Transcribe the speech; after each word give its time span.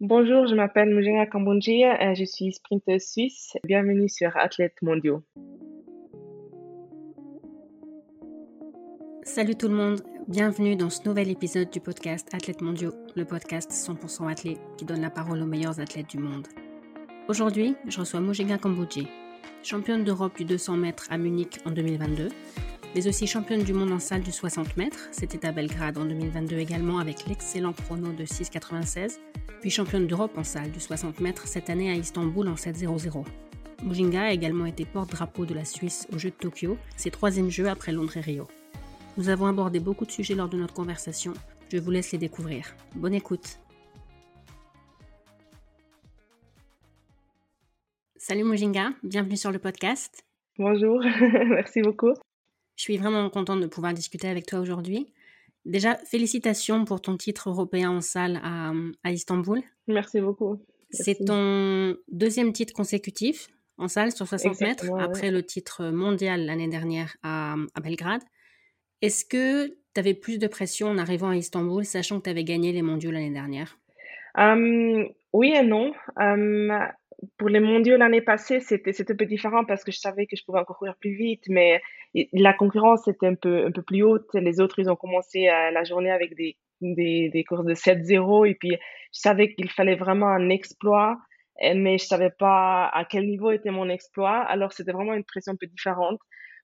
Bonjour, 0.00 0.46
je 0.46 0.54
m'appelle 0.54 0.94
Mujina 0.94 1.26
Kambonji, 1.26 1.84
euh, 1.84 2.14
je 2.14 2.24
suis 2.24 2.52
sprinteuse 2.52 3.02
suisse. 3.02 3.56
Bienvenue 3.64 4.08
sur 4.08 4.36
Athlètes 4.36 4.80
mondiaux. 4.80 5.24
Salut 9.24 9.56
tout 9.56 9.66
le 9.66 9.74
monde, 9.74 10.00
bienvenue 10.28 10.76
dans 10.76 10.88
ce 10.88 11.02
nouvel 11.04 11.28
épisode 11.28 11.70
du 11.70 11.80
podcast 11.80 12.32
Athlètes 12.32 12.60
mondiaux, 12.60 12.92
le 13.16 13.24
podcast 13.24 13.72
100% 13.72 14.30
athlète 14.30 14.60
qui 14.76 14.84
donne 14.84 15.00
la 15.00 15.10
parole 15.10 15.42
aux 15.42 15.46
meilleurs 15.46 15.80
athlètes 15.80 16.10
du 16.10 16.18
monde. 16.18 16.46
Aujourd'hui, 17.26 17.74
je 17.88 17.98
reçois 17.98 18.20
Mujina 18.20 18.56
Kambodji, 18.56 19.08
championne 19.64 20.04
d'Europe 20.04 20.36
du 20.36 20.44
200 20.44 20.76
mètres 20.76 21.08
à 21.10 21.18
Munich 21.18 21.58
en 21.66 21.72
2022, 21.72 22.28
mais 22.94 23.06
aussi 23.06 23.26
championne 23.26 23.62
du 23.62 23.72
monde 23.72 23.92
en 23.92 23.98
salle 23.98 24.22
du 24.22 24.32
60 24.32 24.76
mètres, 24.76 25.08
c'était 25.12 25.46
à 25.46 25.52
Belgrade 25.52 25.98
en 25.98 26.04
2022 26.04 26.56
également 26.58 26.98
avec 26.98 27.26
l'excellent 27.26 27.72
chrono 27.72 28.12
de 28.12 28.24
6,96, 28.24 29.18
puis 29.60 29.70
championne 29.70 30.06
d'Europe 30.06 30.36
en 30.36 30.44
salle 30.44 30.70
du 30.70 30.80
60 30.80 31.20
mètres 31.20 31.46
cette 31.46 31.70
année 31.70 31.90
à 31.90 31.94
Istanbul 31.94 32.48
en 32.48 32.54
7,00. 32.54 33.24
Mujinga 33.84 34.22
a 34.22 34.32
également 34.32 34.66
été 34.66 34.84
porte-drapeau 34.84 35.44
de 35.44 35.54
la 35.54 35.64
Suisse 35.64 36.08
aux 36.12 36.18
Jeux 36.18 36.30
de 36.30 36.34
Tokyo, 36.34 36.76
ses 36.96 37.10
troisième 37.10 37.50
jeux 37.50 37.68
après 37.68 37.92
Londres 37.92 38.16
et 38.16 38.20
Rio. 38.20 38.48
Nous 39.16 39.28
avons 39.28 39.46
abordé 39.46 39.80
beaucoup 39.80 40.04
de 40.04 40.10
sujets 40.10 40.34
lors 40.34 40.48
de 40.48 40.56
notre 40.56 40.74
conversation, 40.74 41.34
je 41.70 41.78
vous 41.78 41.90
laisse 41.90 42.12
les 42.12 42.18
découvrir. 42.18 42.74
Bonne 42.96 43.14
écoute 43.14 43.58
Salut 48.16 48.44
Mujinga, 48.44 48.90
bienvenue 49.02 49.36
sur 49.36 49.50
le 49.50 49.58
podcast. 49.58 50.22
Bonjour, 50.58 51.00
merci 51.48 51.80
beaucoup. 51.80 52.12
Je 52.78 52.84
suis 52.84 52.96
vraiment 52.96 53.28
contente 53.28 53.60
de 53.60 53.66
pouvoir 53.66 53.92
discuter 53.92 54.28
avec 54.28 54.46
toi 54.46 54.60
aujourd'hui. 54.60 55.12
Déjà, 55.64 55.96
félicitations 55.96 56.84
pour 56.84 57.00
ton 57.00 57.16
titre 57.16 57.50
européen 57.50 57.90
en 57.90 58.00
salle 58.00 58.40
à, 58.44 59.10
Istanbul. 59.10 59.60
Merci 59.88 60.20
beaucoup. 60.20 60.62
C'est 60.90 61.24
ton 61.26 61.96
deuxième 62.06 62.52
titre 62.52 62.72
consécutif 62.72 63.48
en 63.78 63.88
salle 63.88 64.12
sur 64.12 64.28
60 64.28 64.60
mètres, 64.60 64.86
après 64.96 65.32
le 65.32 65.42
titre 65.42 65.86
mondial 65.86 66.46
l'année 66.46 66.68
dernière 66.68 67.16
à, 67.24 67.56
Belgrade. 67.82 68.22
Est-ce 69.02 69.24
que 69.24 69.66
tu 69.66 69.98
avais 69.98 70.14
plus 70.14 70.38
de 70.38 70.46
pression 70.46 70.86
en 70.86 70.98
arrivant 70.98 71.30
à 71.30 71.36
Istanbul, 71.36 71.84
sachant 71.84 72.18
que 72.18 72.24
tu 72.24 72.30
avais 72.30 72.44
gagné 72.44 72.70
les 72.70 72.82
mondiaux 72.82 73.10
l'année 73.10 73.32
dernière? 73.32 73.76
Hum, 74.36 75.08
Oui 75.32 75.52
et 75.52 75.62
non. 75.64 75.92
Hum, 76.16 76.72
pour 77.36 77.48
les 77.48 77.60
mondiaux 77.60 77.96
l'année 77.96 78.20
passée, 78.20 78.60
c'était 78.60 78.92
un 79.10 79.16
peu 79.16 79.26
différent 79.26 79.64
parce 79.64 79.82
que 79.82 79.90
je 79.90 79.98
savais 79.98 80.26
que 80.26 80.36
je 80.36 80.44
pouvais 80.44 80.60
encore 80.60 80.78
courir 80.78 80.94
plus 81.00 81.14
vite, 81.14 81.44
mais 81.48 81.80
la 82.32 82.52
concurrence 82.52 83.08
était 83.08 83.26
un 83.26 83.34
peu, 83.34 83.66
un 83.66 83.72
peu 83.72 83.82
plus 83.82 84.02
haute. 84.02 84.28
Les 84.34 84.60
autres, 84.60 84.78
ils 84.78 84.90
ont 84.90 84.96
commencé 84.96 85.48
euh, 85.48 85.70
la 85.70 85.84
journée 85.84 86.10
avec 86.10 86.36
des, 86.36 86.56
des, 86.80 87.28
des 87.30 87.44
courses 87.44 87.64
de 87.64 87.74
7-0 87.74 88.48
et 88.48 88.54
puis 88.54 88.70
je 88.70 89.20
savais 89.20 89.52
qu'il 89.52 89.70
fallait 89.70 89.96
vraiment 89.96 90.28
un 90.28 90.48
exploit, 90.48 91.18
mais 91.60 91.98
je 91.98 92.04
savais 92.04 92.30
pas 92.30 92.88
à 92.92 93.04
quel 93.04 93.26
niveau 93.26 93.50
était 93.50 93.70
mon 93.70 93.88
exploit. 93.88 94.38
Alors, 94.42 94.72
c'était 94.72 94.92
vraiment 94.92 95.14
une 95.14 95.24
pression 95.24 95.52
un 95.52 95.56
peu 95.56 95.66
différente. 95.66 96.20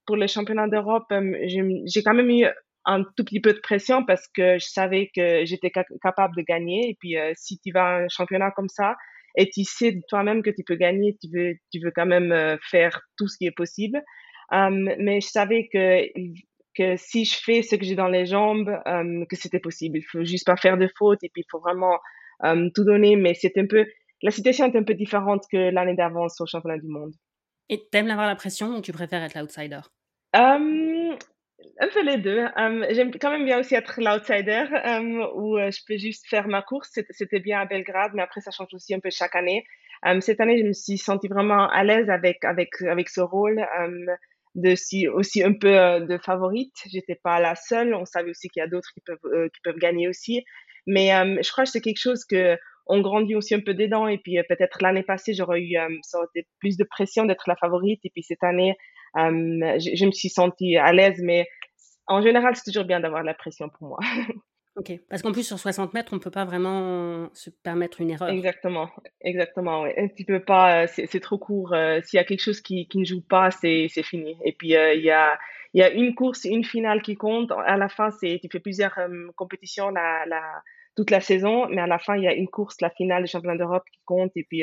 Pour 0.06 0.16
les 0.16 0.28
championnats 0.28 0.68
d'Europe, 0.68 1.06
euh, 1.12 1.36
j'ai 1.48 2.02
quand 2.02 2.14
même 2.14 2.30
eu 2.30 2.46
un 2.84 3.02
tout 3.02 3.24
petit 3.24 3.41
peu 3.41 3.55
de 3.55 3.61
pression 3.61 4.05
parce 4.05 4.28
que 4.28 4.58
je 4.58 4.66
savais 4.66 5.11
que 5.14 5.44
j'étais 5.46 5.72
capable 6.02 6.36
de 6.36 6.42
gagner. 6.42 6.91
Et 6.91 6.96
puis, 7.00 7.18
euh, 7.18 7.33
si 7.34 7.58
tu 7.58 7.72
vas 7.72 7.86
à 7.86 7.98
un 8.02 8.08
championnat 8.08 8.50
comme 8.50 8.68
ça, 8.68 8.94
et 9.36 9.50
tu 9.50 9.64
sais 9.64 10.00
toi-même 10.08 10.42
que 10.42 10.50
tu 10.50 10.62
peux 10.64 10.77
gagner, 10.77 11.16
tu 11.20 11.28
veux, 11.32 11.54
tu 11.72 11.80
veux 11.80 11.90
quand 11.94 12.06
même 12.06 12.32
euh, 12.32 12.56
faire 12.70 13.00
tout 13.16 13.28
ce 13.28 13.36
qui 13.36 13.46
est 13.46 13.54
possible. 13.54 14.02
Um, 14.52 14.90
mais 14.98 15.20
je 15.20 15.28
savais 15.28 15.68
que, 15.72 16.06
que 16.77 16.96
si 16.96 17.24
je 17.24 17.36
fais 17.42 17.62
ce 17.62 17.77
que 17.77 17.84
j'ai 17.84 17.96
dans 17.96 18.08
les 18.08 18.27
jambes, 18.27 18.70
um, 18.86 19.27
que 19.27 19.36
c'était 19.36 19.60
possible. 19.60 19.98
Il 19.98 20.05
faut 20.05 20.24
juste 20.24 20.46
pas 20.46 20.56
faire 20.56 20.77
de 20.78 20.88
fautes 20.96 21.22
et 21.24 21.30
puis 21.32 21.42
il 21.42 21.50
faut 21.50 21.60
vraiment 21.60 21.98
um, 22.40 22.70
tout 22.72 22.84
donner. 22.84 23.16
Mais 23.16 23.34
c'est 23.34 23.56
un 23.58 23.66
peu, 23.66 23.86
la 24.22 24.30
situation 24.30 24.66
est 24.66 24.77
un 24.77 24.84
peu 24.84 24.94
différente 24.94 25.44
que 25.50 25.70
l'année 25.70 25.94
d'avant 25.94 26.27
au 26.27 26.46
championnat 26.46 26.78
du 26.78 26.88
monde. 26.88 27.12
Et 27.68 27.88
t'aimes 27.90 28.10
avoir 28.10 28.27
la 28.27 28.36
pression 28.36 28.77
ou 28.77 28.80
tu 28.82 28.92
préfères 28.92 29.22
être 29.22 29.38
l'outsider? 29.38 29.80
Un 31.80 31.89
peu 31.89 32.02
les 32.05 32.19
deux. 32.19 32.39
Euh, 32.39 32.86
j'aime 32.91 33.11
quand 33.13 33.30
même 33.30 33.45
bien 33.45 33.61
aussi 33.61 33.75
être 33.75 34.01
l'outsider, 34.01 34.64
euh, 34.73 35.27
où 35.35 35.58
euh, 35.58 35.70
je 35.70 35.80
peux 35.86 35.97
juste 35.97 36.27
faire 36.29 36.48
ma 36.48 36.63
course. 36.63 36.91
C'était 37.11 37.41
bien 37.41 37.61
à 37.61 37.67
Belgrade, 37.67 38.13
mais 38.14 38.23
après, 38.23 38.41
ça 38.41 38.51
change 38.51 38.73
aussi 38.73 38.95
un 38.95 39.01
peu 39.01 39.11
chaque 39.11 39.35
année. 39.35 39.64
cette 40.20 40.41
année, 40.41 40.58
je 40.58 40.64
me 40.64 40.73
suis 40.73 40.98
sentie 40.98 41.29
vraiment 41.29 41.69
à 41.69 41.85
l'aise 41.85 42.11
avec, 42.11 42.45
avec, 42.45 42.80
avec 42.83 43.08
ce 43.08 43.20
rôle 43.20 43.67
de 44.55 44.74
si, 44.77 45.08
aussi 45.08 45.42
un 45.42 45.53
peu 45.53 46.01
de 46.01 46.19
favorite. 46.19 46.74
J'étais 46.91 47.17
pas 47.17 47.41
la 47.41 47.55
seule. 47.55 47.95
On 47.95 48.05
savait 48.05 48.30
aussi 48.30 48.48
qu'il 48.48 48.61
y 48.61 48.64
a 48.64 48.69
d'autres 48.69 48.91
qui 48.92 49.01
peuvent, 49.01 49.48
qui 49.51 49.61
peuvent 49.63 49.79
gagner 49.79 50.08
aussi. 50.08 50.45
Mais 50.86 51.11
je 51.42 51.51
crois 51.51 51.64
que 51.64 51.70
c'est 51.70 51.80
quelque 51.80 52.01
chose 52.01 52.24
que 52.24 52.57
on 52.86 53.01
grandit 53.01 53.35
aussi 53.35 53.55
un 53.55 53.61
peu 53.61 53.73
dedans. 53.74 54.07
Et 54.07 54.19
puis 54.19 54.36
peut-être 54.48 54.83
l'année 54.83 55.03
passée, 55.03 55.33
j'aurais 55.35 55.63
eu 55.63 55.77
ça 56.03 56.20
plus 56.61 56.77
de 56.77 56.85
pression 56.85 57.24
d'être 57.24 57.45
la 57.48 57.57
favorite. 57.57 58.01
Et 58.05 58.11
puis 58.11 58.23
cette 58.23 58.45
année, 58.45 58.77
je, 59.17 59.91
je, 59.95 60.05
me 60.07 60.13
suis 60.13 60.29
sentie 60.29 60.77
à 60.77 60.92
l'aise. 60.92 61.20
Mais 61.23 61.47
en 62.07 62.23
général, 62.23 62.57
c'est 62.57 62.64
toujours 62.64 62.85
bien 62.85 63.01
d'avoir 63.01 63.23
la 63.23 63.35
pression 63.35 63.69
pour 63.69 63.89
moi. 63.89 63.98
Ok, 64.77 64.91
parce 65.08 65.23
qu'en 65.23 65.30
plus 65.30 65.47
sur 65.47 65.58
60 65.58 65.95
mètres, 65.95 66.13
on 66.13 66.17
ne 66.17 66.20
peut 66.20 66.33
pas 66.33 66.45
vraiment 66.45 67.30
se 67.33 67.48
permettre 67.48 68.01
une 68.01 68.11
erreur. 68.11 68.29
Exactement, 68.29 68.91
exactement. 69.20 69.83
Ouais. 69.83 70.13
Tu 70.17 70.24
peux 70.24 70.41
pas, 70.41 70.83
euh, 70.83 70.86
c'est 70.89 71.20
trop 71.20 71.39
court. 71.39 71.73
Euh, 71.74 72.01
s'il 72.03 72.17
y 72.17 72.20
a 72.20 72.24
quelque 72.24 72.42
chose 72.42 72.61
qui, 72.61 72.89
qui 72.89 72.98
ne 72.98 73.05
joue 73.05 73.23
pas, 73.23 73.53
c'est 73.53 73.89
fini. 74.03 74.36
Et 74.45 74.53
puis 74.53 74.77
euh, 74.77 74.95
il 74.95 75.05
y 75.05 75.13
a 75.13 75.39
il 75.74 75.80
y 75.80 75.83
a 75.83 75.91
une 75.91 76.14
course, 76.14 76.45
une 76.45 76.64
finale 76.64 77.03
qui 77.03 77.14
compte. 77.14 77.53
À 77.53 77.77
la 77.77 77.89
fin, 77.89 78.08
tu 78.20 78.39
fais 78.51 78.61
plusieurs 78.61 78.97
compétitions 79.35 79.91
la, 79.91 80.24
la, 80.27 80.41
toute 80.97 81.11
la 81.11 81.20
saison, 81.20 81.67
mais 81.69 81.83
à 81.83 81.89
la 81.89 81.98
fin, 81.98 82.17
il 82.17 82.23
y 82.23 82.29
a 82.29 82.33
une 82.33 82.47
course, 82.47 82.80
la 82.80 82.91
finale 82.91 83.24
du 83.24 83.30
championnat 83.30 83.57
d'Europe 83.57 83.83
qui 83.92 84.01
compte. 84.05 84.30
Et 84.36 84.45
puis 84.45 84.63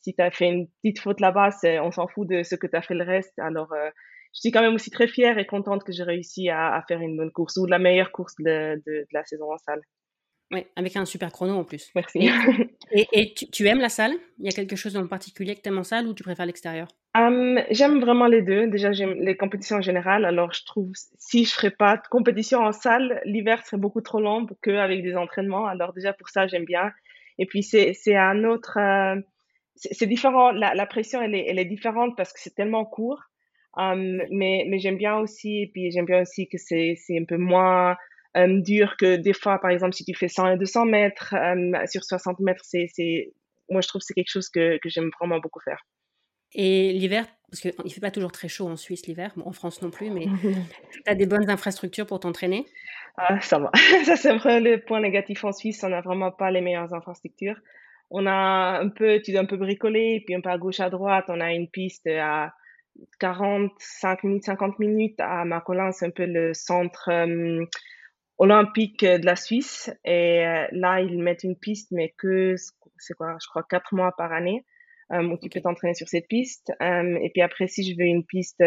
si 0.00 0.14
tu 0.14 0.22
as 0.22 0.30
fait 0.30 0.48
une 0.48 0.68
petite 0.82 1.00
faute 1.00 1.20
là-bas, 1.20 1.50
on 1.82 1.90
s'en 1.90 2.08
fout 2.08 2.28
de 2.28 2.42
ce 2.42 2.54
que 2.54 2.66
tu 2.66 2.76
as 2.76 2.82
fait 2.82 2.94
le 2.94 3.04
reste. 3.04 3.38
Alors 3.38 3.72
je 4.34 4.40
suis 4.40 4.50
quand 4.50 4.62
même 4.62 4.74
aussi 4.74 4.90
très 4.90 5.08
fière 5.08 5.38
et 5.38 5.46
contente 5.46 5.84
que 5.84 5.92
j'ai 5.92 6.02
réussi 6.02 6.48
à, 6.48 6.82
faire 6.86 7.00
une 7.00 7.16
bonne 7.16 7.32
course 7.32 7.56
ou 7.56 7.66
la 7.66 7.78
meilleure 7.78 8.12
course 8.12 8.34
de, 8.38 8.80
de, 8.86 9.06
la 9.12 9.24
saison 9.24 9.52
en 9.52 9.58
salle. 9.58 9.80
Oui, 10.50 10.64
avec 10.76 10.96
un 10.96 11.04
super 11.04 11.30
chrono 11.30 11.54
en 11.54 11.64
plus. 11.64 11.90
Merci. 11.94 12.30
Et, 12.92 13.06
et, 13.12 13.34
tu, 13.34 13.66
aimes 13.66 13.80
la 13.80 13.90
salle? 13.90 14.12
Il 14.38 14.46
y 14.46 14.48
a 14.48 14.52
quelque 14.52 14.76
chose 14.76 14.96
en 14.96 15.06
particulier 15.06 15.54
que 15.54 15.60
tu 15.60 15.68
aimes 15.68 15.78
en 15.78 15.84
salle 15.84 16.06
ou 16.06 16.14
tu 16.14 16.22
préfères 16.22 16.46
l'extérieur? 16.46 16.88
Hum, 17.14 17.60
J'aime 17.70 18.00
vraiment 18.00 18.26
les 18.26 18.40
deux. 18.40 18.66
Déjà, 18.68 18.92
j'aime 18.92 19.14
les 19.14 19.36
compétitions 19.36 19.76
en 19.76 19.82
général. 19.82 20.24
Alors, 20.24 20.52
je 20.54 20.64
trouve, 20.64 20.92
si 21.18 21.44
je 21.44 21.50
ne 21.50 21.54
ferais 21.54 21.70
pas 21.70 21.96
de 21.96 22.06
compétition 22.08 22.60
en 22.60 22.72
salle, 22.72 23.20
l'hiver 23.24 23.66
serait 23.66 23.76
beaucoup 23.76 24.00
trop 24.00 24.20
long 24.20 24.46
qu'avec 24.62 25.02
des 25.02 25.16
entraînements. 25.16 25.66
Alors, 25.66 25.92
déjà, 25.92 26.14
pour 26.14 26.28
ça, 26.30 26.46
j'aime 26.46 26.64
bien. 26.64 26.92
Et 27.38 27.44
puis, 27.44 27.62
c'est 27.62 28.16
un 28.16 28.44
autre. 28.44 28.78
Euh, 28.78 29.20
c'est 29.78 30.06
différent. 30.06 30.50
La, 30.52 30.74
la 30.74 30.86
pression, 30.86 31.22
elle 31.22 31.34
est, 31.34 31.46
elle 31.48 31.58
est 31.58 31.64
différente 31.64 32.16
parce 32.16 32.32
que 32.32 32.40
c'est 32.40 32.54
tellement 32.54 32.84
court. 32.84 33.22
Um, 33.76 34.22
mais 34.30 34.64
mais 34.68 34.78
j'aime 34.78 34.96
bien 34.96 35.18
aussi, 35.18 35.62
et 35.62 35.70
puis 35.72 35.90
j'aime 35.90 36.06
bien 36.06 36.22
aussi 36.22 36.48
que 36.48 36.58
c'est 36.58 36.96
un 37.10 37.24
peu 37.24 37.36
moins 37.36 37.96
um, 38.34 38.62
dur 38.62 38.96
que 38.98 39.16
des 39.16 39.32
fois, 39.32 39.58
par 39.60 39.70
exemple, 39.70 39.94
si 39.94 40.04
tu 40.04 40.14
fais 40.14 40.28
100 40.28 40.52
et 40.52 40.56
200 40.56 40.86
mètres 40.86 41.34
um, 41.34 41.76
sur 41.86 42.02
60 42.02 42.40
mètres, 42.40 42.64
c'est 42.64 42.88
moi 43.70 43.80
je 43.80 43.88
trouve 43.88 44.00
que 44.00 44.06
c'est 44.06 44.14
quelque 44.14 44.30
chose 44.30 44.48
que, 44.48 44.78
que 44.78 44.88
j'aime 44.88 45.10
vraiment 45.20 45.38
beaucoup 45.38 45.60
faire. 45.60 45.84
Et 46.54 46.92
l'hiver, 46.94 47.26
parce 47.50 47.60
qu'il 47.60 47.72
ne 47.84 47.90
fait 47.90 48.00
pas 48.00 48.10
toujours 48.10 48.32
très 48.32 48.48
chaud 48.48 48.68
en 48.68 48.76
Suisse 48.76 49.06
l'hiver, 49.06 49.32
en 49.44 49.52
France 49.52 49.82
non 49.82 49.90
plus, 49.90 50.10
mais 50.10 50.26
tu 50.92 51.02
as 51.06 51.14
des 51.14 51.26
bonnes 51.26 51.50
infrastructures 51.50 52.06
pour 52.06 52.20
t'entraîner? 52.20 52.66
Ah, 53.16 53.40
Ça 53.40 53.58
va. 53.58 53.70
ça, 54.04 54.16
c'est 54.16 54.34
vraiment 54.36 54.64
le 54.64 54.80
point 54.80 55.00
négatif 55.00 55.44
en 55.44 55.52
Suisse. 55.52 55.82
On 55.84 55.88
n'a 55.90 56.00
vraiment 56.00 56.30
pas 56.30 56.50
les 56.50 56.60
meilleures 56.60 56.94
infrastructures. 56.94 57.60
On 58.10 58.26
a 58.26 58.80
un 58.80 58.88
peu, 58.88 59.20
tu 59.20 59.32
dois 59.32 59.42
un 59.42 59.46
peu 59.46 59.56
bricoler, 59.56 60.22
puis 60.24 60.34
un 60.34 60.40
peu 60.40 60.50
à 60.50 60.58
gauche, 60.58 60.80
à 60.80 60.90
droite. 60.90 61.26
On 61.28 61.40
a 61.40 61.52
une 61.52 61.68
piste 61.68 62.06
à 62.06 62.52
45 63.20 64.24
minutes, 64.24 64.44
50 64.44 64.78
minutes 64.78 65.20
à 65.20 65.44
Macolin, 65.44 65.92
c'est 65.92 66.06
un 66.06 66.10
peu 66.10 66.26
le 66.26 66.54
centre 66.54 67.10
euh, 67.10 67.64
olympique 68.38 69.04
de 69.04 69.24
la 69.24 69.36
Suisse. 69.36 69.90
Et 70.04 70.46
euh, 70.46 70.66
là, 70.72 71.00
ils 71.00 71.22
mettent 71.22 71.44
une 71.44 71.56
piste, 71.56 71.90
mais 71.92 72.14
que, 72.16 72.54
c'est 72.98 73.14
quoi, 73.14 73.36
je 73.40 73.48
crois, 73.48 73.62
quatre 73.68 73.94
mois 73.94 74.12
par 74.16 74.32
année, 74.32 74.64
euh, 75.12 75.22
où 75.22 75.38
tu 75.38 75.48
peux 75.48 75.60
t'entraîner 75.60 75.94
sur 75.94 76.08
cette 76.08 76.28
piste. 76.28 76.72
et 76.80 77.30
puis 77.32 77.42
après, 77.42 77.68
si 77.68 77.88
je 77.88 77.96
veux 77.96 78.06
une 78.06 78.24
piste 78.24 78.62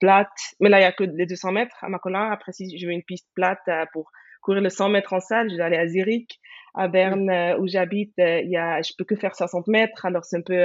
plate, 0.00 0.28
mais 0.60 0.68
là, 0.68 0.80
il 0.80 0.82
y 0.82 0.86
a 0.86 0.92
que 0.92 1.04
les 1.04 1.26
200 1.26 1.52
mètres 1.52 1.76
à 1.82 1.88
Macolin. 1.88 2.30
Après, 2.30 2.52
si 2.52 2.76
je 2.76 2.86
veux 2.86 2.92
une 2.92 3.04
piste 3.04 3.28
plate 3.34 3.68
pour 3.92 4.10
courir 4.42 4.60
le 4.60 4.68
100 4.68 4.90
mètres 4.90 5.14
en 5.14 5.20
salle, 5.20 5.50
je 5.50 5.56
dois 5.56 5.66
aller 5.66 5.78
à 5.78 5.88
Zurich. 5.88 6.38
À 6.74 6.88
Berne, 6.88 7.30
où 7.58 7.66
j'habite, 7.66 8.14
il 8.16 8.48
y 8.48 8.56
a, 8.56 8.80
je 8.80 8.92
peux 8.96 9.04
que 9.04 9.14
faire 9.14 9.34
60 9.36 9.66
mètres. 9.66 10.06
Alors, 10.06 10.24
c'est 10.24 10.38
un 10.38 10.40
peu 10.40 10.64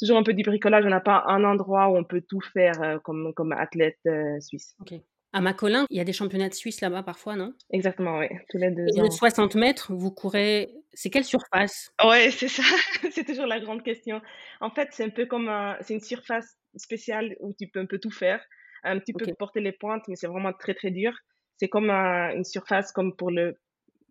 toujours 0.00 0.18
un 0.18 0.22
peu 0.22 0.32
du 0.32 0.42
bricolage. 0.42 0.84
On 0.84 0.90
n'a 0.90 1.00
pas 1.00 1.24
un 1.26 1.44
endroit 1.44 1.88
où 1.88 1.96
on 1.96 2.04
peut 2.04 2.22
tout 2.26 2.40
faire 2.40 2.82
euh, 2.82 2.98
comme, 2.98 3.32
comme 3.34 3.52
athlète 3.52 3.98
euh, 4.06 4.40
suisse. 4.40 4.74
Ok. 4.80 4.98
À 5.32 5.40
Macolin, 5.40 5.86
il 5.90 5.96
y 5.96 6.00
a 6.00 6.04
des 6.04 6.12
championnats 6.12 6.48
de 6.48 6.54
Suisse 6.54 6.80
là-bas 6.80 7.04
parfois, 7.04 7.36
non? 7.36 7.54
Exactement, 7.70 8.18
oui. 8.18 8.26
Tous 8.48 8.58
les 8.58 8.72
deux 8.72 8.86
Et 8.88 9.10
60 9.10 9.54
mètres, 9.54 9.94
vous 9.94 10.10
courez. 10.10 10.74
C'est 10.92 11.08
quelle 11.08 11.22
surface? 11.22 11.92
Oui, 12.04 12.32
c'est 12.32 12.48
ça. 12.48 12.64
c'est 13.12 13.24
toujours 13.24 13.46
la 13.46 13.60
grande 13.60 13.84
question. 13.84 14.20
En 14.60 14.70
fait, 14.70 14.88
c'est 14.90 15.04
un 15.04 15.10
peu 15.10 15.26
comme 15.26 15.48
c'est 15.82 15.94
une 15.94 16.00
surface 16.00 16.58
spéciale 16.74 17.36
où 17.38 17.54
tu 17.56 17.68
peux 17.68 17.78
un 17.78 17.86
peu 17.86 18.00
tout 18.00 18.10
faire. 18.10 18.44
Un 18.82 18.98
petit 18.98 19.12
peu 19.12 19.24
porter 19.38 19.60
les 19.60 19.70
pointes, 19.70 20.02
mais 20.08 20.16
c'est 20.16 20.26
vraiment 20.26 20.52
très 20.52 20.74
très 20.74 20.90
dur. 20.90 21.12
C'est 21.60 21.68
comme 21.68 21.90
une 21.90 22.44
surface 22.44 22.90
comme 22.90 23.14
pour 23.14 23.30
le 23.30 23.54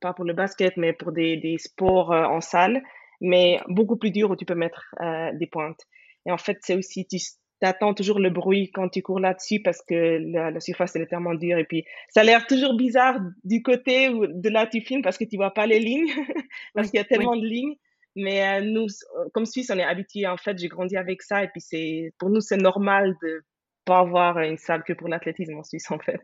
pas 0.01 0.13
pour 0.13 0.23
le 0.23 0.33
basket, 0.33 0.77
mais 0.77 0.93
pour 0.93 1.11
des, 1.11 1.35
des 1.35 1.57
sports 1.57 2.13
euh, 2.13 2.23
en 2.23 2.41
salle. 2.41 2.81
mais 3.21 3.59
beaucoup 3.67 3.97
plus 3.97 4.11
dur 4.11 4.29
où 4.31 4.35
tu 4.35 4.45
peux 4.45 4.55
mettre 4.55 4.95
euh, 5.01 5.31
des 5.33 5.47
pointes. 5.47 5.81
Et 6.25 6.31
en 6.31 6.37
fait, 6.37 6.59
c'est 6.61 6.75
aussi, 6.75 7.05
tu 7.05 7.17
attends 7.61 7.93
toujours 7.93 8.19
le 8.19 8.29
bruit 8.29 8.71
quand 8.71 8.87
tu 8.87 9.01
cours 9.01 9.19
là-dessus 9.19 9.61
parce 9.61 9.81
que 9.81 10.19
la, 10.31 10.59
surface, 10.61 10.95
elle 10.95 11.01
est 11.01 11.07
tellement 11.07 11.33
dure. 11.33 11.57
Et 11.57 11.65
puis, 11.65 11.83
ça 12.09 12.21
a 12.21 12.23
l'air 12.23 12.47
toujours 12.47 12.77
bizarre 12.77 13.19
du 13.43 13.61
côté 13.61 14.07
où 14.09 14.25
de 14.27 14.49
là 14.49 14.67
tu 14.67 14.79
filmes 14.79 15.01
parce 15.01 15.17
que 15.17 15.25
tu 15.25 15.35
vois 15.35 15.53
pas 15.53 15.65
les 15.65 15.79
lignes, 15.79 16.07
parce 16.75 16.91
qu'il 16.91 16.99
y 16.99 17.01
a 17.01 17.05
tellement 17.05 17.35
de 17.35 17.45
lignes. 17.45 17.75
Mais 18.15 18.47
euh, 18.47 18.61
nous, 18.61 18.87
comme 19.33 19.45
Suisse, 19.45 19.71
on 19.73 19.77
est 19.77 19.83
habitués. 19.83 20.27
En 20.27 20.37
fait, 20.37 20.57
j'ai 20.57 20.67
grandi 20.67 20.95
avec 20.95 21.23
ça. 21.23 21.43
Et 21.43 21.47
puis, 21.47 21.61
c'est 21.61 22.13
pour 22.19 22.29
nous, 22.29 22.41
c'est 22.41 22.57
normal 22.57 23.15
de 23.23 23.41
pas 23.85 23.99
avoir 23.99 24.39
une 24.39 24.57
salle 24.57 24.83
que 24.83 24.93
pour 24.93 25.09
l'athlétisme 25.09 25.57
en 25.57 25.63
Suisse, 25.63 25.89
en 25.91 25.99
fait. 25.99 26.21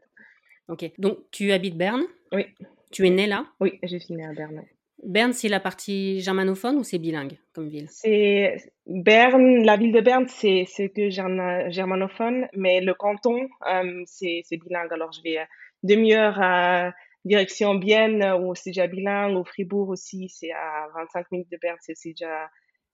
Ok. 0.68 0.92
Donc, 0.98 1.20
tu 1.32 1.52
habites 1.52 1.78
Berne 1.78 2.04
Oui. 2.32 2.46
Tu 2.92 3.06
es 3.06 3.10
né 3.10 3.28
là 3.28 3.46
Oui, 3.60 3.80
je 3.84 3.98
suis 3.98 4.14
née 4.14 4.26
à 4.26 4.34
Berne. 4.34 4.64
Berne, 5.04 5.34
c'est 5.34 5.50
la 5.50 5.60
partie 5.60 6.22
germanophone 6.22 6.78
ou 6.78 6.84
c'est 6.84 6.98
bilingue 6.98 7.38
comme 7.54 7.68
ville 7.68 7.88
C'est 7.90 8.56
Berne, 8.88 9.64
la 9.64 9.78
ville 9.78 9.92
de 9.92 10.02
Berne, 10.02 10.28
c'est 10.28 10.66
que 10.96 11.10
germanophone, 11.10 12.48
mais 12.54 12.82
le 12.82 12.94
canton, 12.94 13.48
euh, 13.70 14.04
c'est 14.06 14.44
bilingue. 14.52 14.92
Alors, 14.92 15.12
je 15.12 15.22
vais 15.22 15.46
demi-heure 15.84 16.42
à 16.42 16.94
direction 17.26 17.76
Bienne, 17.76 18.24
ou 18.42 18.56
c'est 18.56 18.70
déjà 18.70 18.88
bilingue, 18.88 19.38
ou 19.38 19.44
Fribourg 19.44 19.90
aussi, 19.90 20.30
c'est 20.30 20.52
à 20.52 20.88
25 20.96 21.32
minutes 21.32 21.52
de 21.52 21.58
Berne, 21.62 21.78
c'est 21.82 21.92
aussi 21.92 22.10
déjà, 22.12 22.50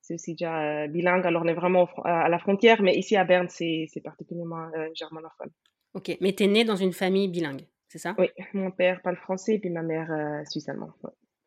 aussi 0.09 0.33
déjà 0.33 0.83
euh, 0.83 0.88
bilingue. 0.88 1.25
Alors, 1.25 1.44
on 1.44 1.47
est 1.47 1.53
vraiment 1.53 1.88
à 2.03 2.27
la 2.27 2.39
frontière, 2.39 2.81
mais 2.81 2.95
ici 2.95 3.15
à 3.15 3.24
Berne, 3.24 3.47
c'est 3.50 3.88
particulièrement 4.03 4.69
euh, 4.75 4.89
germanophone. 4.95 5.51
Ok, 5.93 6.17
mais 6.21 6.33
tu 6.33 6.43
es 6.43 6.47
né 6.47 6.63
dans 6.63 6.75
une 6.75 6.93
famille 6.93 7.27
bilingue, 7.27 7.65
c'est 7.88 7.99
ça? 7.99 8.15
Oui, 8.17 8.27
mon 8.53 8.71
père 8.71 9.01
parle 9.01 9.17
français, 9.17 9.55
et 9.55 9.59
puis 9.59 9.69
ma 9.69 9.81
mère 9.81 10.09
suisse-allemand. 10.49 10.93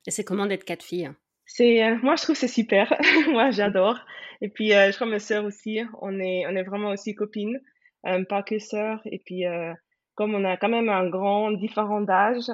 Et 0.07 0.11
c'est 0.11 0.25
comment 0.25 0.47
d'être 0.47 0.65
quatre 0.65 0.83
filles? 0.83 1.11
C'est 1.47 1.85
euh, 1.85 1.97
moi 2.03 2.17
je 2.17 2.23
trouve 2.23 2.37
c'est 2.37 2.49
super. 2.49 2.95
Moi 3.29 3.51
j'adore. 3.51 3.99
Et 4.41 4.49
puis 4.49 4.73
euh, 4.73 4.91
je 4.91 4.97
crois 4.97 5.07
mes 5.07 5.19
sœurs 5.19 5.45
aussi. 5.45 5.81
On 6.01 6.19
est 6.19 6.47
on 6.47 6.57
est 6.57 6.63
vraiment 6.63 6.91
aussi 6.91 7.15
copines. 7.15 7.61
Euh, 8.07 8.25
pas 8.25 8.43
que 8.43 8.59
sœurs. 8.59 9.01
Et 9.05 9.21
puis 9.25 9.45
comme 10.15 10.35
on 10.35 10.45
a 10.45 10.57
quand 10.57 10.69
même 10.69 10.89
un 10.89 11.09
grand 11.09 11.53
différent 11.53 12.01
d'âge 12.01 12.51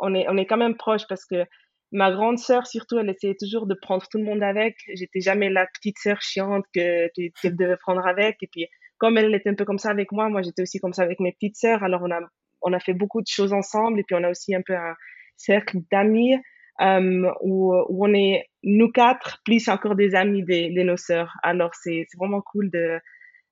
on 0.00 0.14
est 0.14 0.26
on 0.28 0.36
est 0.36 0.46
quand 0.46 0.56
même 0.56 0.76
proches 0.76 1.06
parce 1.08 1.24
que 1.24 1.44
ma 1.92 2.12
grande 2.12 2.38
sœur 2.38 2.66
surtout 2.66 2.98
elle 2.98 3.08
essayait 3.08 3.36
toujours 3.38 3.66
de 3.66 3.74
prendre 3.74 4.06
tout 4.10 4.18
le 4.18 4.24
monde 4.24 4.42
avec. 4.42 4.76
J'étais 4.94 5.20
jamais 5.20 5.50
la 5.50 5.66
petite 5.66 5.98
sœur 5.98 6.20
chiante 6.20 6.64
que 6.74 7.08
qu'elle 7.40 7.56
devait 7.56 7.76
prendre 7.78 8.06
avec. 8.06 8.36
Et 8.42 8.48
puis 8.48 8.66
comme 8.98 9.16
elle 9.18 9.34
était 9.34 9.50
un 9.50 9.54
peu 9.54 9.64
comme 9.64 9.78
ça 9.78 9.90
avec 9.90 10.12
moi 10.12 10.28
moi 10.28 10.42
j'étais 10.42 10.62
aussi 10.62 10.78
comme 10.78 10.92
ça 10.92 11.02
avec 11.02 11.20
mes 11.20 11.32
petites 11.32 11.56
sœurs 11.56 11.82
alors 11.82 12.02
on 12.02 12.10
a 12.10 12.20
on 12.62 12.72
a 12.72 12.80
fait 12.80 12.94
beaucoup 12.94 13.20
de 13.20 13.26
choses 13.26 13.52
ensemble 13.52 14.00
et 14.00 14.02
puis 14.02 14.16
on 14.16 14.24
a 14.24 14.30
aussi 14.30 14.54
un 14.54 14.62
peu 14.62 14.74
un 14.74 14.94
cercle 15.36 15.78
d'amis 15.90 16.36
euh, 16.80 17.30
où, 17.42 17.74
où, 17.74 18.06
on 18.06 18.14
est 18.14 18.46
nous 18.62 18.90
quatre 18.90 19.40
plus 19.44 19.68
encore 19.68 19.96
des 19.96 20.14
amis 20.14 20.42
de, 20.42 20.74
de 20.74 20.82
nos 20.82 20.96
sœurs. 20.96 21.34
Alors 21.42 21.74
c'est 21.74 22.06
vraiment 22.16 22.40
cool 22.40 22.70
de 22.70 23.00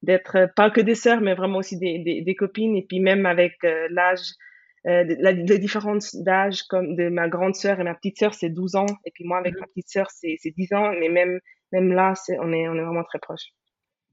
d'être 0.03 0.51
pas 0.55 0.71
que 0.71 0.81
des 0.81 0.95
sœurs, 0.95 1.21
mais 1.21 1.35
vraiment 1.35 1.59
aussi 1.59 1.79
des, 1.79 1.99
des, 1.99 2.23
des 2.23 2.35
copines. 2.37 2.77
Et 2.77 2.87
puis 2.89 3.01
même 3.01 3.27
avec 3.27 3.55
euh, 3.65 3.89
l'âge, 3.91 4.21
euh, 4.87 5.05
la, 5.19 5.33
d'âge 5.33 6.63
comme 6.65 6.95
de 6.95 7.09
ma 7.09 7.29
grande 7.29 7.57
sœur 7.57 7.81
et 7.81 7.85
ma 7.85 7.95
petite 7.95 8.19
sœur, 8.19 8.35
c'est 8.35 8.51
12 8.51 8.77
ans. 8.77 8.87
Et 9.05 9.11
puis 9.13 9.25
moi 9.25 9.39
avec 9.39 9.59
ma 9.59 9.67
petite 9.67 9.89
sœur, 9.89 10.07
c'est 10.11 10.39
10 10.45 10.73
ans. 10.75 10.93
Mais 11.01 11.09
même 11.09 11.41
même 11.73 11.93
là, 11.93 12.13
on 12.41 12.53
est 12.53 12.69
on 12.69 12.75
est 12.77 12.85
vraiment 12.85 13.05
très 13.05 13.19
proches. 13.19 13.51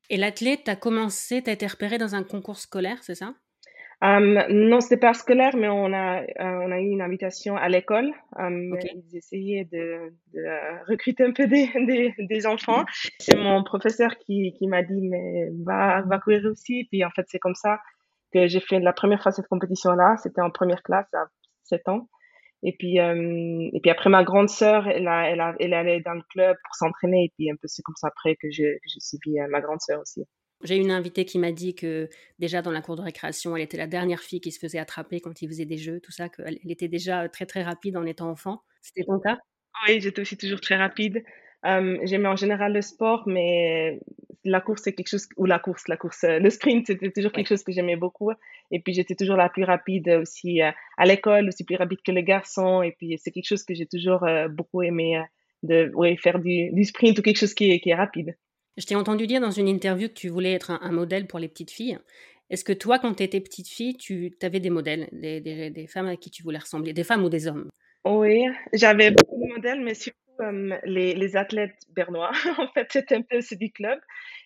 Et 0.09 0.17
l'athlète, 0.17 0.67
a 0.69 0.75
commencé, 0.75 1.41
tu 1.41 1.49
as 1.49 1.53
été 1.53 1.65
repéré 1.67 1.97
dans 1.97 2.15
un 2.15 2.23
concours 2.23 2.57
scolaire, 2.57 2.97
c'est 3.01 3.15
ça? 3.15 3.33
Um, 4.03 4.37
non, 4.49 4.81
c'était 4.81 4.97
pas 4.97 5.13
scolaire, 5.13 5.55
mais 5.55 5.69
on 5.69 5.93
a, 5.93 6.23
euh, 6.23 6.25
on 6.37 6.71
a 6.73 6.79
eu 6.81 6.89
une 6.89 7.01
invitation 7.01 7.55
à 7.55 7.69
l'école. 7.69 8.11
Um, 8.37 8.77
Ils 8.83 9.15
essayaient 9.17 9.63
de, 9.71 10.13
de 10.33 10.89
recruter 10.89 11.23
un 11.23 11.31
peu 11.31 11.47
des, 11.47 11.69
des, 11.87 12.13
des 12.19 12.45
enfants. 12.45 12.83
C'est 13.19 13.37
mon 13.37 13.63
professeur 13.63 14.17
qui, 14.17 14.53
qui 14.57 14.67
m'a 14.67 14.83
dit, 14.83 14.99
mais 15.01 15.47
va, 15.63 16.01
va 16.01 16.19
courir 16.19 16.43
aussi. 16.51 16.85
Puis 16.91 17.05
en 17.05 17.11
fait, 17.11 17.25
c'est 17.29 17.39
comme 17.39 17.55
ça 17.55 17.79
que 18.33 18.47
j'ai 18.47 18.59
fait 18.59 18.79
la 18.79 18.91
première 18.91 19.23
fois 19.23 19.31
cette 19.31 19.47
compétition-là. 19.47 20.17
C'était 20.21 20.41
en 20.41 20.49
première 20.49 20.83
classe 20.83 21.07
à 21.13 21.27
7 21.63 21.87
ans. 21.87 22.09
Et 22.63 22.75
puis, 22.77 22.99
euh, 22.99 23.69
et 23.73 23.79
puis 23.81 23.91
après, 23.91 24.09
ma 24.09 24.23
grande 24.23 24.49
sœur, 24.49 24.87
elle, 24.87 25.07
a, 25.07 25.29
elle, 25.29 25.41
a, 25.41 25.53
elle 25.59 25.73
est 25.73 25.75
allée 25.75 26.01
dans 26.01 26.13
le 26.13 26.23
club 26.29 26.55
pour 26.63 26.75
s'entraîner. 26.75 27.25
Et 27.25 27.31
puis 27.37 27.51
un 27.51 27.55
peu 27.55 27.67
c'est 27.67 27.81
comme 27.81 27.95
ça 27.97 28.07
après 28.07 28.35
que 28.35 28.49
je, 28.51 28.63
que 28.63 28.87
je 28.93 28.99
suivi 28.99 29.37
ma 29.49 29.61
grande 29.61 29.81
sœur 29.81 29.99
aussi. 30.01 30.23
J'ai 30.63 30.77
une 30.77 30.91
invitée 30.91 31.25
qui 31.25 31.39
m'a 31.39 31.51
dit 31.51 31.75
que 31.75 32.09
déjà 32.39 32.61
dans 32.61 32.71
la 32.71 32.81
cour 32.81 32.95
de 32.95 33.01
récréation, 33.01 33.57
elle 33.57 33.63
était 33.63 33.77
la 33.77 33.87
dernière 33.87 34.21
fille 34.21 34.39
qui 34.39 34.51
se 34.51 34.59
faisait 34.59 34.79
attraper 34.79 35.19
quand 35.19 35.41
il 35.41 35.49
faisait 35.49 35.65
des 35.65 35.77
jeux, 35.77 35.99
tout 35.99 36.13
ça, 36.13 36.29
qu'elle 36.29 36.57
était 36.69 36.87
déjà 36.87 37.27
très 37.27 37.45
très 37.45 37.63
rapide 37.63 37.97
en 37.97 38.05
étant 38.05 38.29
enfant. 38.29 38.61
C'était 38.81 39.03
ton 39.03 39.19
cas? 39.19 39.39
Oui, 39.85 39.99
j'étais 39.99 40.21
aussi 40.21 40.37
toujours 40.37 40.61
très 40.61 40.77
rapide. 40.77 41.21
J'aimais 41.63 42.27
en 42.27 42.35
général 42.35 42.73
le 42.73 42.81
sport, 42.81 43.23
mais 43.25 43.99
la 44.45 44.61
course, 44.61 44.81
c'est 44.83 44.93
quelque 44.93 45.07
chose, 45.07 45.27
ou 45.37 45.45
la 45.45 45.59
course, 45.59 45.87
la 45.87 45.97
course, 45.97 46.23
le 46.23 46.49
sprint, 46.49 46.87
c'était 46.87 47.11
toujours 47.11 47.31
quelque 47.31 47.47
chose 47.47 47.63
que 47.63 47.71
j'aimais 47.71 47.95
beaucoup. 47.95 48.31
Et 48.71 48.79
puis 48.79 48.93
j'étais 48.93 49.15
toujours 49.15 49.37
la 49.37 49.49
plus 49.49 49.63
rapide 49.63 50.09
aussi 50.21 50.61
euh, 50.61 50.71
à 50.97 51.05
l'école, 51.05 51.47
aussi 51.47 51.63
plus 51.63 51.75
rapide 51.75 51.99
que 52.05 52.11
les 52.11 52.23
garçons. 52.23 52.81
Et 52.81 52.91
puis 52.91 53.17
c'est 53.17 53.31
quelque 53.31 53.47
chose 53.47 53.63
que 53.63 53.73
j'ai 53.73 53.85
toujours 53.85 54.23
euh, 54.23 54.47
beaucoup 54.47 54.81
aimé, 54.81 55.17
euh, 55.17 55.21
de 55.63 55.91
ouais, 55.95 56.17
faire 56.17 56.39
du, 56.39 56.71
du, 56.71 56.83
sprint 56.83 57.17
ou 57.19 57.21
quelque 57.21 57.37
chose 57.37 57.53
qui 57.53 57.71
est, 57.71 57.79
qui 57.79 57.89
est 57.89 57.95
rapide. 57.95 58.35
Je 58.77 58.85
t'ai 58.85 58.95
entendu 58.95 59.27
dire 59.27 59.39
dans 59.39 59.51
une 59.51 59.67
interview 59.67 60.07
que 60.07 60.13
tu 60.13 60.29
voulais 60.29 60.53
être 60.53 60.71
un, 60.71 60.91
modèle 60.91 61.27
pour 61.27 61.39
les 61.39 61.47
petites 61.47 61.71
filles. 61.71 61.99
Est-ce 62.49 62.63
que 62.63 62.73
toi, 62.73 62.99
quand 62.99 63.13
tu 63.13 63.23
étais 63.23 63.39
petite 63.39 63.69
fille, 63.69 63.95
tu 63.95 64.35
avais 64.41 64.59
des 64.59 64.69
modèles, 64.69 65.07
des, 65.11 65.39
des, 65.39 65.87
femmes 65.87 66.07
à 66.07 66.17
qui 66.17 66.29
tu 66.29 66.43
voulais 66.43 66.57
ressembler, 66.57 66.91
des 66.91 67.03
femmes 67.03 67.23
ou 67.23 67.29
des 67.29 67.47
hommes? 67.47 67.69
Oui, 68.05 68.43
j'avais 68.73 69.11
beaucoup 69.11 69.41
de 69.41 69.53
modèles, 69.53 69.81
mais 69.81 69.93
surtout 69.93 70.17
les, 70.83 71.13
les, 71.13 71.35
athlètes 71.35 71.77
bernois. 71.95 72.31
en 72.57 72.67
fait, 72.73 72.87
c'était 72.91 73.15
un 73.15 73.21
peu 73.21 73.41
ce 73.41 73.55
du 73.55 73.71
club. 73.71 73.99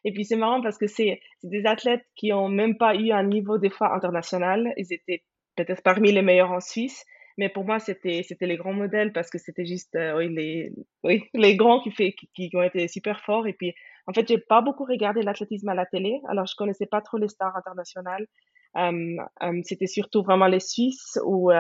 Et 0.04 0.12
puis 0.12 0.26
c'est 0.26 0.36
marrant 0.36 0.62
parce 0.62 0.78
que 0.78 0.88
c'est 0.88 1.20
des 1.44 1.66
athlètes 1.66 2.06
qui 2.16 2.34
ont 2.34 2.50
même 2.50 2.78
pas 2.78 2.96
eu 2.96 3.12
un 3.12 3.24
niveau 3.24 3.58
des 3.58 3.70
fois 3.70 3.96
international. 3.96 4.74
Ils 4.78 4.94
étaient 4.94 5.24
peut-être 5.56 5.84
parmi 5.84 6.12
les 6.12 6.22
meilleurs 6.22 6.52
en 6.52 6.60
Suisse. 6.60 7.04
Mais 7.38 7.50
pour 7.50 7.66
moi, 7.66 7.78
c'était 7.80 8.24
les 8.42 8.58
grands 8.58 8.74
modèles 8.74 9.14
parce 9.14 9.30
que 9.30 9.38
c'était 9.38 9.66
juste 9.66 9.96
euh, 9.96 10.28
les 10.28 10.72
oui, 11.04 11.24
les 11.34 11.56
grands 11.56 11.82
qui 11.82 11.92
fait 11.92 12.16
qui, 12.34 12.50
ont 12.54 12.64
été 12.64 12.88
super 12.88 13.22
forts 13.22 13.48
et 13.48 13.54
puis 13.54 13.74
en 14.08 14.14
fait, 14.14 14.28
j'ai 14.28 14.38
pas 14.40 14.62
beaucoup 14.62 14.86
regardé 14.86 15.22
l'athlétisme 15.22 15.68
à 15.70 15.76
la 15.76 15.86
télé, 15.86 16.22
alors 16.30 16.46
je 16.48 16.56
connaissais 16.56 16.86
pas 16.86 17.02
trop 17.02 17.18
les 17.18 17.28
stars 17.28 17.56
internationales. 17.56 18.26
Euh, 18.78 19.18
euh, 19.44 19.62
c'était 19.64 19.88
surtout 19.88 20.24
vraiment 20.24 20.48
les 20.48 20.60
Suisses 20.60 21.20
ou 21.26 21.52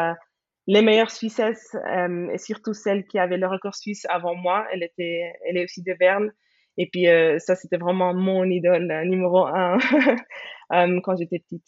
les 0.68 0.82
meilleures 0.82 1.12
Suissesses 1.12 1.76
euh, 1.76 2.30
et 2.30 2.38
surtout 2.38 2.74
celle 2.74 3.06
qui 3.08 3.20
avait 3.20 3.38
le 3.38 3.48
record 3.48 3.76
suisse 3.76 4.06
avant 4.10 4.36
moi. 4.36 4.68
Elle 4.72 4.84
était, 4.84 5.34
elle 5.48 5.58
est 5.58 5.64
aussi 5.64 5.82
de 5.82 5.94
Berne. 5.94 6.32
Et 6.78 6.90
puis 6.90 7.08
euh, 7.08 7.40
ça, 7.40 7.56
c'était 7.56 7.78
vraiment 7.78 8.14
mon 8.14 8.44
idole 8.44 8.88
numéro 9.06 9.46
un 9.46 9.78
quand 11.02 11.16
j'étais 11.18 11.40
petite. 11.40 11.66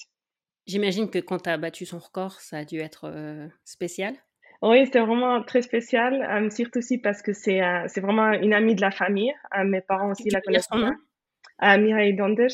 J'imagine 0.68 1.10
que 1.10 1.20
quand 1.20 1.40
tu 1.40 1.50
as 1.50 1.58
battu 1.58 1.86
son 1.86 1.98
record, 1.98 2.34
ça 2.34 2.60
a 2.60 2.66
dû 2.66 2.80
être 2.80 3.12
spécial. 3.66 4.16
Oui, 4.62 4.86
c'était 4.86 5.00
vraiment 5.00 5.42
très 5.42 5.62
spécial, 5.62 6.22
euh, 6.22 6.50
surtout 6.50 6.80
aussi 6.80 6.98
parce 6.98 7.22
que 7.22 7.32
c'est 7.32 7.64
euh, 7.64 7.88
vraiment 7.98 8.34
une 8.34 8.54
amie 8.54 8.76
de 8.76 8.82
la 8.82 8.92
famille. 8.92 9.34
Euh, 9.58 9.64
mes 9.64 9.80
parents 9.80 10.12
aussi 10.12 10.30
la 10.30 10.42
connaissent 10.42 10.70
bien. 10.70 10.98
Euh, 11.64 11.78
Mireille 11.78 12.16
Donders, 12.16 12.50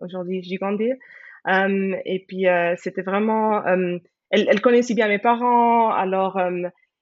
aujourd'hui 0.00 0.42
Gigandé. 0.42 0.94
et 1.46 2.24
puis, 2.26 2.46
c'était 2.78 3.02
vraiment... 3.02 3.62
elle, 4.34 4.48
elle 4.48 4.60
connaît 4.60 4.80
aussi 4.80 4.94
bien 4.94 5.08
mes 5.08 5.18
parents, 5.18 5.90
alors 5.90 6.40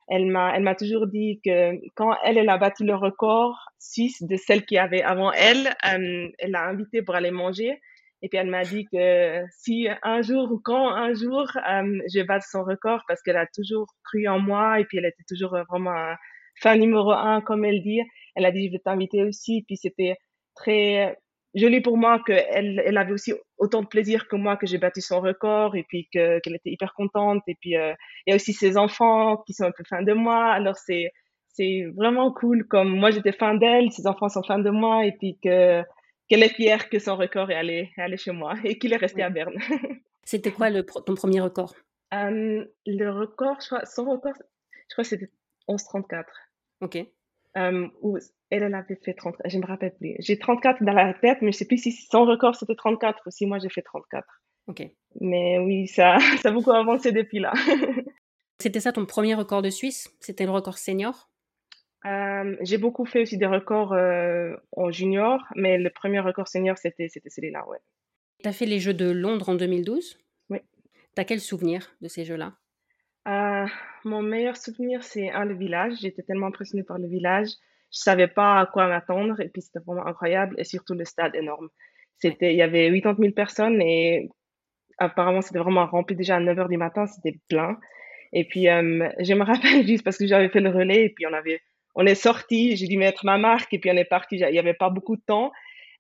elle 0.09 0.27
m'a 0.27 0.53
elle 0.55 0.63
m'a 0.63 0.75
toujours 0.75 1.07
dit 1.07 1.41
que 1.45 1.73
quand 1.95 2.15
elle, 2.25 2.39
elle 2.39 2.49
a 2.49 2.59
battu 2.59 2.85
le 2.85 2.95
record 2.95 3.57
suisse 3.79 4.23
de 4.23 4.37
celle 4.37 4.65
qui 4.65 4.79
avait 4.79 5.03
avant 5.03 5.33
elle, 5.33 5.75
elle 5.83 6.33
l'a 6.49 6.65
invitée 6.67 7.03
pour 7.03 7.15
aller 7.15 7.31
manger. 7.31 7.81
Et 8.23 8.29
puis 8.29 8.39
elle 8.39 8.51
m'a 8.51 8.63
dit 8.63 8.87
que 8.93 9.43
si 9.51 9.89
un 10.03 10.23
jour 10.23 10.53
ou 10.53 10.61
quand 10.63 10.91
un 10.91 11.13
jour 11.13 11.47
euh, 11.69 11.99
je 12.13 12.23
bats 12.23 12.41
son 12.41 12.63
record 12.63 13.03
parce 13.09 13.21
qu'elle 13.23 13.37
a 13.37 13.47
toujours 13.47 13.87
cru 14.05 14.29
en 14.29 14.39
moi 14.39 14.79
et 14.79 14.85
puis 14.85 14.99
elle 14.99 15.07
était 15.07 15.25
toujours 15.29 15.57
vraiment 15.69 15.91
un 15.91 16.17
fan 16.61 16.79
numéro 16.79 17.11
un 17.11 17.41
comme 17.41 17.65
elle 17.65 17.83
dit. 17.83 18.01
Elle 18.37 18.45
a 18.45 18.53
dit 18.53 18.67
je 18.69 18.73
vais 18.73 18.79
t'inviter 18.79 19.25
aussi. 19.25 19.65
Puis 19.67 19.77
c'était 19.77 20.17
très 20.55 21.17
joli 21.55 21.81
pour 21.81 21.97
moi 21.97 22.23
qu'elle 22.27 22.83
elle 22.85 22.97
avait 22.97 23.13
aussi 23.13 23.33
autant 23.59 23.83
de 23.83 23.87
plaisir 23.87 24.29
que 24.29 24.37
moi 24.37 24.57
que 24.57 24.67
j'ai 24.67 24.79
battu 24.79 25.01
son 25.01 25.21
record 25.21 25.77
et 25.77 25.85
puis 25.85 26.09
que 26.13 26.39
qu'elle 26.41 26.57
était 26.57 26.71
hyper 26.71 26.95
contente. 26.95 27.43
Et 27.47 27.57
puis 27.61 27.77
euh, 27.77 27.93
il 28.27 28.31
y 28.31 28.33
a 28.33 28.37
aussi 28.37 28.53
ses 28.53 28.77
enfants 28.77 29.39
qui 29.47 29.55
sont 29.55 29.65
un 29.65 29.73
peu 29.73 29.85
fans 29.89 30.03
de 30.03 30.13
moi. 30.13 30.53
Alors 30.53 30.77
c'est 30.77 31.13
c'est 31.49 31.85
vraiment 31.95 32.33
cool 32.33 32.67
comme 32.67 32.91
moi 32.91 33.11
j'étais 33.11 33.33
fan 33.33 33.59
d'elle, 33.59 33.93
ses 33.93 34.07
enfants 34.07 34.29
sont 34.29 34.43
fans 34.43 34.59
de 34.59 34.71
moi 34.71 35.05
et 35.05 35.13
puis 35.13 35.39
que 35.43 35.83
qu'elle 36.29 36.43
est 36.43 36.55
fière 36.55 36.89
que 36.89 36.99
son 36.99 37.17
record 37.17 37.51
est 37.51 37.57
allé, 37.57 37.91
allé 37.99 38.17
chez 38.17 38.33
moi 38.33 38.55
et 38.65 38.79
qu'il 38.79 38.93
est 38.93 38.97
resté 38.97 39.23
à 39.23 39.31
Berne. 39.31 39.57
C'était 40.25 40.53
quoi 40.53 40.71
le, 40.71 40.85
ton 40.85 41.15
premier 41.15 41.41
record? 41.41 41.75
Euh, 42.15 42.65
Le 42.87 43.11
record, 43.11 43.57
je 43.61 43.67
crois, 43.67 43.85
son 43.85 44.05
record, 44.05 44.35
je 44.89 44.95
crois 44.95 45.03
que 45.03 45.09
c'était 45.11 45.31
11,34. 45.69 46.25
Ok. 46.81 46.99
Euh, 47.57 47.87
où 48.01 48.17
elle, 48.51 48.63
elle 48.63 48.75
avait 48.75 48.97
fait 48.97 49.15
34, 49.15 49.51
je 49.51 49.57
ne 49.57 49.63
me 49.63 49.67
rappelle 49.67 49.95
plus. 49.95 50.15
J'ai 50.21 50.39
34 50.39 50.83
dans 50.83 50.93
la 50.93 51.13
tête, 51.13 51.39
mais 51.43 51.53
je 51.53 51.57
ne 51.57 51.59
sais 51.59 51.67
plus 51.67 51.79
si 51.79 51.93
son 51.93 52.25
record 52.25 52.57
c'était 52.57 52.75
34 52.75 53.23
ou 53.27 53.31
si 53.31 53.47
moi 53.47 53.59
j'ai 53.59 53.69
fait 53.69 53.83
34. 53.83 54.27
Ok. 54.69 54.83
Mais 55.21 55.59
oui, 55.59 55.87
ça, 55.87 56.17
ça 56.43 56.49
a 56.49 56.53
beaucoup 56.53 56.73
avancé 56.73 57.13
depuis 57.13 57.41
là. 57.41 57.53
c'était 58.59 58.81
ça 58.81 58.93
ton 58.93 59.05
premier 59.05 59.35
record 59.35 59.61
de 59.61 59.71
Suisse? 59.71 60.15
C'était 60.21 60.45
le 60.45 60.51
record 60.51 60.79
senior? 60.79 61.31
Euh, 62.07 62.57
j'ai 62.63 62.79
beaucoup 62.79 63.05
fait 63.05 63.23
aussi 63.23 63.37
des 63.37 63.47
records 63.47 63.93
euh, 63.93 64.57
en 64.77 64.91
junior, 64.91 65.41
mais 65.55 65.79
le 65.79 65.91
premier 65.91 66.21
record 66.21 66.49
senior, 66.49 66.77
c'était 66.79 67.09
c'était 67.09 67.31
celui-là, 67.31 67.67
ouais. 67.69 67.79
Tu 68.43 68.49
as 68.49 68.53
fait 68.53 68.67
les 68.67 68.81
Jeux 68.81 68.95
de 68.95 69.11
Londres 69.11 69.51
en 69.51 69.55
2012 69.55 70.19
Oui. 70.51 70.59
Tu 71.15 71.21
as 71.21 71.25
quel 71.25 71.41
souvenir 71.41 71.95
de 72.01 72.09
ces 72.09 72.25
Jeux-là? 72.25 72.55
Euh, 73.29 73.67
mon 74.05 74.23
meilleur 74.23 74.57
souvenir, 74.57 75.03
c'est 75.05 75.31
un, 75.31 75.45
le 75.45 75.55
village. 75.55 75.95
J'étais 76.01 76.23
tellement 76.23 76.49
impressionnée 76.49 76.83
par 76.83 76.99
le 76.99 77.09
village. 77.09 77.49
Je 77.93 78.01
savais 78.01 78.29
pas 78.29 78.59
à 78.59 78.67
quoi 78.67 78.89
m'attendre 78.89 79.39
et 79.41 79.49
puis 79.49 79.63
c'était 79.63 79.81
vraiment 79.85 80.07
incroyable 80.07 80.55
et 80.59 80.65
surtout 80.65 80.95
le 80.95 81.05
stade 81.05 81.35
énorme. 81.35 81.69
C'était, 82.19 82.53
il 82.53 82.57
y 82.57 82.63
avait 82.63 82.91
80 82.91 83.17
000 83.19 83.33
personnes 83.33 83.83
et 83.83 84.29
apparemment 84.99 85.43
c'était 85.43 85.59
vraiment 85.59 85.87
rempli 85.87 86.17
déjà 86.17 86.37
à 86.37 86.41
9 86.41 86.59
heures 86.59 86.69
du 86.69 86.79
matin, 86.79 87.07
c'était 87.07 87.39
plein. 87.49 87.79
Et 88.33 88.47
puis 88.49 88.69
euh, 88.69 89.09
je 89.21 89.35
me 89.35 89.45
rappelle 89.45 89.87
juste 89.87 90.05
parce 90.05 90.17
que 90.17 90.27
j'avais 90.27 90.49
fait 90.49 90.61
le 90.61 90.71
relais 90.71 91.05
et 91.05 91.11
puis 91.11 91.27
on 91.27 91.33
avait, 91.35 91.61
on 91.95 92.07
est 92.07 92.15
sorti, 92.15 92.77
j'ai 92.77 92.87
dû 92.87 92.97
mettre 92.97 93.27
ma 93.27 93.37
marque 93.37 93.73
et 93.75 93.79
puis 93.79 93.91
on 93.91 93.97
est 93.97 94.05
parti. 94.05 94.37
Il 94.37 94.55
y 94.55 94.59
avait 94.59 94.75
pas 94.75 94.89
beaucoup 94.89 95.17
de 95.17 95.23
temps 95.27 95.53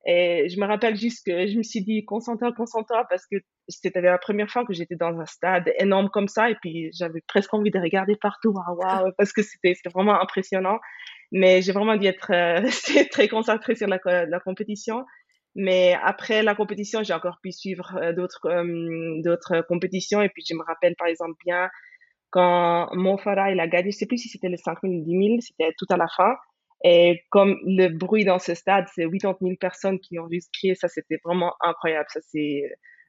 et 0.04 0.48
je 0.48 0.58
me 0.60 0.66
rappelle 0.66 0.96
juste 0.96 1.24
que 1.24 1.46
je 1.46 1.56
me 1.56 1.62
suis 1.62 1.82
dit, 1.82 2.04
concentre-toi, 2.04 2.52
concentre-toi, 2.52 3.06
parce 3.08 3.24
que 3.26 3.36
c'était 3.68 4.00
la 4.00 4.18
première 4.18 4.50
fois 4.50 4.64
que 4.64 4.72
j'étais 4.72 4.96
dans 4.96 5.18
un 5.20 5.26
stade 5.26 5.72
énorme 5.78 6.08
comme 6.08 6.26
ça, 6.26 6.50
et 6.50 6.56
puis 6.56 6.90
j'avais 6.92 7.20
presque 7.28 7.54
envie 7.54 7.70
de 7.70 7.78
regarder 7.78 8.16
partout, 8.16 8.52
waouh, 8.52 8.78
wow, 8.78 9.12
parce 9.16 9.32
que 9.32 9.42
c'était 9.42 9.74
vraiment 9.92 10.20
impressionnant. 10.20 10.78
Mais 11.30 11.62
j'ai 11.62 11.72
vraiment 11.72 11.96
dû 11.96 12.06
être 12.06 12.32
euh, 12.32 12.62
très 13.10 13.28
concentrée 13.28 13.76
sur 13.76 13.86
la, 13.86 13.98
la, 14.04 14.40
compétition. 14.40 15.04
Mais 15.54 15.96
après 16.02 16.42
la 16.42 16.54
compétition, 16.54 17.02
j'ai 17.02 17.14
encore 17.14 17.38
pu 17.42 17.52
suivre 17.52 17.96
euh, 17.96 18.12
d'autres 18.12 18.48
euh, 18.48 19.62
compétitions, 19.68 20.20
et 20.20 20.28
puis 20.30 20.42
je 20.48 20.54
me 20.54 20.64
rappelle 20.64 20.96
par 20.96 21.06
exemple 21.06 21.34
bien 21.44 21.70
quand 22.30 22.88
Mo 22.94 23.18
il 23.26 23.60
a 23.60 23.68
gagné, 23.68 23.92
je 23.92 23.98
sais 23.98 24.06
plus 24.06 24.16
si 24.16 24.28
c'était 24.28 24.48
les 24.48 24.56
5000 24.56 25.00
ou 25.00 25.04
10 25.04 25.10
000, 25.10 25.40
c'était 25.40 25.72
tout 25.78 25.86
à 25.90 25.96
la 25.98 26.08
fin. 26.08 26.34
Et 26.84 27.22
comme 27.30 27.58
le 27.64 27.88
bruit 27.88 28.24
dans 28.24 28.38
ce 28.38 28.54
stade, 28.54 28.86
c'est 28.94 29.08
80 29.08 29.36
000 29.40 29.54
personnes 29.60 30.00
qui 30.00 30.18
ont 30.18 30.28
juste 30.30 30.50
crié, 30.52 30.74
ça 30.74 30.88
c'était 30.88 31.20
vraiment 31.24 31.54
incroyable. 31.60 32.06
Ça 32.08 32.20
c'est 32.28 32.64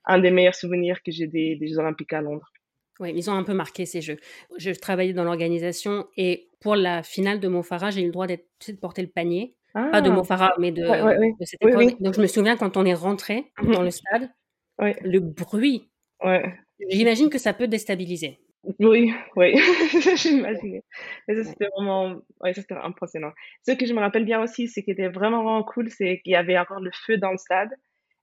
un 0.05 0.19
des 0.19 0.31
meilleurs 0.31 0.55
souvenirs 0.55 1.01
que 1.03 1.11
j'ai 1.11 1.27
des, 1.27 1.55
des 1.55 1.67
Jeux 1.67 1.79
Olympiques 1.79 2.13
à 2.13 2.21
Londres. 2.21 2.51
Oui, 2.99 3.11
ils 3.15 3.29
ont 3.29 3.33
un 3.33 3.43
peu 3.43 3.53
marqué 3.53 3.85
ces 3.85 4.01
Jeux. 4.01 4.17
Je 4.57 4.71
travaillais 4.71 5.13
dans 5.13 5.23
l'organisation 5.23 6.07
et 6.17 6.49
pour 6.59 6.75
la 6.75 7.01
finale 7.03 7.39
de 7.39 7.47
Montfarrat, 7.47 7.91
j'ai 7.91 8.01
eu 8.01 8.07
le 8.07 8.11
droit 8.11 8.27
de 8.27 8.37
porter 8.79 9.01
le 9.01 9.07
panier. 9.07 9.55
Pas 9.73 10.01
de 10.01 10.09
ah! 10.09 10.13
Montfarrat, 10.13 10.53
mais 10.59 10.71
de, 10.71 10.83
ouais, 10.83 11.01
ouais, 11.01 11.33
de 11.39 11.45
cette 11.45 11.61
époque. 11.63 11.99
Donc 11.99 12.13
je 12.13 12.21
me 12.21 12.27
souviens 12.27 12.55
quand 12.55 12.77
on 12.77 12.85
est 12.85 12.93
rentré 12.93 13.51
dans 13.63 13.81
le 13.81 13.89
stade, 13.91 14.29
le 14.79 15.19
bruit. 15.19 15.89
J'imagine 16.89 17.29
que 17.29 17.39
ça 17.39 17.53
peut 17.53 17.67
déstabiliser. 17.67 18.39
Oui, 18.79 19.13
oui, 19.35 19.55
j'imaginais. 20.15 20.83
Mais 21.27 21.35
ça, 21.35 21.43
c'était 21.43 21.67
vraiment, 21.75 22.21
ouais, 22.41 22.53
ça, 22.53 22.61
c'était 22.61 22.75
impressionnant. 22.75 23.31
Ce 23.67 23.73
que 23.73 23.85
je 23.85 23.93
me 23.93 23.99
rappelle 23.99 24.23
bien 24.23 24.41
aussi, 24.41 24.67
c'est 24.67 24.83
qui 24.83 24.91
était 24.91 25.09
vraiment, 25.09 25.43
vraiment 25.43 25.63
cool, 25.63 25.89
c'est 25.89 26.21
qu'il 26.23 26.31
y 26.31 26.35
avait 26.35 26.57
encore 26.57 26.79
le 26.79 26.91
feu 27.05 27.17
dans 27.17 27.31
le 27.31 27.37
stade. 27.37 27.71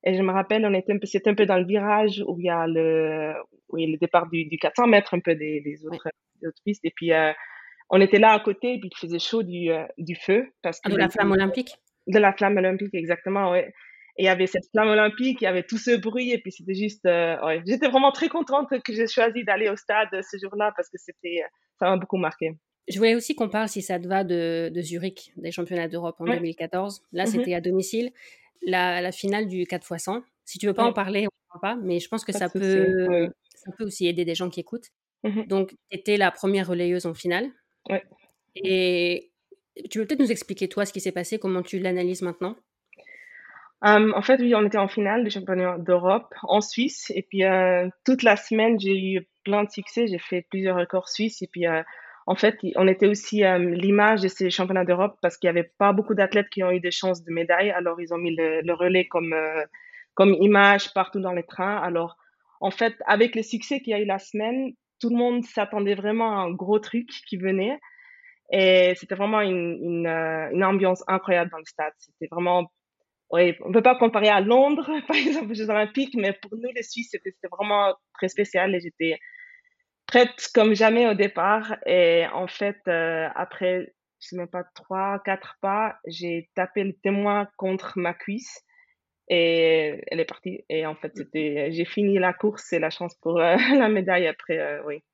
Et 0.02 0.14
je 0.14 0.22
me 0.22 0.32
rappelle, 0.32 0.64
on 0.64 0.72
était 0.72 0.94
un 0.94 0.98
peu, 0.98 1.06
c'était 1.06 1.28
un 1.28 1.34
peu 1.34 1.44
dans 1.44 1.58
le 1.58 1.66
virage 1.66 2.24
où 2.26 2.38
il 2.38 2.46
y 2.46 2.50
a 2.50 2.66
le, 2.66 3.34
oui, 3.68 3.86
le 3.86 3.98
départ 3.98 4.30
du, 4.30 4.46
du 4.46 4.56
400 4.56 4.86
mètres, 4.86 5.12
un 5.12 5.20
peu 5.20 5.34
des, 5.34 5.60
des 5.60 5.84
autres, 5.84 6.08
des 6.40 6.48
autres 6.48 6.62
pistes. 6.64 6.84
Et 6.84 6.90
puis, 6.90 7.12
euh, 7.12 7.32
on 7.90 8.00
était 8.00 8.18
là 8.18 8.32
à 8.32 8.40
côté, 8.40 8.74
et 8.74 8.80
puis 8.80 8.88
il 8.90 8.98
faisait 8.98 9.18
chaud 9.18 9.42
du, 9.42 9.70
euh, 9.70 9.84
du 9.98 10.14
feu. 10.14 10.46
Parce 10.62 10.80
ah, 10.84 10.88
que 10.88 10.94
de 10.94 10.98
la 10.98 11.10
flamme 11.10 11.32
olympique? 11.32 11.74
De 12.06 12.18
la 12.18 12.32
flamme 12.32 12.56
olympique, 12.56 12.94
exactement, 12.94 13.50
ouais. 13.50 13.74
Et 14.16 14.24
il 14.24 14.26
y 14.26 14.28
avait 14.28 14.46
cette 14.46 14.66
flamme 14.70 14.88
olympique, 14.88 15.40
il 15.40 15.44
y 15.44 15.46
avait 15.46 15.62
tout 15.62 15.78
ce 15.78 15.96
bruit, 15.96 16.32
et 16.32 16.38
puis 16.38 16.52
c'était 16.52 16.74
juste, 16.74 17.06
euh, 17.06 17.36
ouais, 17.44 17.62
j'étais 17.66 17.88
vraiment 17.88 18.12
très 18.12 18.28
contente 18.28 18.68
que 18.82 18.92
j'ai 18.92 19.06
choisi 19.06 19.44
d'aller 19.44 19.68
au 19.68 19.76
stade 19.76 20.08
ce 20.12 20.36
jour-là 20.38 20.72
parce 20.76 20.88
que 20.88 20.98
c'était, 20.98 21.42
ça 21.78 21.88
m'a 21.88 21.96
beaucoup 21.96 22.16
marqué. 22.16 22.56
Je 22.88 22.98
voulais 22.98 23.14
aussi 23.14 23.34
qu'on 23.34 23.48
parle, 23.48 23.68
si 23.68 23.82
ça 23.82 23.98
te 23.98 24.08
va, 24.08 24.24
de, 24.24 24.70
de 24.74 24.82
Zurich, 24.82 25.32
des 25.36 25.52
championnats 25.52 25.88
d'Europe 25.88 26.16
en 26.18 26.24
2014. 26.24 27.02
Là, 27.12 27.24
mhm. 27.24 27.30
c'était 27.30 27.54
à 27.54 27.60
domicile. 27.60 28.10
La, 28.62 29.00
la, 29.00 29.12
finale 29.12 29.46
du 29.46 29.62
4x100. 29.62 30.22
Si 30.44 30.58
tu 30.58 30.66
veux 30.66 30.74
pas 30.74 30.84
en 30.84 30.92
parler, 30.92 31.20
on 31.20 31.56
ne 31.56 31.60
parle 31.60 31.76
pas, 31.76 31.82
mais 31.82 32.00
je 32.00 32.08
pense 32.08 32.24
que 32.24 32.32
ça 32.32 32.48
peut, 32.48 33.30
ça 33.54 33.70
peut 33.78 33.84
aussi 33.84 34.06
aider 34.06 34.24
des 34.24 34.34
gens 34.34 34.50
qui 34.50 34.60
écoutent. 34.60 34.88
Mhm. 35.22 35.46
Donc, 35.46 35.70
tu 35.70 35.98
étais 35.98 36.16
la 36.16 36.30
première 36.30 36.66
relayeuse 36.66 37.06
en 37.06 37.14
finale. 37.14 37.50
Ouais. 37.88 38.02
Et 38.56 39.30
tu 39.90 39.98
veux 39.98 40.06
peut-être 40.06 40.20
nous 40.20 40.32
expliquer, 40.32 40.68
toi, 40.68 40.84
ce 40.84 40.92
qui 40.92 41.00
s'est 41.00 41.12
passé, 41.12 41.38
comment 41.38 41.62
tu 41.62 41.78
l'analyses 41.78 42.22
maintenant? 42.22 42.56
Um, 43.82 44.12
en 44.14 44.22
fait, 44.22 44.40
oui, 44.40 44.54
on 44.54 44.66
était 44.66 44.78
en 44.78 44.88
finale 44.88 45.24
du 45.24 45.30
championnat 45.30 45.78
d'Europe 45.78 46.34
en 46.42 46.60
Suisse. 46.60 47.10
Et 47.14 47.22
puis, 47.22 47.44
euh, 47.44 47.88
toute 48.04 48.22
la 48.22 48.36
semaine, 48.36 48.78
j'ai 48.78 48.96
eu 48.96 49.28
plein 49.44 49.64
de 49.64 49.70
succès. 49.70 50.06
J'ai 50.06 50.18
fait 50.18 50.46
plusieurs 50.50 50.76
records 50.76 51.08
suisses. 51.08 51.40
Et 51.42 51.48
puis, 51.50 51.66
euh, 51.66 51.82
en 52.26 52.34
fait, 52.34 52.58
on 52.76 52.86
était 52.86 53.06
aussi 53.06 53.42
euh, 53.44 53.58
l'image 53.58 54.20
de 54.20 54.28
ces 54.28 54.50
championnats 54.50 54.84
d'Europe 54.84 55.16
parce 55.22 55.38
qu'il 55.38 55.50
n'y 55.50 55.58
avait 55.58 55.72
pas 55.78 55.92
beaucoup 55.92 56.14
d'athlètes 56.14 56.50
qui 56.50 56.62
ont 56.62 56.70
eu 56.70 56.80
des 56.80 56.90
chances 56.90 57.24
de 57.24 57.32
médaille. 57.32 57.70
Alors, 57.70 58.00
ils 58.00 58.12
ont 58.12 58.18
mis 58.18 58.36
le, 58.36 58.60
le 58.60 58.74
relais 58.74 59.06
comme, 59.08 59.32
euh, 59.32 59.64
comme 60.14 60.34
image 60.34 60.92
partout 60.92 61.20
dans 61.20 61.32
les 61.32 61.44
trains. 61.44 61.78
Alors, 61.78 62.18
en 62.60 62.70
fait, 62.70 62.94
avec 63.06 63.34
le 63.34 63.42
succès 63.42 63.80
qu'il 63.80 63.92
y 63.92 63.94
a 63.94 64.00
eu 64.00 64.04
la 64.04 64.18
semaine, 64.18 64.72
tout 65.00 65.08
le 65.08 65.16
monde 65.16 65.42
s'attendait 65.44 65.94
vraiment 65.94 66.38
à 66.38 66.42
un 66.42 66.50
gros 66.50 66.78
truc 66.78 67.08
qui 67.26 67.38
venait. 67.38 67.78
Et 68.52 68.92
c'était 68.96 69.14
vraiment 69.14 69.40
une, 69.40 69.78
une, 69.82 70.06
euh, 70.06 70.50
une 70.52 70.64
ambiance 70.64 71.02
incroyable 71.08 71.50
dans 71.50 71.58
le 71.58 71.64
stade. 71.64 71.94
C'était 71.98 72.28
vraiment 72.30 72.70
oui, 73.30 73.54
on 73.60 73.70
peut 73.70 73.82
pas 73.82 73.96
comparer 73.96 74.28
à 74.28 74.40
Londres, 74.40 74.90
par 75.06 75.16
exemple, 75.16 75.52
aux 75.52 75.54
Jeux 75.54 75.70
Olympiques, 75.70 76.14
mais 76.16 76.32
pour 76.32 76.56
nous, 76.56 76.70
les 76.74 76.82
Suisses, 76.82 77.10
c'était 77.10 77.34
vraiment 77.50 77.94
très 78.14 78.28
spécial 78.28 78.74
et 78.74 78.80
j'étais 78.80 79.18
prête 80.06 80.48
comme 80.54 80.74
jamais 80.74 81.06
au 81.06 81.14
départ. 81.14 81.76
Et 81.86 82.26
en 82.32 82.48
fait, 82.48 82.80
euh, 82.88 83.28
après, 83.34 83.94
je 84.20 84.28
sais 84.28 84.36
même 84.36 84.48
pas, 84.48 84.64
trois, 84.74 85.20
quatre 85.24 85.56
pas, 85.60 85.96
j'ai 86.06 86.50
tapé 86.54 86.82
le 86.82 86.92
témoin 86.92 87.48
contre 87.56 87.98
ma 87.98 88.14
cuisse 88.14 88.64
et 89.28 90.02
elle 90.08 90.18
est 90.18 90.24
partie. 90.24 90.64
Et 90.68 90.84
en 90.84 90.96
fait, 90.96 91.12
j'ai 91.32 91.84
fini 91.84 92.18
la 92.18 92.32
course 92.32 92.72
et 92.72 92.80
la 92.80 92.90
chance 92.90 93.14
pour 93.22 93.38
euh, 93.38 93.56
la 93.78 93.88
médaille 93.88 94.26
après, 94.26 94.58
euh, 94.58 94.82
oui, 94.86 95.04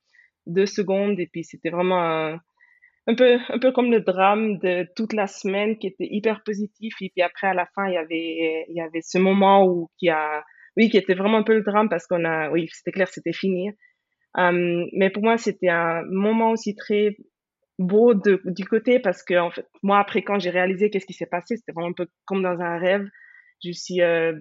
deux 0.46 0.66
secondes. 0.66 1.20
Et 1.20 1.26
puis, 1.26 1.44
c'était 1.44 1.70
vraiment 1.70 2.38
un, 3.06 3.14
peu, 3.14 3.38
un 3.48 3.58
peu 3.58 3.72
comme 3.72 3.90
le 3.90 4.00
drame 4.00 4.58
de 4.58 4.86
toute 4.96 5.12
la 5.12 5.26
semaine 5.26 5.78
qui 5.78 5.86
était 5.86 6.08
hyper 6.10 6.42
positif. 6.42 6.94
Et 7.00 7.10
puis 7.14 7.22
après, 7.22 7.48
à 7.48 7.54
la 7.54 7.66
fin, 7.74 7.86
il 7.86 7.94
y 7.94 7.98
avait, 7.98 8.66
il 8.68 8.76
y 8.76 8.80
avait 8.80 9.02
ce 9.02 9.18
moment 9.18 9.64
où, 9.66 9.88
qui 9.98 10.08
a, 10.08 10.44
oui, 10.76 10.90
qui 10.90 10.96
était 10.96 11.14
vraiment 11.14 11.38
un 11.38 11.42
peu 11.42 11.54
le 11.54 11.62
drame 11.62 11.88
parce 11.88 12.06
qu'on 12.06 12.24
a, 12.24 12.50
oui, 12.50 12.68
c'était 12.72 12.92
clair, 12.92 13.08
c'était 13.08 13.32
fini. 13.32 13.70
Um, 14.36 14.86
mais 14.92 15.10
pour 15.10 15.22
moi, 15.22 15.38
c'était 15.38 15.70
un 15.70 16.02
moment 16.10 16.50
aussi 16.50 16.74
très 16.74 17.16
beau 17.78 18.14
du 18.14 18.64
côté 18.64 19.00
parce 19.00 19.22
que, 19.22 19.34
en 19.38 19.50
fait, 19.50 19.66
moi, 19.82 19.98
après, 19.98 20.22
quand 20.22 20.38
j'ai 20.38 20.50
réalisé 20.50 20.90
qu'est-ce 20.90 21.06
qui 21.06 21.14
s'est 21.14 21.26
passé, 21.26 21.56
c'était 21.56 21.72
vraiment 21.72 21.90
un 21.90 21.94
peu 21.94 22.06
comme 22.26 22.42
dans 22.42 22.60
un 22.60 22.78
rêve. 22.78 23.06
Je 23.64 23.72
suis 23.72 24.02
euh, 24.02 24.34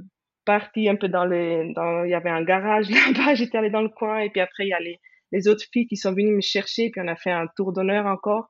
partie 0.45 0.87
un 0.87 0.95
peu 0.95 1.09
dans 1.09 1.25
le, 1.25 1.73
dans, 1.73 2.03
il 2.05 2.11
y 2.11 2.13
avait 2.13 2.29
un 2.29 2.43
garage 2.43 2.89
là-bas, 2.89 3.35
j'étais 3.35 3.57
allée 3.57 3.69
dans 3.69 3.81
le 3.81 3.89
coin 3.89 4.19
et 4.19 4.29
puis 4.29 4.41
après, 4.41 4.65
il 4.65 4.69
y 4.69 4.73
a 4.73 4.79
les, 4.79 4.99
autres 5.49 5.65
filles 5.73 5.87
qui 5.87 5.97
sont 5.97 6.13
venues 6.13 6.35
me 6.35 6.41
chercher, 6.41 6.89
puis 6.91 7.01
on 7.03 7.07
a 7.09 7.15
fait 7.17 7.31
un 7.31 7.47
tour 7.57 7.73
d'honneur 7.73 8.05
encore. 8.05 8.49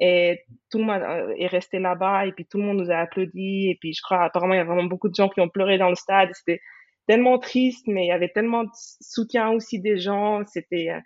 Et 0.00 0.40
tout 0.70 0.78
le 0.78 0.84
monde 0.84 1.02
euh, 1.02 1.34
est 1.36 1.46
resté 1.46 1.78
là-bas, 1.78 2.26
et 2.26 2.32
puis 2.32 2.46
tout 2.46 2.58
le 2.58 2.64
monde 2.64 2.78
nous 2.78 2.90
a 2.90 2.96
applaudi. 2.96 3.70
Et 3.70 3.78
puis 3.80 3.92
je 3.92 4.02
crois, 4.02 4.24
apparemment, 4.24 4.54
il 4.54 4.58
y 4.58 4.60
a 4.60 4.64
vraiment 4.64 4.84
beaucoup 4.84 5.08
de 5.08 5.14
gens 5.14 5.28
qui 5.28 5.40
ont 5.40 5.48
pleuré 5.48 5.78
dans 5.78 5.88
le 5.88 5.94
stade. 5.94 6.30
C'était 6.32 6.60
tellement 7.06 7.38
triste, 7.38 7.86
mais 7.86 8.06
il 8.06 8.08
y 8.08 8.12
avait 8.12 8.30
tellement 8.30 8.64
de 8.64 8.70
soutien 9.00 9.50
aussi 9.50 9.80
des 9.80 9.98
gens. 9.98 10.42
C'était, 10.46 10.90
euh, 10.90 11.00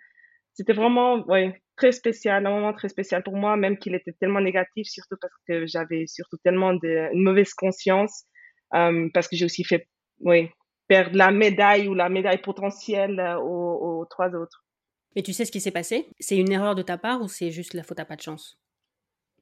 c'était 0.53 0.73
vraiment, 0.73 1.25
ouais, 1.27 1.61
très 1.75 1.91
spécial, 1.91 2.45
un 2.45 2.49
moment 2.49 2.73
très 2.73 2.89
spécial 2.89 3.23
pour 3.23 3.35
moi, 3.35 3.55
même 3.55 3.77
qu'il 3.77 3.93
était 3.95 4.13
tellement 4.19 4.41
négatif, 4.41 4.87
surtout 4.87 5.17
parce 5.21 5.33
que 5.47 5.67
j'avais 5.67 6.07
surtout 6.07 6.37
tellement 6.43 6.73
de, 6.73 7.13
une 7.13 7.23
mauvaise 7.23 7.53
conscience, 7.53 8.23
euh, 8.73 9.09
parce 9.13 9.27
que 9.27 9.35
j'ai 9.35 9.45
aussi 9.45 9.63
fait, 9.63 9.87
oui, 10.21 10.49
perdre 10.87 11.15
la 11.15 11.31
médaille 11.31 11.87
ou 11.87 11.93
la 11.93 12.09
médaille 12.09 12.41
potentielle 12.41 13.19
aux, 13.41 14.01
aux 14.01 14.05
trois 14.05 14.33
autres. 14.33 14.63
Mais 15.15 15.21
tu 15.21 15.33
sais 15.33 15.45
ce 15.45 15.51
qui 15.51 15.61
s'est 15.61 15.71
passé? 15.71 16.07
C'est 16.19 16.37
une 16.37 16.51
erreur 16.51 16.75
de 16.75 16.81
ta 16.81 16.97
part 16.97 17.21
ou 17.21 17.27
c'est 17.27 17.51
juste 17.51 17.73
la 17.73 17.83
faute 17.83 17.99
à 17.99 18.05
pas 18.05 18.15
de 18.15 18.21
chance? 18.21 18.59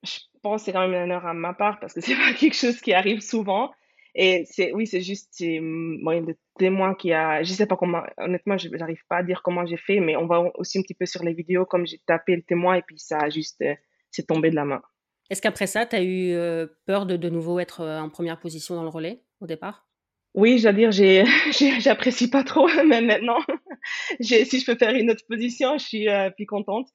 Je 0.06 0.40
pense 0.42 0.62
que 0.62 0.66
c'est 0.66 0.74
quand 0.74 0.88
même 0.88 1.04
une 1.04 1.12
erreur 1.12 1.26
à 1.26 1.34
ma 1.34 1.54
part 1.54 1.80
parce 1.80 1.94
que 1.94 2.02
c'est 2.02 2.16
pas 2.16 2.34
quelque 2.34 2.56
chose 2.56 2.80
qui 2.82 2.94
arrive 2.94 3.22
souvent. 3.22 3.72
Et 4.18 4.46
c'est 4.46 4.72
oui, 4.72 4.88
c'est 4.88 5.02
juste 5.02 5.30
c'est 5.32 5.60
moi 5.62 6.18
le 6.20 6.38
témoin 6.58 6.96
qui 6.96 7.12
a 7.12 7.44
je 7.44 7.52
sais 7.52 7.66
pas 7.66 7.76
comment 7.76 8.02
honnêtement 8.18 8.58
je 8.58 8.70
n'arrive 8.70 9.04
pas 9.10 9.18
à 9.18 9.24
dire 9.24 9.42
comment 9.44 9.66
j'ai 9.66 9.76
fait 9.76 10.00
mais 10.00 10.16
on 10.16 10.26
va 10.26 10.42
aussi 10.56 10.80
un 10.80 10.84
petit 10.84 10.94
peu 10.94 11.06
sur 11.06 11.22
les 11.22 11.34
vidéos 11.34 11.66
comme 11.66 11.86
j'ai 11.86 12.00
tapé 12.06 12.38
le 12.38 12.42
témoin 12.42 12.76
et 12.76 12.82
puis 12.82 12.98
ça 12.98 13.18
a 13.18 13.30
juste 13.30 13.62
euh, 13.62 13.76
c'est 14.12 14.28
tombé 14.28 14.52
de 14.52 14.56
la 14.56 14.64
main. 14.64 14.82
Est-ce 15.30 15.42
qu'après 15.42 15.68
ça, 15.68 15.86
tu 15.86 15.96
as 15.96 16.04
eu 16.04 16.32
euh, 16.34 16.68
peur 16.86 17.06
de 17.06 17.18
de 17.18 17.30
nouveau 17.30 17.60
être 17.60 17.82
euh, 17.82 18.00
en 18.00 18.10
première 18.10 18.40
position 18.40 18.76
dans 18.76 18.84
le 18.84 18.90
relais 18.90 19.24
au 19.42 19.48
départ? 19.48 19.88
Oui, 20.36 20.60
je 20.60 20.68
veux 20.68 20.74
dire, 20.74 20.92
j'ai, 20.92 21.24
j'apprécie 21.80 22.30
pas 22.30 22.44
trop, 22.44 22.68
mais 22.86 23.02
maintenant, 23.02 23.40
si 24.20 24.46
je 24.46 24.66
peux 24.66 24.76
faire 24.78 24.94
une 24.94 25.10
autre 25.10 25.26
position, 25.28 25.78
je 25.78 25.86
suis 25.86 26.10
euh, 26.10 26.30
plus 26.30 26.46
contente. 26.46 26.88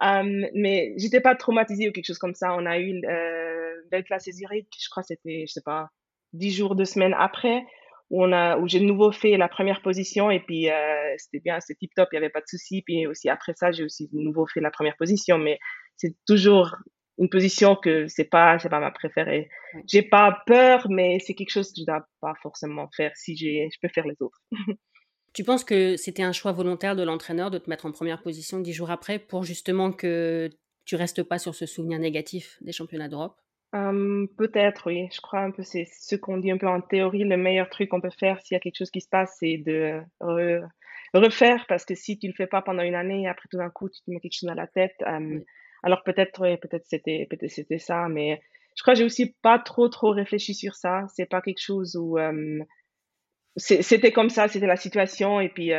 Um, 0.00 0.46
mais 0.54 0.94
j'étais 0.96 1.20
pas 1.20 1.34
traumatisée 1.34 1.88
ou 1.88 1.92
quelque 1.92 2.06
chose 2.06 2.18
comme 2.18 2.34
ça. 2.34 2.54
On 2.54 2.64
a 2.64 2.78
eu 2.78 3.02
euh, 3.04 3.74
belle 3.90 4.04
classe 4.04 4.30
Zurich, 4.30 4.68
je 4.82 4.88
crois 4.88 5.02
c'était, 5.02 5.44
je 5.46 5.52
sais 5.52 5.62
pas, 5.62 5.88
dix 6.32 6.52
jours, 6.52 6.74
deux 6.74 6.86
semaines 6.86 7.14
après, 7.18 7.64
où 8.08 8.24
on 8.24 8.32
a, 8.32 8.56
où 8.58 8.66
j'ai 8.66 8.80
de 8.80 8.84
nouveau 8.84 9.12
fait 9.12 9.36
la 9.36 9.48
première 9.48 9.82
position 9.82 10.30
et 10.30 10.40
puis 10.40 10.70
euh, 10.70 11.14
c'était 11.18 11.40
bien, 11.40 11.60
c'était 11.60 11.78
tip 11.78 11.94
top, 11.94 12.08
il 12.12 12.16
y 12.16 12.18
avait 12.18 12.30
pas 12.30 12.40
de 12.40 12.46
souci. 12.46 12.82
Puis 12.82 13.06
aussi 13.06 13.28
après 13.28 13.52
ça, 13.54 13.72
j'ai 13.72 13.84
aussi 13.84 14.08
de 14.12 14.18
nouveau 14.18 14.46
fait 14.46 14.60
la 14.60 14.70
première 14.70 14.96
position, 14.96 15.36
mais 15.36 15.58
c'est 15.96 16.16
toujours 16.26 16.76
une 17.18 17.28
position 17.28 17.76
que 17.76 18.08
c'est 18.08 18.24
pas 18.24 18.58
c'est 18.58 18.70
pas 18.70 18.80
ma 18.80 18.90
préférée. 18.90 19.50
J'ai 19.86 20.02
pas 20.02 20.42
peur, 20.46 20.86
mais 20.88 21.18
c'est 21.20 21.34
quelque 21.34 21.50
chose 21.50 21.68
que 21.72 21.80
je 21.80 21.84
dois 21.84 22.06
pas 22.22 22.32
forcément 22.42 22.88
faire 22.96 23.14
si 23.16 23.36
j'ai 23.36 23.68
je 23.70 23.78
peux 23.82 23.92
faire 23.92 24.06
les 24.06 24.16
autres. 24.20 24.40
tu 25.32 25.44
penses 25.44 25.64
que 25.64 25.96
c'était 25.96 26.22
un 26.22 26.32
choix 26.32 26.52
volontaire 26.52 26.96
de 26.96 27.02
l'entraîneur 27.02 27.50
de 27.50 27.58
te 27.58 27.70
mettre 27.70 27.86
en 27.86 27.92
première 27.92 28.22
position 28.22 28.60
dix 28.60 28.72
jours 28.72 28.90
après 28.90 29.18
pour 29.18 29.44
justement 29.44 29.92
que 29.92 30.50
tu 30.84 30.96
restes 30.96 31.22
pas 31.22 31.38
sur 31.38 31.54
ce 31.54 31.66
souvenir 31.66 31.98
négatif 31.98 32.58
des 32.62 32.72
championnats 32.72 33.08
d'Europe? 33.08 33.40
Hum, 33.72 34.26
peut-être, 34.36 34.88
oui. 34.88 35.08
Je 35.12 35.20
crois 35.20 35.40
un 35.40 35.52
peu, 35.52 35.62
c'est 35.62 35.86
ce 35.86 36.16
qu'on 36.16 36.38
dit 36.38 36.50
un 36.50 36.58
peu 36.58 36.66
en 36.66 36.80
théorie, 36.80 37.22
le 37.22 37.36
meilleur 37.36 37.70
truc 37.70 37.88
qu'on 37.90 38.00
peut 38.00 38.10
faire 38.10 38.40
s'il 38.40 38.54
y 38.54 38.56
a 38.56 38.60
quelque 38.60 38.78
chose 38.78 38.90
qui 38.90 39.00
se 39.00 39.08
passe, 39.08 39.36
c'est 39.38 39.58
de 39.58 40.00
refaire, 41.14 41.64
parce 41.68 41.84
que 41.84 41.94
si 41.94 42.18
tu 42.18 42.26
le 42.26 42.32
fais 42.36 42.48
pas 42.48 42.62
pendant 42.62 42.82
une 42.82 42.96
année, 42.96 43.28
après 43.28 43.48
tout 43.48 43.58
d'un 43.58 43.70
coup, 43.70 43.88
tu 43.88 44.00
te 44.02 44.10
mets 44.10 44.18
quelque 44.20 44.34
chose 44.34 44.48
dans 44.48 44.54
la 44.54 44.66
tête. 44.66 44.96
Hum, 45.06 45.44
alors 45.84 46.02
peut-être, 46.02 46.40
oui, 46.42 46.56
peut-être 46.56 46.84
c'était, 46.86 47.26
peut-être 47.30 47.50
c'était 47.50 47.78
ça, 47.78 48.08
mais 48.08 48.40
je 48.76 48.82
crois 48.82 48.94
que 48.94 48.98
j'ai 48.98 49.04
aussi 49.04 49.36
pas 49.42 49.58
trop, 49.58 49.88
trop 49.88 50.10
réfléchi 50.10 50.54
sur 50.54 50.74
ça. 50.74 51.04
C'est 51.14 51.26
pas 51.26 51.40
quelque 51.40 51.62
chose 51.62 51.96
où 51.96 52.18
hum, 52.18 52.64
c'était 53.56 54.12
comme 54.12 54.30
ça, 54.30 54.48
c'était 54.48 54.66
la 54.66 54.76
situation, 54.76 55.40
et 55.40 55.48
puis 55.48 55.72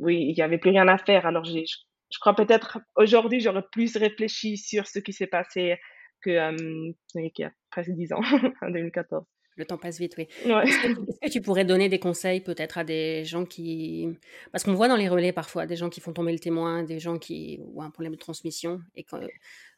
oui, 0.00 0.26
il 0.28 0.36
y 0.36 0.42
avait 0.42 0.58
plus 0.58 0.70
rien 0.70 0.86
à 0.88 0.98
faire. 0.98 1.26
Alors 1.26 1.44
je 1.44 2.18
crois 2.18 2.34
peut-être 2.34 2.78
aujourd'hui, 2.96 3.40
j'aurais 3.40 3.64
plus 3.70 3.96
réfléchi 3.96 4.56
sur 4.56 4.86
ce 4.86 4.98
qui 4.98 5.12
s'est 5.12 5.26
passé 5.26 5.76
que, 6.22 6.30
euh, 6.30 6.92
qu'il 7.14 7.32
y 7.38 7.44
a 7.44 7.52
presque 7.70 7.90
10 7.90 8.12
ans, 8.12 8.20
en 8.62 8.70
2014. 8.70 9.24
Le 9.56 9.66
temps 9.66 9.78
passe 9.78 9.98
vite, 9.98 10.14
oui. 10.16 10.26
Est-ce 10.44 11.20
que, 11.20 11.30
tu 11.30 11.40
pourrais 11.42 11.64
donner 11.64 11.88
des 11.88 11.98
conseils 11.98 12.40
peut-être 12.40 12.78
à 12.78 12.84
des 12.84 13.24
gens 13.24 13.44
qui... 13.44 14.08
Parce 14.52 14.64
qu'on 14.64 14.74
voit 14.74 14.88
dans 14.88 14.96
les 14.96 15.08
relais 15.08 15.32
parfois 15.32 15.66
des 15.66 15.76
gens 15.76 15.90
qui 15.90 16.00
font 16.00 16.12
tomber 16.12 16.32
le 16.32 16.38
témoin, 16.38 16.82
des 16.82 16.98
gens 16.98 17.18
qui 17.18 17.60
ont 17.74 17.82
un 17.82 17.90
problème 17.90 18.14
de 18.14 18.18
transmission. 18.18 18.80
Et 18.94 19.04
quand, 19.04 19.20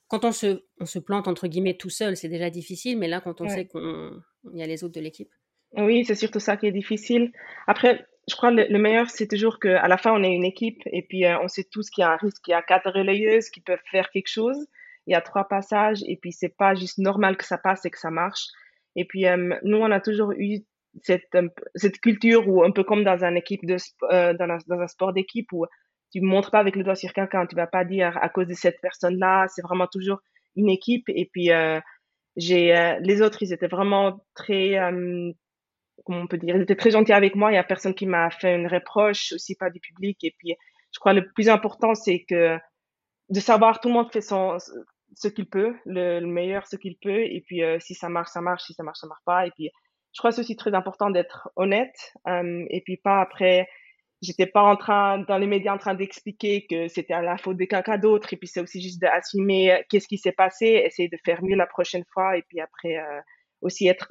quand 0.08 0.24
on, 0.24 0.30
se, 0.30 0.62
on 0.78 0.86
se 0.86 0.98
plante, 1.00 1.26
entre 1.26 1.48
guillemets, 1.48 1.76
tout 1.76 1.90
seul, 1.90 2.16
c'est 2.16 2.28
déjà 2.28 2.48
difficile. 2.48 2.98
Mais 2.98 3.08
là, 3.08 3.20
quand 3.20 3.40
on 3.40 3.48
sait 3.48 3.66
qu'il 3.66 4.12
y 4.54 4.62
a 4.62 4.66
les 4.66 4.84
autres 4.84 4.94
de 4.94 5.00
l'équipe. 5.00 5.32
Oui, 5.76 6.04
c'est 6.04 6.14
surtout 6.14 6.40
ça 6.40 6.56
qui 6.56 6.66
est 6.66 6.72
difficile. 6.72 7.32
Après, 7.66 8.06
je 8.28 8.36
crois 8.36 8.50
que 8.50 8.70
le, 8.70 8.78
meilleur, 8.78 9.10
c'est 9.10 9.26
toujours 9.26 9.58
qu'à 9.58 9.88
la 9.88 9.96
fin, 9.96 10.12
on 10.12 10.22
est 10.22 10.32
une 10.32 10.44
équipe 10.44 10.82
et 10.86 11.02
puis 11.02 11.24
euh, 11.24 11.38
on 11.40 11.48
sait 11.48 11.64
tous 11.64 11.90
qu'il 11.90 12.02
y 12.02 12.04
a 12.04 12.10
un 12.10 12.16
risque. 12.16 12.46
Il 12.46 12.52
y 12.52 12.54
a 12.54 12.62
quatre 12.62 12.90
relayeuses 12.90 13.48
qui 13.48 13.60
peuvent 13.60 13.82
faire 13.90 14.10
quelque 14.10 14.28
chose 14.28 14.66
il 15.06 15.12
y 15.12 15.14
a 15.14 15.20
trois 15.20 15.44
passages 15.44 16.02
et 16.06 16.16
puis 16.16 16.32
c'est 16.32 16.54
pas 16.56 16.74
juste 16.74 16.98
normal 16.98 17.36
que 17.36 17.44
ça 17.44 17.58
passe 17.58 17.84
et 17.84 17.90
que 17.90 17.98
ça 17.98 18.10
marche. 18.10 18.46
Et 18.96 19.04
puis 19.04 19.26
euh, 19.26 19.56
nous, 19.62 19.78
on 19.78 19.90
a 19.90 20.00
toujours 20.00 20.32
eu 20.32 20.60
cette, 21.02 21.36
cette 21.74 22.00
culture 22.00 22.48
où 22.48 22.62
un 22.62 22.70
peu 22.70 22.84
comme 22.84 23.04
dans 23.04 23.24
une 23.24 23.36
équipe 23.36 23.64
de 23.64 23.76
euh, 24.10 24.34
dans, 24.34 24.58
dans, 24.66 24.80
un 24.80 24.86
sport 24.86 25.12
d'équipe 25.12 25.52
où 25.52 25.66
tu 26.12 26.20
montres 26.20 26.50
pas 26.50 26.58
avec 26.58 26.76
le 26.76 26.84
doigt 26.84 26.94
sur 26.94 27.12
quelqu'un, 27.12 27.46
tu 27.46 27.56
vas 27.56 27.66
pas 27.66 27.84
dire 27.84 28.16
à 28.20 28.28
cause 28.28 28.46
de 28.46 28.54
cette 28.54 28.80
personne-là, 28.82 29.46
c'est 29.48 29.62
vraiment 29.62 29.86
toujours 29.86 30.20
une 30.56 30.68
équipe. 30.68 31.08
Et 31.08 31.28
puis 31.32 31.50
euh, 31.50 31.80
j'ai 32.36 32.76
euh, 32.76 32.98
les 33.00 33.22
autres, 33.22 33.42
ils 33.42 33.52
étaient 33.52 33.68
vraiment 33.68 34.24
très 34.34 34.78
comment 36.04 36.20
on 36.20 36.26
peut 36.26 36.38
dire, 36.38 36.56
ils 36.56 36.62
étaient 36.62 36.76
très 36.76 36.90
gentils 36.90 37.12
avec 37.12 37.34
moi. 37.34 37.52
Il 37.52 37.54
y 37.54 37.58
a 37.58 37.64
personne 37.64 37.94
qui 37.94 38.06
m'a 38.06 38.30
fait 38.30 38.54
une 38.54 38.66
reproche, 38.66 39.32
aussi 39.32 39.54
pas 39.54 39.70
du 39.70 39.80
public. 39.80 40.22
Et 40.24 40.34
puis 40.38 40.56
je 40.92 40.98
crois 40.98 41.12
le 41.12 41.30
plus 41.32 41.48
important, 41.48 41.94
c'est 41.94 42.24
que 42.28 42.58
de 43.30 43.40
savoir 43.40 43.80
tout 43.80 43.88
le 43.88 43.94
monde 43.94 44.12
fait 44.12 44.20
son 44.20 44.58
ce 45.14 45.28
qu'il 45.28 45.46
peut, 45.46 45.74
le, 45.84 46.20
meilleur 46.20 46.66
ce 46.66 46.76
qu'il 46.76 46.96
peut, 46.96 47.24
et 47.24 47.42
puis 47.46 47.62
euh, 47.62 47.78
si 47.80 47.94
ça 47.94 48.08
marche, 48.08 48.30
ça 48.30 48.40
marche, 48.40 48.62
si 48.64 48.74
ça 48.74 48.82
marche, 48.82 48.98
ça 48.98 49.06
marche 49.06 49.22
pas. 49.24 49.46
Et 49.46 49.50
puis 49.50 49.70
je 50.12 50.18
crois 50.18 50.30
que 50.30 50.36
c'est 50.36 50.42
aussi 50.42 50.56
très 50.56 50.74
important 50.74 51.10
d'être 51.10 51.50
honnête, 51.56 52.14
euh, 52.28 52.64
et 52.70 52.82
puis 52.82 52.96
pas 52.98 53.20
après, 53.20 53.68
j'étais 54.20 54.46
pas 54.46 54.62
en 54.62 54.76
train, 54.76 55.18
dans 55.20 55.38
les 55.38 55.46
médias, 55.46 55.74
en 55.74 55.78
train 55.78 55.94
d'expliquer 55.94 56.66
que 56.66 56.88
c'était 56.88 57.14
à 57.14 57.22
la 57.22 57.36
faute 57.38 57.56
de 57.56 57.64
quelqu'un 57.64 57.98
d'autre, 57.98 58.32
et 58.32 58.36
puis 58.36 58.48
c'est 58.48 58.60
aussi 58.60 58.82
juste 58.82 59.00
d'assumer 59.00 59.72
euh, 59.72 59.82
qu'est-ce 59.90 60.08
qui 60.08 60.18
s'est 60.18 60.32
passé, 60.32 60.66
essayer 60.66 61.08
de 61.08 61.18
faire 61.24 61.42
mieux 61.42 61.56
la 61.56 61.66
prochaine 61.66 62.04
fois, 62.12 62.36
et 62.36 62.42
puis 62.48 62.60
après 62.60 62.98
aussi 63.60 63.86
être 63.86 64.08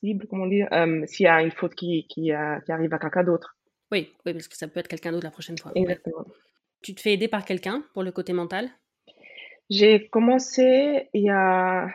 compréhensible, 0.00 0.26
comment 0.28 0.46
dire, 0.46 0.68
s'il 1.06 1.24
y 1.24 1.28
a 1.28 1.42
une 1.42 1.50
faute 1.50 1.74
qui, 1.74 2.06
qui, 2.08 2.32
qui 2.64 2.72
arrive 2.72 2.94
à 2.94 2.98
quelqu'un 2.98 3.24
d'autre. 3.24 3.56
Oui, 3.92 4.08
oui, 4.24 4.32
parce 4.32 4.48
que 4.48 4.56
ça 4.56 4.68
peut 4.68 4.80
être 4.80 4.88
quelqu'un 4.88 5.12
d'autre 5.12 5.24
la 5.24 5.30
prochaine 5.30 5.58
fois. 5.58 5.72
Exactement. 5.74 6.24
Tu 6.82 6.94
te 6.94 7.00
fais 7.00 7.12
aider 7.12 7.28
par 7.28 7.44
quelqu'un 7.44 7.82
pour 7.92 8.02
le 8.02 8.12
côté 8.12 8.32
mental? 8.32 8.68
J'ai 9.68 10.08
commencé 10.08 11.08
il 11.12 11.22
y 11.22 11.30
a 11.30 11.88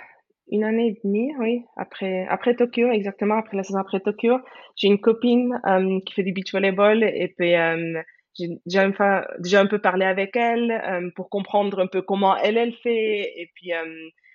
une 0.51 0.63
année 0.63 0.87
et 0.89 0.99
demie, 1.03 1.31
oui, 1.39 1.63
après, 1.75 2.27
après 2.29 2.55
Tokyo, 2.55 2.91
exactement, 2.91 3.35
après 3.35 3.57
la 3.57 3.63
saison 3.63 3.79
après 3.79 3.99
Tokyo. 3.99 4.37
J'ai 4.75 4.87
une 4.87 4.99
copine 4.99 5.59
euh, 5.65 5.99
qui 6.05 6.13
fait 6.13 6.23
du 6.23 6.33
beach 6.33 6.53
volleyball 6.53 7.03
et 7.03 7.33
puis 7.35 7.55
euh, 7.55 8.01
j'ai 8.37 8.49
déjà, 8.65 8.83
un 8.83 9.65
peu 9.65 9.79
parlé 9.79 10.05
avec 10.05 10.35
elle 10.35 10.71
euh, 10.71 11.09
pour 11.15 11.29
comprendre 11.29 11.79
un 11.79 11.87
peu 11.87 12.01
comment 12.01 12.37
elle, 12.37 12.57
elle 12.57 12.73
fait. 12.73 13.33
Et 13.37 13.49
puis 13.55 13.71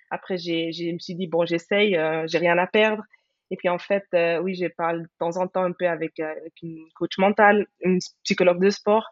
après, 0.09 0.37
j'ai, 0.37 0.71
je 0.73 0.91
me 0.91 0.99
suis 0.99 1.15
dit, 1.15 1.27
bon, 1.27 1.45
j'essaye, 1.45 1.97
j'ai 2.25 2.37
rien 2.39 2.57
à 2.57 2.67
perdre. 2.67 3.03
Et 3.51 3.57
puis 3.57 3.69
en 3.69 3.77
fait, 3.77 4.05
oui, 4.41 4.55
je 4.55 4.67
parle 4.67 5.03
de 5.03 5.09
temps 5.19 5.37
en 5.37 5.47
temps 5.47 5.63
un 5.63 5.73
peu 5.73 5.87
avec, 5.87 6.19
avec 6.19 6.53
une 6.63 6.87
coach 6.95 7.17
mentale, 7.19 7.67
une 7.81 7.99
psychologue 8.23 8.63
de 8.63 8.69
sport. 8.71 9.11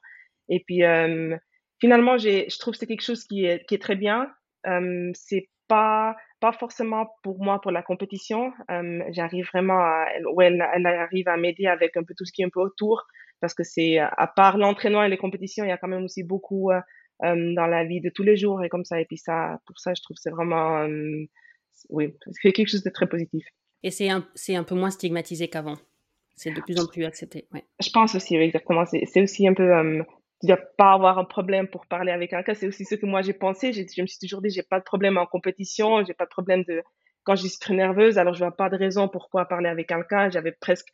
Et 0.50 0.64
puis, 0.66 0.84
euh, 0.84 1.38
finalement, 1.80 2.18
je 2.18 2.58
trouve 2.60 2.74
que 2.74 2.80
c'est 2.80 2.88
quelque 2.88 3.04
chose 3.04 3.24
qui 3.24 3.46
est, 3.46 3.66
qui 3.68 3.76
est 3.76 3.82
très 3.82 3.96
bien. 3.96 4.30
Euh, 4.68 5.12
c'est 5.14 5.48
pas, 5.68 6.18
pas 6.42 6.52
forcément 6.52 7.08
pour 7.24 7.42
moi 7.42 7.62
pour 7.62 7.72
la 7.72 7.84
compétition. 7.84 8.52
Euh, 8.72 9.04
j'arrive 9.12 9.48
vraiment 9.54 9.80
à, 9.80 10.08
elle, 10.42 10.66
elle 10.74 10.86
arrive 10.88 11.28
à 11.28 11.38
m'aider 11.38 11.68
avec 11.68 11.96
un 11.96 12.04
peu 12.04 12.14
tout 12.18 12.26
ce 12.26 12.34
qui 12.34 12.42
est 12.42 12.46
un 12.46 12.50
peu 12.50 12.60
autour. 12.60 13.06
Parce 13.40 13.54
que 13.54 13.64
c'est, 13.64 14.00
à 14.00 14.28
part 14.28 14.58
l'entraînement 14.58 15.04
et 15.04 15.10
les 15.10 15.18
compétitions, 15.18 15.64
il 15.64 15.70
y 15.70 15.72
a 15.72 15.78
quand 15.78 15.88
même 15.88 16.04
aussi 16.04 16.24
beaucoup 16.24 16.72
euh, 16.72 16.82
dans 17.22 17.68
la 17.68 17.86
vie 17.86 18.02
de 18.02 18.10
tous 18.10 18.24
les 18.24 18.36
jours 18.36 18.64
et 18.64 18.70
comme 18.70 18.84
ça. 18.84 19.00
Et 19.00 19.06
puis 19.06 19.18
ça, 19.18 19.60
pour 19.66 19.80
ça, 19.80 19.94
je 19.94 20.02
trouve 20.02 20.16
que 20.16 20.22
c'est 20.22 20.32
vraiment, 20.32 20.86
oui, 21.90 22.14
c'est 22.32 22.52
quelque 22.52 22.68
chose 22.68 22.84
de 22.84 22.90
très 22.90 23.08
positif. 23.08 23.46
Et 23.84 23.92
c'est 23.92 24.10
un, 24.10 24.26
un 24.50 24.64
peu 24.64 24.76
moins 24.76 24.92
stigmatisé 24.92 25.48
qu'avant. 25.48 25.78
C'est 26.36 26.52
de 26.52 26.62
plus 26.62 26.80
en 26.80 26.88
plus 26.88 27.04
accepté. 27.04 27.48
Je 27.80 27.90
pense 27.92 28.16
aussi, 28.16 28.36
exactement. 28.36 28.86
C'est 28.86 29.22
aussi 29.22 29.48
un 29.48 29.54
peu 29.54 30.04
tu 30.42 30.48
dois 30.48 30.58
pas 30.78 30.94
avoir 30.94 31.20
un 31.20 31.26
problème 31.26 31.68
pour 31.68 31.86
parler 31.86 32.12
avec 32.12 32.30
quelqu'un. 32.30 32.54
C'est 32.54 32.68
aussi 32.68 32.86
ce 32.86 32.96
que 32.96 33.06
moi 33.06 33.22
j'ai 33.22 33.34
pensé. 33.34 33.74
Je 33.74 34.02
me 34.02 34.08
suis 34.08 34.20
toujours 34.20 34.42
dit, 34.42 34.50
j'ai 34.50 34.64
pas 34.64 34.80
de 34.80 34.86
problème 34.86 35.18
en 35.18 35.26
compétition, 35.26 36.04
j'ai 36.06 36.14
pas 36.14 36.26
de 36.26 36.30
problème 36.30 36.64
de 36.64 36.82
quand 37.24 37.36
je 37.36 37.48
suis 37.48 37.60
très 37.60 37.74
nerveuse, 37.74 38.18
alors 38.18 38.34
je 38.34 38.40
vois 38.40 38.56
pas 38.56 38.70
de 38.70 38.78
raison 38.78 39.10
pourquoi 39.10 39.46
parler 39.46 39.68
avec 39.68 39.90
quelqu'un. 39.90 40.30
J'avais 40.30 40.54
presque 40.54 40.88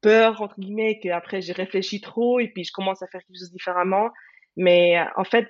peur 0.00 0.40
entre 0.40 0.58
guillemets 0.58 0.98
qu'après 1.00 1.42
j'ai 1.42 1.52
réfléchi 1.52 2.00
trop 2.00 2.40
et 2.40 2.48
puis 2.48 2.64
je 2.64 2.72
commence 2.72 3.02
à 3.02 3.08
faire 3.08 3.20
quelque 3.26 3.38
chose 3.38 3.52
différemment. 3.52 4.10
Mais 4.56 4.98
euh, 4.98 5.04
en 5.16 5.24
fait, 5.24 5.48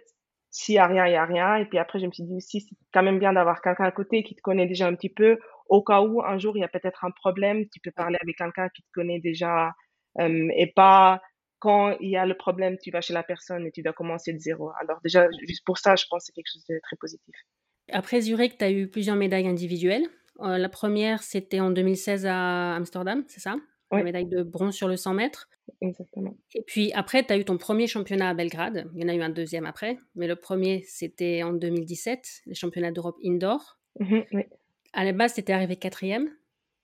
s'il 0.50 0.76
y 0.76 0.78
a 0.78 0.86
rien, 0.86 1.06
il 1.06 1.12
y 1.12 1.16
a 1.16 1.24
rien. 1.24 1.56
Et 1.56 1.66
puis 1.66 1.78
après, 1.78 1.98
je 1.98 2.06
me 2.06 2.12
suis 2.12 2.22
dit 2.22 2.34
aussi, 2.34 2.60
c'est 2.62 2.76
quand 2.94 3.02
même 3.02 3.18
bien 3.18 3.34
d'avoir 3.34 3.60
quelqu'un 3.60 3.84
à 3.84 3.92
côté 3.92 4.22
qui 4.22 4.34
te 4.34 4.40
connaît 4.40 4.66
déjà 4.66 4.86
un 4.86 4.94
petit 4.94 5.10
peu. 5.10 5.38
Au 5.68 5.82
cas 5.82 6.00
où 6.02 6.22
un 6.22 6.38
jour 6.38 6.56
il 6.56 6.60
y 6.60 6.64
a 6.64 6.68
peut-être 6.68 7.04
un 7.04 7.10
problème, 7.10 7.64
tu 7.72 7.80
peux 7.80 7.90
parler 7.90 8.18
avec 8.20 8.36
quelqu'un 8.36 8.68
qui 8.68 8.82
te 8.82 8.88
connaît 8.92 9.20
déjà 9.20 9.72
euh, 10.20 10.48
et 10.56 10.66
pas 10.66 11.20
quand 11.58 11.96
il 12.00 12.10
y 12.10 12.16
a 12.16 12.26
le 12.26 12.36
problème, 12.36 12.76
tu 12.82 12.90
vas 12.90 13.00
chez 13.00 13.12
la 13.12 13.22
personne 13.22 13.66
et 13.66 13.70
tu 13.70 13.82
dois 13.82 13.92
commencer 13.92 14.32
de 14.32 14.38
zéro. 14.38 14.72
Alors 14.80 14.98
déjà, 15.04 15.28
juste 15.46 15.64
pour 15.64 15.78
ça, 15.78 15.94
je 15.94 16.04
pense 16.10 16.22
que 16.22 16.26
c'est 16.26 16.32
quelque 16.32 16.50
chose 16.52 16.64
de 16.68 16.80
très 16.82 16.96
positif. 16.96 17.34
Après 17.92 18.20
Zurich, 18.20 18.58
tu 18.58 18.64
as 18.64 18.72
eu 18.72 18.88
plusieurs 18.88 19.14
médailles 19.14 19.46
individuelles. 19.46 20.06
Euh, 20.40 20.58
la 20.58 20.68
première, 20.68 21.22
c'était 21.22 21.60
en 21.60 21.70
2016 21.70 22.26
à 22.26 22.74
Amsterdam, 22.74 23.22
c'est 23.28 23.40
ça? 23.40 23.54
Oui. 23.92 23.98
La 23.98 24.04
médaille 24.04 24.26
de 24.26 24.42
bronze 24.42 24.74
sur 24.74 24.88
le 24.88 24.96
100 24.96 25.14
mètres. 25.14 25.48
Exactement. 25.80 26.36
Et 26.54 26.62
puis 26.62 26.92
après, 26.94 27.24
tu 27.24 27.32
as 27.32 27.38
eu 27.38 27.44
ton 27.44 27.58
premier 27.58 27.86
championnat 27.86 28.30
à 28.30 28.34
Belgrade. 28.34 28.90
Il 28.94 29.02
y 29.02 29.04
en 29.04 29.08
a 29.08 29.14
eu 29.14 29.22
un 29.22 29.30
deuxième 29.30 29.66
après. 29.66 29.98
Mais 30.16 30.26
le 30.26 30.34
premier, 30.34 30.82
c'était 30.88 31.42
en 31.42 31.52
2017, 31.52 32.42
les 32.46 32.54
championnats 32.54 32.90
d'Europe 32.90 33.18
indoor. 33.24 33.78
Mhm, 34.00 34.24
oui. 34.32 34.42
À 34.92 35.04
la 35.04 35.12
base, 35.12 35.34
tu 35.34 35.40
étais 35.40 35.52
arrivé 35.52 35.76
quatrième. 35.76 36.30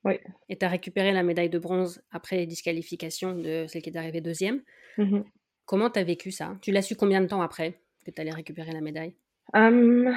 Oui. 0.05 0.15
Et 0.49 0.57
tu 0.57 0.65
as 0.65 0.69
récupéré 0.69 1.13
la 1.13 1.23
médaille 1.23 1.51
de 1.51 1.59
bronze 1.59 2.03
après 2.11 2.47
disqualification 2.47 3.35
de 3.35 3.67
celle 3.67 3.83
qui 3.83 3.91
est 3.91 3.97
arrivée 3.97 4.21
deuxième. 4.21 4.63
Mmh 4.97 5.21
Comment 5.67 5.91
tu 5.91 5.99
as 5.99 6.05
vécu 6.05 6.31
ça? 6.31 6.57
Tu 6.63 6.73
l'as 6.73 6.81
su 6.81 6.97
combien 6.97 7.21
de 7.21 7.27
temps 7.27 7.43
après 7.43 7.79
que 8.07 8.11
tu 8.11 8.19
allais 8.23 8.33
récupérer 8.33 8.73
la 8.73 8.81
médaille? 8.81 9.15
Um, 9.53 10.15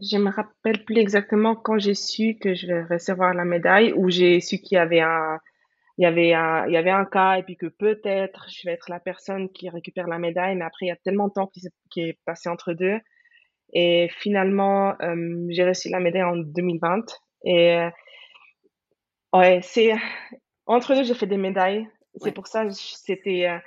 Je 0.00 0.16
me 0.16 0.30
rappelle 0.30 0.84
plus 0.84 0.98
exactement 0.98 1.56
quand 1.56 1.78
j'ai 1.78 1.94
su 1.94 2.36
que 2.40 2.54
je 2.54 2.68
vais 2.68 2.84
recevoir 2.84 3.34
la 3.34 3.44
médaille 3.44 3.92
ou 3.94 4.10
j'ai 4.10 4.40
su 4.40 4.58
qu'il 4.58 4.76
y 4.76 4.78
avait 4.78 5.00
un 5.00 5.38
il 5.96 6.04
y 6.04 6.06
avait 6.06 6.32
un 6.34 6.66
il 6.68 6.72
y 6.72 6.76
avait 6.76 6.90
un 6.90 7.04
cas 7.04 7.38
et 7.38 7.42
puis 7.42 7.56
que 7.56 7.66
peut-être 7.66 8.46
je 8.48 8.68
vais 8.68 8.74
être 8.74 8.90
la 8.90 9.00
personne 9.00 9.50
qui 9.50 9.68
récupère 9.68 10.06
la 10.06 10.20
médaille 10.20 10.54
mais 10.54 10.64
après 10.64 10.86
il 10.86 10.88
y 10.90 10.92
a 10.92 10.96
tellement 10.96 11.26
de 11.26 11.32
temps 11.32 11.48
qui, 11.48 11.62
qui 11.90 12.00
est 12.02 12.18
passé 12.24 12.48
entre 12.48 12.74
deux 12.74 13.00
et 13.72 14.08
finalement 14.18 14.94
j'ai 15.48 15.64
reçu 15.64 15.88
la 15.90 16.00
médaille 16.00 16.24
en 16.24 16.36
2020 16.36 17.04
et 17.44 17.88
Ouais, 19.32 19.60
c'est 19.62 19.92
entre 20.66 20.94
deux, 20.94 21.04
j'ai 21.04 21.14
fait 21.14 21.26
des 21.26 21.36
médailles. 21.36 21.86
C'est 22.22 22.32
pour 22.32 22.46
ça, 22.46 22.68
c'était, 22.70 23.46
euh, 23.46 23.58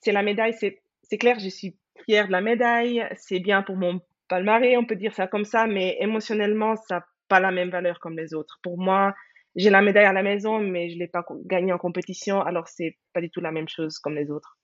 c'est 0.00 0.12
la 0.12 0.22
médaille, 0.22 0.52
c'est, 0.52 0.82
c'est 1.02 1.18
clair, 1.18 1.38
je 1.40 1.48
suis 1.48 1.76
fière 2.04 2.26
de 2.26 2.32
la 2.32 2.40
médaille. 2.40 3.06
C'est 3.16 3.40
bien 3.40 3.62
pour 3.62 3.76
mon 3.76 4.00
palmarès, 4.28 4.76
on 4.76 4.84
peut 4.84 4.96
dire 4.96 5.14
ça 5.14 5.26
comme 5.26 5.44
ça, 5.44 5.66
mais 5.66 5.96
émotionnellement, 6.00 6.76
ça 6.76 6.96
n'a 6.96 7.06
pas 7.28 7.40
la 7.40 7.50
même 7.50 7.70
valeur 7.70 7.98
comme 7.98 8.16
les 8.16 8.34
autres. 8.34 8.60
Pour 8.62 8.78
moi, 8.78 9.14
j'ai 9.56 9.70
la 9.70 9.82
médaille 9.82 10.04
à 10.04 10.12
la 10.12 10.22
maison, 10.22 10.60
mais 10.60 10.90
je 10.90 10.98
l'ai 10.98 11.08
pas 11.08 11.24
gagnée 11.46 11.72
en 11.72 11.78
compétition, 11.78 12.40
alors 12.42 12.68
c'est 12.68 12.96
pas 13.14 13.20
du 13.20 13.30
tout 13.30 13.40
la 13.40 13.52
même 13.52 13.68
chose 13.68 13.98
comme 13.98 14.14
les 14.14 14.30
autres. 14.30 14.59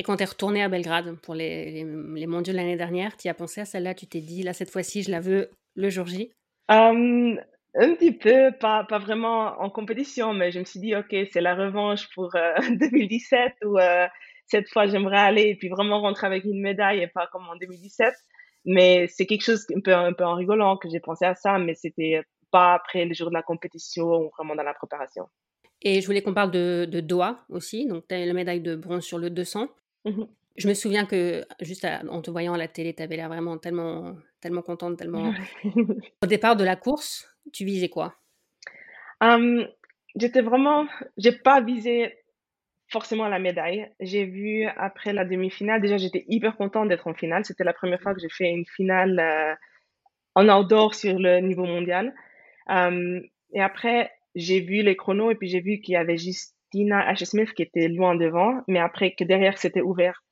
Et 0.00 0.02
quand 0.02 0.16
tu 0.16 0.22
es 0.22 0.26
retourné 0.26 0.62
à 0.62 0.70
Belgrade 0.70 1.14
pour 1.20 1.34
les, 1.34 1.84
les, 1.84 2.26
mondiaux 2.26 2.54
l'année 2.54 2.78
dernière, 2.78 3.18
tu 3.18 3.28
as 3.28 3.34
pensé 3.34 3.60
à 3.60 3.66
celle-là 3.66 3.92
Tu 3.92 4.06
t'es 4.06 4.22
dit, 4.22 4.42
là, 4.42 4.54
cette 4.54 4.70
fois-ci, 4.70 5.02
je 5.02 5.10
la 5.10 5.20
veux 5.20 5.50
le 5.74 5.90
jour 5.90 6.06
J? 6.06 6.32
Un 6.70 7.36
petit 7.74 8.12
peu, 8.12 8.50
pas, 8.58 8.84
pas 8.84 8.98
vraiment 8.98 9.60
en 9.60 9.68
compétition, 9.68 10.32
mais 10.32 10.52
je 10.52 10.58
me 10.58 10.64
suis 10.64 10.80
dit, 10.80 10.96
OK, 10.96 11.14
c'est 11.30 11.42
la 11.42 11.54
revanche 11.54 12.08
pour 12.14 12.30
2017 12.80 13.56
ou 13.66 13.76
cette 14.46 14.70
fois, 14.70 14.86
j'aimerais 14.86 15.18
aller 15.18 15.42
et 15.50 15.54
puis 15.54 15.68
vraiment 15.68 16.00
rentrer 16.00 16.28
avec 16.28 16.44
une 16.44 16.62
médaille 16.62 17.00
et 17.02 17.06
pas 17.06 17.26
comme 17.26 17.46
en 17.50 17.56
2017. 17.56 18.14
Mais 18.64 19.06
c'est 19.06 19.26
quelque 19.26 19.44
chose 19.44 19.66
un 19.76 19.80
peu, 19.80 19.94
un 19.94 20.14
peu 20.14 20.24
en 20.24 20.34
rigolant 20.34 20.78
que 20.78 20.88
j'ai 20.88 21.00
pensé 21.00 21.26
à 21.26 21.34
ça, 21.34 21.58
mais 21.58 21.74
c'était 21.74 22.22
pas 22.50 22.72
après 22.72 23.04
le 23.04 23.12
jour 23.12 23.28
de 23.28 23.34
la 23.34 23.42
compétition 23.42 24.06
ou 24.06 24.30
vraiment 24.30 24.54
dans 24.54 24.62
la 24.62 24.72
préparation. 24.72 25.28
Et 25.82 26.00
je 26.00 26.06
voulais 26.06 26.22
qu'on 26.22 26.32
parle 26.32 26.52
de, 26.52 26.86
de, 26.90 27.00
Doha 27.00 27.36
aussi. 27.50 27.86
Donc, 27.86 28.08
tu 28.08 28.14
as 28.14 28.24
la 28.24 28.32
médaille 28.32 28.62
de 28.62 28.76
bronze 28.76 29.04
sur 29.04 29.18
le 29.18 29.28
200. 29.28 29.68
Mmh 30.04 30.24
je 30.56 30.68
me 30.68 30.74
souviens 30.74 31.06
que 31.06 31.44
juste 31.60 31.86
en 32.08 32.20
te 32.20 32.30
voyant 32.30 32.52
à 32.52 32.58
la 32.58 32.68
télé, 32.68 32.92
tu 32.92 33.02
avais 33.02 33.16
l'air 33.16 33.28
vraiment 33.28 33.56
tellement, 33.56 34.16
tellement 34.40 34.62
contente, 34.62 34.98
tellement. 34.98 35.32
Au 36.22 36.26
départ 36.26 36.56
de 36.56 36.64
la 36.64 36.76
course, 36.76 37.34
tu 37.52 37.64
visais 37.64 37.88
quoi? 37.88 38.14
J'étais 40.16 40.42
vraiment. 40.42 40.86
J'ai 41.16 41.32
pas 41.32 41.60
visé 41.60 42.18
forcément 42.88 43.28
la 43.28 43.38
médaille. 43.38 43.90
J'ai 44.00 44.24
vu 44.24 44.66
après 44.76 45.12
la 45.12 45.24
demi-finale, 45.24 45.80
déjà 45.80 45.96
j'étais 45.96 46.24
hyper 46.28 46.56
contente 46.56 46.88
d'être 46.88 47.06
en 47.06 47.14
finale. 47.14 47.44
C'était 47.44 47.64
la 47.64 47.72
première 47.72 48.00
fois 48.00 48.14
que 48.14 48.20
j'ai 48.20 48.28
fait 48.28 48.50
une 48.50 48.66
finale 48.66 49.18
euh, 49.18 49.54
en 50.34 50.48
outdoor 50.48 50.94
sur 50.94 51.18
le 51.18 51.38
niveau 51.40 51.64
mondial. 51.64 52.14
Et 52.68 53.60
après, 53.60 54.12
j'ai 54.34 54.60
vu 54.60 54.82
les 54.82 54.96
chronos 54.96 55.30
et 55.30 55.34
puis 55.34 55.48
j'ai 55.48 55.60
vu 55.60 55.80
qu'il 55.80 55.94
y 55.94 55.96
avait 55.96 56.16
Justina 56.72 57.12
H. 57.12 57.24
Smith 57.24 57.52
qui 57.52 57.62
était 57.62 57.88
loin 57.88 58.14
devant, 58.14 58.62
mais 58.68 58.78
après 58.78 59.14
que 59.14 59.24
derrière 59.24 59.58
c'était 59.58 59.80
ouvert. 59.80 60.22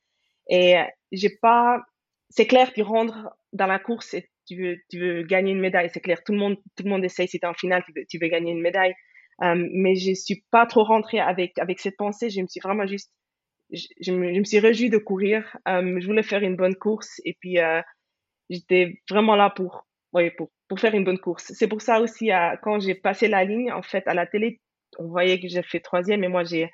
Et 0.48 0.77
j'ai 1.12 1.31
pas, 1.42 1.83
c'est 2.31 2.46
clair, 2.46 2.72
tu 2.72 2.83
rentres 2.83 3.29
dans 3.53 3.66
la 3.66 3.79
course 3.79 4.14
et 4.14 4.29
tu 4.46 4.57
veux, 4.57 4.77
tu 4.90 4.98
veux 4.98 5.22
gagner 5.22 5.53
une 5.53 5.61
médaille. 5.61 5.90
C'est 5.92 6.01
clair, 6.01 6.22
tout 6.24 6.33
le 6.33 6.38
monde, 6.38 6.57
tout 6.77 6.85
le 6.85 6.90
monde 6.90 7.05
essaye. 7.05 7.29
Si 7.29 7.38
tu 7.38 7.46
en 7.46 7.55
finale, 7.55 7.83
tu 7.85 7.92
veux, 7.94 8.05
tu 8.09 8.18
veux 8.18 8.29
gagner 8.29 8.53
une 8.53 8.62
médaille. 8.62 8.94
Euh, 9.42 9.68
mais 9.72 9.94
je 9.94 10.14
suis 10.14 10.44
pas 10.51 10.66
trop 10.66 10.85
rentrée 10.85 11.20
avec, 11.20 11.59
avec 11.59 11.81
cette 11.81 11.96
pensée. 11.96 12.31
Je 12.31 12.40
me 12.40 12.46
suis 12.46 12.61
vraiment 12.61 12.87
juste, 12.87 13.12
je, 13.70 14.12
me, 14.12 14.33
je 14.35 14.38
me, 14.38 14.44
suis 14.44 14.59
réjouie 14.59 14.90
de 14.90 14.98
courir. 14.98 15.57
Euh, 15.68 16.01
je 16.01 16.07
voulais 16.07 16.22
faire 16.22 16.42
une 16.42 16.57
bonne 16.57 16.77
course 16.77 17.20
et 17.24 17.37
puis 17.40 17.59
euh, 17.59 17.83
j'étais 18.48 19.01
vraiment 19.11 19.37
là 19.37 19.51
pour, 19.51 19.87
pour, 20.12 20.51
pour 20.68 20.81
faire 20.81 20.94
une 20.94 21.05
bonne 21.05 21.18
course. 21.18 21.53
C'est 21.55 21.68
pour 21.68 21.83
ça 21.83 22.01
aussi, 22.01 22.31
quand 22.62 22.81
j'ai 22.81 22.94
passé 22.94 23.29
la 23.29 23.44
ligne, 23.44 23.70
en 23.72 23.83
fait, 23.83 24.07
à 24.09 24.14
la 24.14 24.27
télé, 24.27 24.61
on 24.98 25.08
voyait 25.08 25.40
que 25.40 25.48
j'ai 25.48 25.62
fait 25.62 25.80
troisième 25.80 26.24
et 26.24 26.28
moi, 26.28 26.44
j'ai, 26.44 26.70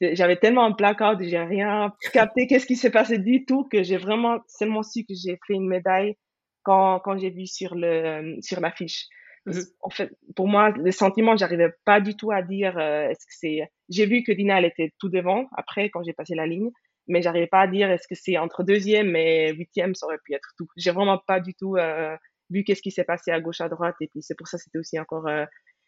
j'avais 0.00 0.36
tellement 0.36 0.64
un 0.64 0.70
blackout, 0.70 1.22
j'ai 1.22 1.38
rien 1.38 1.92
capté 2.12 2.46
qu'est-ce 2.46 2.66
qui 2.66 2.76
s'est 2.76 2.90
passé 2.90 3.18
du 3.18 3.44
tout 3.44 3.68
que 3.70 3.82
j'ai 3.82 3.96
vraiment 3.96 4.38
seulement 4.46 4.82
su 4.82 5.04
que 5.04 5.14
j'ai 5.14 5.38
fait 5.46 5.54
une 5.54 5.68
médaille 5.68 6.16
quand, 6.62 7.00
quand 7.00 7.18
j'ai 7.18 7.30
vu 7.30 7.46
sur 7.46 7.74
le 7.74 8.36
sur 8.40 8.60
l'affiche. 8.60 9.06
Mmh 9.46 9.60
en 9.82 9.90
fait, 9.90 10.10
pour 10.36 10.48
moi, 10.48 10.70
le 10.70 10.90
sentiment, 10.90 11.36
j'arrivais 11.36 11.70
pas 11.84 12.00
du 12.00 12.16
tout 12.16 12.30
à 12.32 12.40
dire 12.40 12.78
euh, 12.78 13.08
est-ce 13.08 13.26
que 13.26 13.34
c'est. 13.38 13.70
J'ai 13.90 14.06
vu 14.06 14.22
que 14.22 14.32
Dina 14.32 14.58
elle 14.58 14.64
était 14.64 14.92
tout 14.98 15.10
devant 15.10 15.46
après 15.54 15.90
quand 15.90 16.02
j'ai 16.02 16.14
passé 16.14 16.34
la 16.34 16.46
ligne, 16.46 16.70
mais 17.08 17.20
j'arrivais 17.20 17.46
pas 17.46 17.60
à 17.60 17.66
dire 17.66 17.90
est-ce 17.90 18.08
que 18.08 18.14
c'est 18.14 18.38
entre 18.38 18.62
deuxième 18.62 19.14
et 19.16 19.52
huitième, 19.52 19.94
ça 19.94 20.06
aurait 20.06 20.18
pu 20.24 20.32
être 20.32 20.54
tout. 20.56 20.66
J'ai 20.76 20.92
vraiment 20.92 21.18
pas 21.26 21.40
du 21.40 21.54
tout 21.54 21.76
euh, 21.76 22.16
vu 22.50 22.64
qu'est-ce 22.64 22.82
qui 22.82 22.90
s'est 22.90 23.04
passé 23.04 23.30
à 23.30 23.40
gauche 23.40 23.60
à 23.60 23.68
droite 23.68 23.96
et 24.00 24.08
puis 24.08 24.22
c'est 24.22 24.36
pour 24.36 24.48
ça 24.48 24.58
c'était 24.58 24.78
aussi 24.78 24.98
encore 24.98 25.26
euh, 25.28 25.44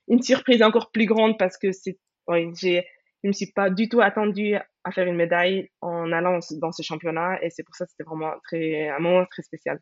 une 0.08 0.22
surprise 0.22 0.62
encore 0.62 0.90
plus 0.90 1.06
grande 1.06 1.38
parce 1.38 1.56
que 1.58 1.72
c'est 1.72 1.98
ouais, 2.28 2.50
j'ai 2.58 2.84
je 3.22 3.28
me 3.28 3.32
suis 3.32 3.50
pas 3.52 3.70
du 3.70 3.88
tout 3.88 4.00
attendue 4.00 4.54
à 4.84 4.90
faire 4.92 5.06
une 5.06 5.16
médaille 5.16 5.70
en 5.80 6.12
allant 6.12 6.38
dans 6.60 6.70
ce 6.70 6.82
championnat 6.82 7.42
et 7.42 7.50
c'est 7.50 7.64
pour 7.64 7.74
ça 7.74 7.86
que 7.86 7.90
c'était 7.90 8.08
vraiment 8.08 8.32
très, 8.44 8.88
un 8.88 8.98
moment 9.00 9.26
très 9.26 9.42
spécial. 9.42 9.80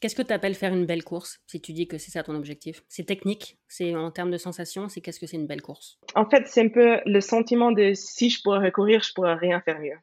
Qu'est-ce 0.00 0.14
que 0.14 0.22
tu 0.22 0.32
appelles 0.32 0.54
faire 0.54 0.74
une 0.74 0.86
belle 0.86 1.04
course? 1.04 1.38
Si 1.46 1.60
tu 1.60 1.72
dis 1.72 1.88
que 1.88 1.98
c'est 1.98 2.10
ça 2.10 2.22
ton 2.22 2.34
objectif. 2.34 2.82
C'est 2.88 3.04
technique? 3.04 3.58
C'est 3.66 3.94
en 3.94 4.10
termes 4.10 4.30
de 4.30 4.36
sensation 4.36 4.88
C'est 4.88 5.00
qu'est-ce 5.00 5.18
que 5.20 5.26
c'est 5.26 5.36
une 5.36 5.46
belle 5.46 5.62
course? 5.62 5.98
En 6.14 6.28
fait, 6.28 6.46
c'est 6.46 6.62
un 6.62 6.68
peu 6.68 7.00
le 7.06 7.20
sentiment 7.20 7.72
de 7.72 7.92
si 7.94 8.28
je 8.30 8.40
pourrais 8.42 8.66
recourir, 8.66 9.02
je 9.02 9.12
pourrais 9.14 9.34
rien 9.34 9.60
faire 9.62 9.80
mieux. 9.80 9.98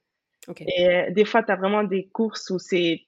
Et 0.60 1.12
des 1.12 1.26
fois, 1.26 1.42
tu 1.44 1.52
as 1.52 1.56
vraiment 1.56 1.84
des 1.84 2.10
courses 2.12 2.50
où 2.50 2.60
c'est, 2.60 3.02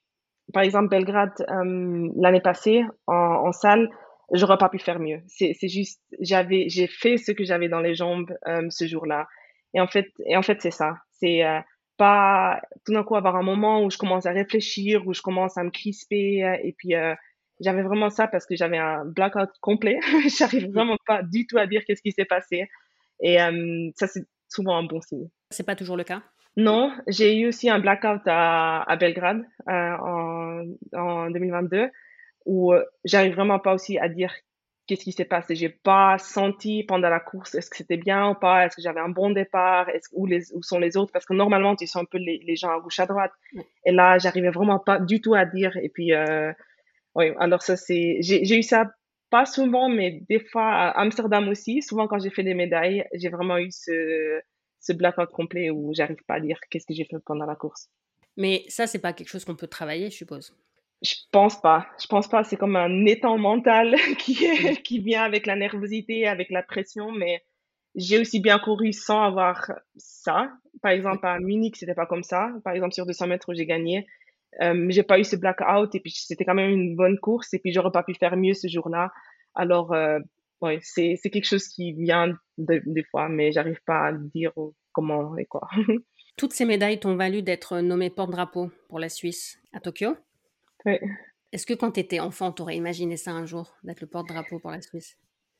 par 0.52 0.62
exemple, 0.62 0.88
Belgrade, 0.88 1.34
euh, 1.50 2.08
l'année 2.16 2.40
passée, 2.40 2.82
en, 3.06 3.14
en 3.14 3.52
salle, 3.52 3.90
j'aurais 4.32 4.58
pas 4.58 4.68
pu 4.68 4.78
faire 4.78 4.98
mieux. 4.98 5.20
C'est 5.26 5.68
juste, 5.68 6.00
j'avais, 6.20 6.68
j'ai 6.68 6.86
fait 6.86 7.16
ce 7.16 7.32
que 7.32 7.44
j'avais 7.44 7.68
dans 7.68 7.80
les 7.80 7.94
jambes 7.94 8.32
euh, 8.46 8.66
ce 8.70 8.86
jour-là. 8.86 9.26
Et 9.74 9.80
en 9.80 9.86
fait, 9.86 10.08
et 10.24 10.36
en 10.36 10.42
fait, 10.42 10.60
c'est 10.62 10.70
ça. 10.70 10.96
C'est 11.12 11.44
euh, 11.44 11.60
pas 11.96 12.60
tout 12.84 12.92
d'un 12.92 13.04
coup 13.04 13.16
avoir 13.16 13.36
un 13.36 13.42
moment 13.42 13.84
où 13.84 13.90
je 13.90 13.98
commence 13.98 14.26
à 14.26 14.32
réfléchir, 14.32 15.06
où 15.06 15.12
je 15.12 15.22
commence 15.22 15.56
à 15.58 15.64
me 15.64 15.70
crisper. 15.70 16.44
Euh, 16.44 16.56
et 16.62 16.72
puis, 16.72 16.94
euh, 16.94 17.14
j'avais 17.60 17.82
vraiment 17.82 18.10
ça 18.10 18.26
parce 18.26 18.46
que 18.46 18.56
j'avais 18.56 18.78
un 18.78 19.04
blackout 19.04 19.50
complet. 19.60 19.98
J'arrive 20.38 20.72
vraiment 20.72 20.96
pas 21.06 21.22
du 21.22 21.46
tout 21.46 21.58
à 21.58 21.66
dire 21.66 21.82
qu'est-ce 21.86 22.02
qui 22.02 22.12
s'est 22.12 22.24
passé. 22.24 22.68
Et 23.20 23.38
ça, 23.96 24.06
c'est 24.06 24.26
souvent 24.48 24.76
un 24.76 24.82
bon 24.82 25.00
signe. 25.00 25.28
C'est 25.50 25.64
pas 25.64 25.74
toujours 25.74 25.96
le 25.96 26.04
cas? 26.04 26.22
Non, 26.58 26.92
j'ai 27.06 27.34
eu 27.38 27.48
aussi 27.48 27.70
un 27.70 27.78
blackout 27.78 28.20
à, 28.26 28.82
à 28.82 28.96
Belgrade 28.96 29.42
en, 29.66 30.64
en 30.92 31.30
2022 31.30 31.88
où 32.46 32.72
j'arrive 33.04 33.34
vraiment 33.34 33.58
pas 33.58 33.74
aussi 33.74 33.98
à 33.98 34.08
dire 34.08 34.32
qu'est-ce 34.86 35.04
qui 35.04 35.12
s'est 35.12 35.24
passé. 35.24 35.54
J'ai 35.56 35.68
pas 35.68 36.16
senti 36.18 36.84
pendant 36.84 37.08
la 37.08 37.20
course 37.20 37.54
est-ce 37.54 37.70
que 37.70 37.76
c'était 37.76 37.96
bien 37.96 38.30
ou 38.30 38.34
pas, 38.34 38.64
est-ce 38.64 38.76
que 38.76 38.82
j'avais 38.82 39.00
un 39.00 39.08
bon 39.08 39.30
départ, 39.30 39.88
est-ce 39.88 40.08
où, 40.12 40.26
les, 40.26 40.52
où 40.54 40.62
sont 40.62 40.78
les 40.78 40.96
autres, 40.96 41.12
parce 41.12 41.26
que 41.26 41.34
normalement 41.34 41.76
tu 41.76 41.86
sens 41.86 42.02
un 42.02 42.04
peu 42.04 42.18
les, 42.18 42.40
les 42.46 42.56
gens 42.56 42.70
à 42.70 42.80
gauche 42.80 43.00
à 43.00 43.06
droite. 43.06 43.32
Et 43.84 43.92
là, 43.92 44.18
j'arrivais 44.18 44.50
vraiment 44.50 44.78
pas 44.78 45.00
du 45.00 45.20
tout 45.20 45.34
à 45.34 45.44
dire. 45.44 45.76
Et 45.78 45.88
puis, 45.88 46.12
euh, 46.12 46.52
oui, 47.14 47.32
alors 47.38 47.62
ça 47.62 47.76
c'est, 47.76 48.18
j'ai 48.20 48.58
eu 48.58 48.62
ça 48.62 48.90
pas 49.30 49.44
souvent, 49.44 49.88
mais 49.88 50.22
des 50.28 50.38
fois 50.38 50.70
à 50.70 51.00
Amsterdam 51.00 51.48
aussi. 51.48 51.82
Souvent 51.82 52.06
quand 52.06 52.20
j'ai 52.20 52.30
fait 52.30 52.44
des 52.44 52.54
médailles, 52.54 53.04
j'ai 53.12 53.28
vraiment 53.28 53.58
eu 53.58 53.70
ce, 53.72 54.40
ce 54.80 54.92
blackout 54.92 55.30
complet 55.30 55.70
où 55.70 55.92
j'arrive 55.94 56.22
pas 56.28 56.34
à 56.34 56.40
dire 56.40 56.60
qu'est-ce 56.70 56.86
que 56.86 56.94
j'ai 56.94 57.04
fait 57.04 57.18
pendant 57.24 57.46
la 57.46 57.56
course. 57.56 57.88
Mais 58.36 58.64
ça, 58.68 58.86
c'est 58.86 58.98
pas 58.98 59.12
quelque 59.12 59.28
chose 59.28 59.44
qu'on 59.44 59.56
peut 59.56 59.66
travailler, 59.66 60.10
je 60.10 60.16
suppose. 60.16 60.54
Je 61.02 61.14
pense 61.30 61.60
pas. 61.60 61.86
Je 62.00 62.06
pense 62.06 62.28
pas. 62.28 62.44
C'est 62.44 62.56
comme 62.56 62.76
un 62.76 63.04
étang 63.04 63.38
mental 63.38 63.94
qui, 64.18 64.44
est, 64.44 64.82
qui 64.82 64.98
vient 64.98 65.22
avec 65.22 65.46
la 65.46 65.56
nervosité, 65.56 66.26
avec 66.26 66.50
la 66.50 66.62
pression, 66.62 67.12
mais 67.12 67.42
j'ai 67.94 68.18
aussi 68.18 68.40
bien 68.40 68.58
couru 68.58 68.92
sans 68.92 69.22
avoir 69.22 69.70
ça. 69.96 70.50
Par 70.82 70.92
exemple, 70.92 71.26
à 71.26 71.38
Munich, 71.38 71.76
c'était 71.76 71.94
pas 71.94 72.06
comme 72.06 72.22
ça. 72.22 72.50
Par 72.64 72.74
exemple, 72.74 72.94
sur 72.94 73.06
200 73.06 73.26
mètres 73.26 73.48
où 73.48 73.54
j'ai 73.54 73.66
gagné, 73.66 74.06
euh, 74.62 74.86
j'ai 74.90 75.02
pas 75.02 75.18
eu 75.18 75.24
ce 75.24 75.36
blackout 75.36 75.94
et 75.94 76.00
puis 76.00 76.12
c'était 76.14 76.44
quand 76.44 76.54
même 76.54 76.70
une 76.70 76.96
bonne 76.96 77.18
course 77.18 77.52
et 77.54 77.58
puis 77.58 77.72
j'aurais 77.72 77.92
pas 77.92 78.02
pu 78.02 78.14
faire 78.14 78.36
mieux 78.36 78.54
ce 78.54 78.68
jour-là. 78.68 79.10
Alors, 79.54 79.92
euh, 79.92 80.18
ouais, 80.60 80.78
c'est, 80.82 81.18
c'est 81.22 81.30
quelque 81.30 81.46
chose 81.46 81.68
qui 81.68 81.92
vient 81.92 82.32
des 82.58 83.04
fois, 83.10 83.28
mais 83.28 83.52
j'arrive 83.52 83.80
pas 83.86 84.08
à 84.08 84.12
dire 84.12 84.52
comment 84.92 85.36
et 85.36 85.46
quoi. 85.46 85.68
Toutes 86.36 86.52
ces 86.52 86.66
médailles 86.66 87.00
t'ont 87.00 87.16
valu 87.16 87.42
d'être 87.42 87.80
nommée 87.80 88.10
porte-drapeau 88.10 88.70
pour 88.88 88.98
la 88.98 89.08
Suisse 89.08 89.58
à 89.72 89.80
Tokyo. 89.80 90.16
Est-ce 91.52 91.66
que 91.66 91.74
quand 91.74 91.92
tu 91.92 92.00
étais 92.00 92.20
enfant, 92.20 92.52
tu 92.52 92.62
aurais 92.62 92.76
imaginé 92.76 93.16
ça 93.16 93.32
un 93.32 93.46
jour, 93.46 93.76
d'être 93.82 94.00
le 94.00 94.06
porte-drapeau 94.06 94.58
pour 94.58 94.70
la 94.70 94.80
Suisse? 94.80 95.16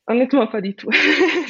Honnêtement, 0.09 0.47
pas 0.47 0.61
du 0.61 0.75
tout. 0.75 0.91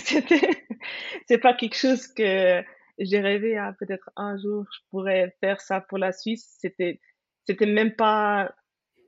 c'est 1.29 1.39
pas 1.39 1.55
quelque 1.55 1.77
chose 1.77 2.07
que 2.09 2.62
j'ai 2.99 3.21
rêvé 3.21 3.57
à 3.57 3.75
peut-être 3.79 4.11
un 4.17 4.37
jour 4.39 4.65
je 4.73 4.81
pourrais 4.91 5.37
faire 5.41 5.61
ça 5.61 5.81
pour 5.81 5.99
la 5.99 6.12
Suisse. 6.12 6.57
C'était, 6.59 7.01
c'était 7.45 7.67
même 7.67 7.95
pas, 7.95 8.55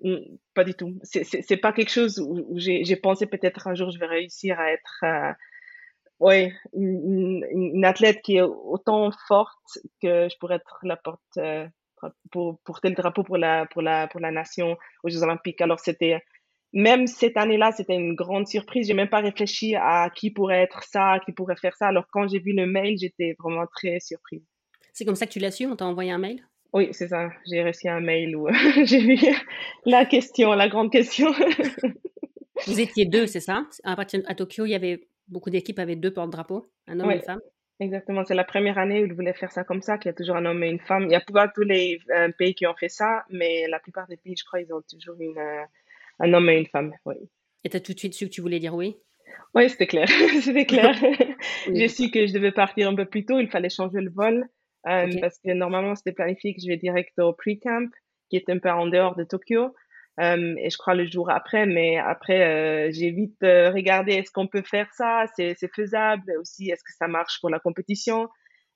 mm, 0.02 0.37
pas 0.54 0.64
du 0.64 0.74
tout. 0.74 0.98
C'est 1.02 1.57
pas 1.57 1.72
quelque 1.72 1.90
chose 1.90 2.18
où, 2.18 2.52
j'ai 2.57 2.96
pensé 2.96 3.26
peut-être 3.26 3.68
un 3.68 3.74
jour 3.74 3.90
je 3.90 3.98
vais 3.98 4.07
réussir 4.07 4.61
à 4.61 4.72
être, 4.72 5.04
euh, 5.04 5.33
ouais, 6.20 6.52
une, 6.74 7.46
une, 7.50 7.85
athlète 7.85 8.20
qui 8.22 8.37
est 8.37 8.42
autant 8.42 9.11
forte 9.28 9.78
que 10.02 10.28
je 10.28 10.38
pourrais 10.38 10.57
être 10.57 10.78
la 10.83 10.96
porte, 10.96 11.22
euh, 11.38 11.66
pour 12.30 12.61
porter 12.61 12.88
le 12.88 12.94
drapeau 12.94 13.22
pour 13.22 13.37
la, 13.37 13.66
pour 13.66 13.82
la, 13.82 14.08
pour 14.08 14.20
la 14.20 14.30
nation 14.30 14.76
aux 15.02 15.08
Jeux 15.08 15.22
Olympiques. 15.22 15.61
Alors, 15.61 15.80
c'était, 15.80 16.22
même 16.72 17.06
cette 17.06 17.37
année-là, 17.37 17.72
c'était 17.72 17.96
une 17.96 18.14
grande 18.14 18.46
surprise. 18.46 18.87
J'ai 18.87 18.94
même 18.94 19.08
pas 19.08 19.20
réfléchi 19.20 19.74
à 19.76 20.11
qui 20.14 20.30
pourrait 20.30 20.62
être 20.62 20.82
ça, 20.82 21.18
qui 21.24 21.32
pourrait 21.32 21.56
faire 21.56 21.76
ça. 21.76 21.88
Alors, 21.88 22.06
quand 22.11 22.28
j'ai 22.28 22.38
vu 22.38 22.52
le 22.52 22.66
mail, 22.66 22.96
j'étais 22.98 23.37
vraiment 23.38 23.66
très 23.66 24.00
surprise. 24.00 24.42
C'est 24.92 25.04
comme 25.04 25.14
ça 25.14 25.26
que 25.26 25.32
tu 25.32 25.38
l'as 25.38 25.50
su? 25.52 25.66
On 25.66 25.76
t'a 25.76 25.87
envoyé 25.87 26.11
un 26.11 26.18
mail? 26.18 26.44
Oui, 26.72 26.88
c'est 26.92 27.08
ça. 27.08 27.30
J'ai 27.50 27.62
reçu 27.62 27.88
un 27.88 28.00
mail 28.00 28.37
où 28.37 28.48
j'ai 28.84 29.00
vu 29.00 29.18
la 29.87 30.04
question, 30.04 30.52
la 30.52 30.68
grande 30.68 30.92
question. 30.92 31.32
Vous 32.66 32.80
étiez 32.80 33.06
deux, 33.06 33.26
c'est 33.26 33.40
ça? 33.40 33.64
À, 33.84 33.96
à 33.98 34.34
Tokyo, 34.34 34.66
il 34.66 34.70
y 34.70 34.74
avait 34.74 35.00
beaucoup 35.28 35.50
d'équipes 35.50 35.78
avec 35.78 36.00
deux 36.00 36.12
porte-drapeaux, 36.12 36.70
un 36.87 37.00
homme 37.00 37.11
et 37.11 37.16
une 37.16 37.22
femme? 37.22 37.40
Exactement, 37.80 38.24
c'est 38.24 38.34
la 38.34 38.44
première 38.44 38.76
année 38.78 39.02
où 39.02 39.06
ils 39.06 39.12
voulaient 39.12 39.34
faire 39.34 39.52
ça 39.52 39.62
comme 39.62 39.82
ça, 39.82 39.98
qu'il 39.98 40.08
y 40.08 40.10
a 40.10 40.14
toujours 40.14 40.36
un 40.36 40.44
homme 40.46 40.64
et 40.64 40.68
une 40.68 40.80
femme. 40.80 41.04
Il 41.04 41.12
y 41.12 41.14
a 41.14 41.20
pas 41.20 41.46
tous 41.46 41.62
les 41.62 42.00
euh, 42.10 42.30
pays 42.36 42.54
qui 42.54 42.66
ont 42.66 42.74
fait 42.74 42.88
ça, 42.88 43.24
mais 43.30 43.68
la 43.68 43.78
plupart 43.78 44.08
des 44.08 44.16
pays, 44.16 44.34
je 44.36 44.44
crois, 44.44 44.60
ils 44.60 44.72
ont 44.72 44.82
toujours 44.82 45.14
une, 45.20 45.38
euh, 45.38 45.62
un 46.18 46.32
homme 46.32 46.48
et 46.50 46.58
une 46.58 46.66
femme. 46.66 46.92
Oui. 47.04 47.14
Et 47.64 47.70
tu 47.70 47.76
as 47.76 47.80
tout 47.80 47.92
de 47.92 47.98
suite 47.98 48.14
su 48.14 48.26
que 48.26 48.32
tu 48.32 48.40
voulais 48.40 48.58
dire 48.58 48.74
oui? 48.74 48.96
Oui, 49.54 49.70
c'était 49.70 49.86
clair. 49.86 50.08
c'était 50.42 50.66
clair. 50.66 50.92
J'ai 51.72 51.88
su 51.88 52.10
que 52.10 52.26
je 52.26 52.32
devais 52.32 52.52
partir 52.52 52.88
un 52.88 52.96
peu 52.96 53.04
plus 53.04 53.24
tôt, 53.24 53.38
il 53.38 53.48
fallait 53.48 53.70
changer 53.70 54.00
le 54.00 54.10
vol. 54.10 54.48
parce 54.82 55.38
que 55.38 55.52
normalement, 55.52 55.94
c'était 55.94 56.12
planifié 56.12 56.54
que 56.54 56.60
je 56.60 56.66
vais 56.66 56.78
direct 56.78 57.16
au 57.20 57.32
pre-camp, 57.32 57.88
qui 58.28 58.36
est 58.36 58.50
un 58.50 58.58
peu 58.58 58.70
en 58.70 58.88
dehors 58.88 59.14
de 59.14 59.22
Tokyo. 59.22 59.72
Et 60.20 60.70
je 60.70 60.76
crois 60.78 60.94
le 60.94 61.07
jour 61.07 61.31
après, 61.31 61.66
mais 61.66 61.96
après, 61.98 62.90
j'ai 62.92 63.11
vite 63.11 63.38
regardé 63.42 64.12
est-ce 64.12 64.31
qu'on 64.33 64.48
peut 64.48 64.62
faire 64.62 64.88
ça, 64.94 65.24
c'est 65.37 65.57
faisable, 65.74 66.33
aussi 66.40 66.70
est-ce 66.70 66.83
que 66.83 66.92
ça 66.98 67.09
marche 67.09 67.40
pour 67.40 67.50
la 67.50 67.61
compétition? 67.61 68.28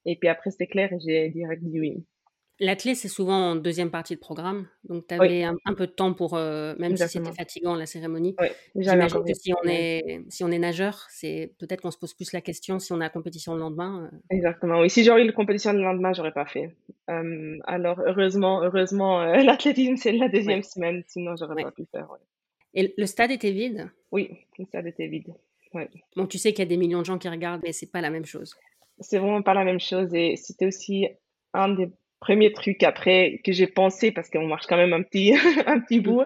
Et 0.05 0.17
puis 0.19 0.29
après, 0.29 0.51
c'était 0.51 0.67
clair 0.67 0.93
et 0.93 0.99
j'ai 1.05 1.29
direct 1.31 1.63
dit 1.63 1.81
oui. 1.81 2.05
L'athlète, 2.63 2.95
c'est 2.97 3.09
souvent 3.09 3.51
en 3.51 3.57
deuxième 3.57 3.91
partie 3.91 4.15
de 4.15 4.21
programme, 4.21 4.69
donc 4.85 5.09
tu 5.09 5.15
avais 5.15 5.43
un, 5.43 5.75
peu 5.77 5.89
de 5.89 5.91
temps 5.91 6.15
pour, 6.15 6.35
euh, 6.35 6.77
même 6.79 6.97
si 6.97 7.09
c'était 7.09 7.33
fatigant 7.33 7.75
la 7.75 7.87
cérémonie. 7.87 8.37
Oui, 8.39 8.47
J'imagine 8.77 9.25
que 9.25 9.35
si 9.35 9.53
on, 9.53 9.69
est, 9.69 10.21
si 10.29 10.45
on 10.45 10.49
est 10.53 10.61
nageur, 10.61 11.05
c'est 11.11 11.55
peut-être 11.59 11.81
qu'on 11.81 11.91
se 11.91 11.99
pose 11.99 12.15
plus 12.15 12.33
la 12.33 12.41
question 12.41 12.79
si 12.79 12.93
on 12.93 12.97
a 12.97 13.01
la 13.01 13.11
compétition 13.11 13.55
le 13.55 13.61
lendemain. 13.61 14.09
Euh. 14.13 14.17
Exactement, 14.31 14.79
oui. 14.79 14.91
Si 14.91 15.03
j'aurais 15.03 15.25
eu 15.25 15.27
la 15.27 15.33
compétition 15.33 15.73
le 15.73 15.83
lendemain, 15.83 16.13
j'aurais 16.13 16.31
pas 16.31 16.47
fait. 16.47 16.77
alors 17.09 18.01
heureusement, 18.07 18.63
heureusement, 18.63 19.23
euh, 19.23 19.37
l'athlétisme 19.43 19.97
c'est 19.97 20.13
la 20.13 20.29
deuxième 20.29 20.63
semaine, 20.63 21.03
sinon 21.09 21.35
j'aurais 21.35 21.65
pas 21.65 21.73
pu 21.73 21.85
faire. 21.91 22.07
Et 22.75 22.95
le 22.97 23.07
stade 23.07 23.33
était 23.33 23.51
vide? 23.51 23.91
Oui, 24.13 24.39
le 24.57 24.67
stade 24.67 24.87
était 24.87 25.09
vide. 25.09 25.35
Bon, 26.15 26.27
tu 26.29 26.39
sais 26.39 26.53
qu'il 26.53 26.61
y 26.61 26.67
a 26.67 26.69
des 26.69 26.77
millions 26.77 27.01
de 27.01 27.07
gens 27.07 27.19
qui 27.19 27.29
regardent, 27.29 27.63
mais 27.65 27.73
c'est 27.73 27.91
pas 27.91 28.01
la 28.01 28.11
même 28.11 28.25
chose. 28.25 28.55
C'est 29.01 29.19
vraiment 29.19 29.43
pas 29.43 29.55
la 29.55 29.65
même 29.65 29.81
chose 29.81 30.15
et 30.15 30.37
c'était 30.37 30.67
aussi 30.67 31.09
un 31.55 31.75
des 31.75 31.91
premier 32.23 32.53
truc 32.53 32.85
après 32.85 33.41
que 33.45 33.53
j'ai 33.53 33.67
pensé, 33.67 34.13
parce 34.13 34.31
qu'on 34.31 34.47
marche 34.47 34.67
quand 34.69 34.77
même 34.77 34.93
un 34.93 35.03
petit, 35.03 35.33
un 35.67 35.81
petit 35.81 36.01
bout, 36.01 36.25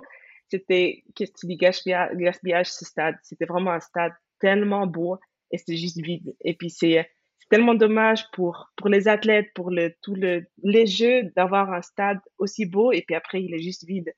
c'était 0.49 1.03
qu'est-ce 1.15 1.47
du 1.47 1.57
gaspillage, 1.57 2.67
ce 2.71 2.85
stade. 2.85 3.17
C'était 3.23 3.47
vraiment 3.47 3.73
un 3.73 3.81
stade 3.81 4.13
tellement 4.39 4.87
beau 4.87 5.19
et 5.51 5.59
c'était 5.59 5.79
juste 5.79 5.99
vide. 6.01 6.37
Et 6.45 6.55
puis 6.55 6.71
c'est 6.71 7.09
tellement 7.49 7.75
dommage 7.75 8.25
pour, 8.33 8.71
pour 8.77 8.89
les 8.91 9.09
athlètes, 9.09 9.49
pour 9.55 9.71
le, 9.71 9.95
tout 10.03 10.15
le, 10.15 10.45
les 10.63 10.87
jeux, 10.87 11.23
d'avoir 11.35 11.73
un 11.73 11.83
stade 11.83 12.19
aussi 12.39 12.67
beau 12.67 12.93
et 12.93 13.03
puis 13.03 13.17
après 13.17 13.43
il 13.43 13.55
est 13.55 13.63
juste 13.63 13.87
vide. 13.87 14.13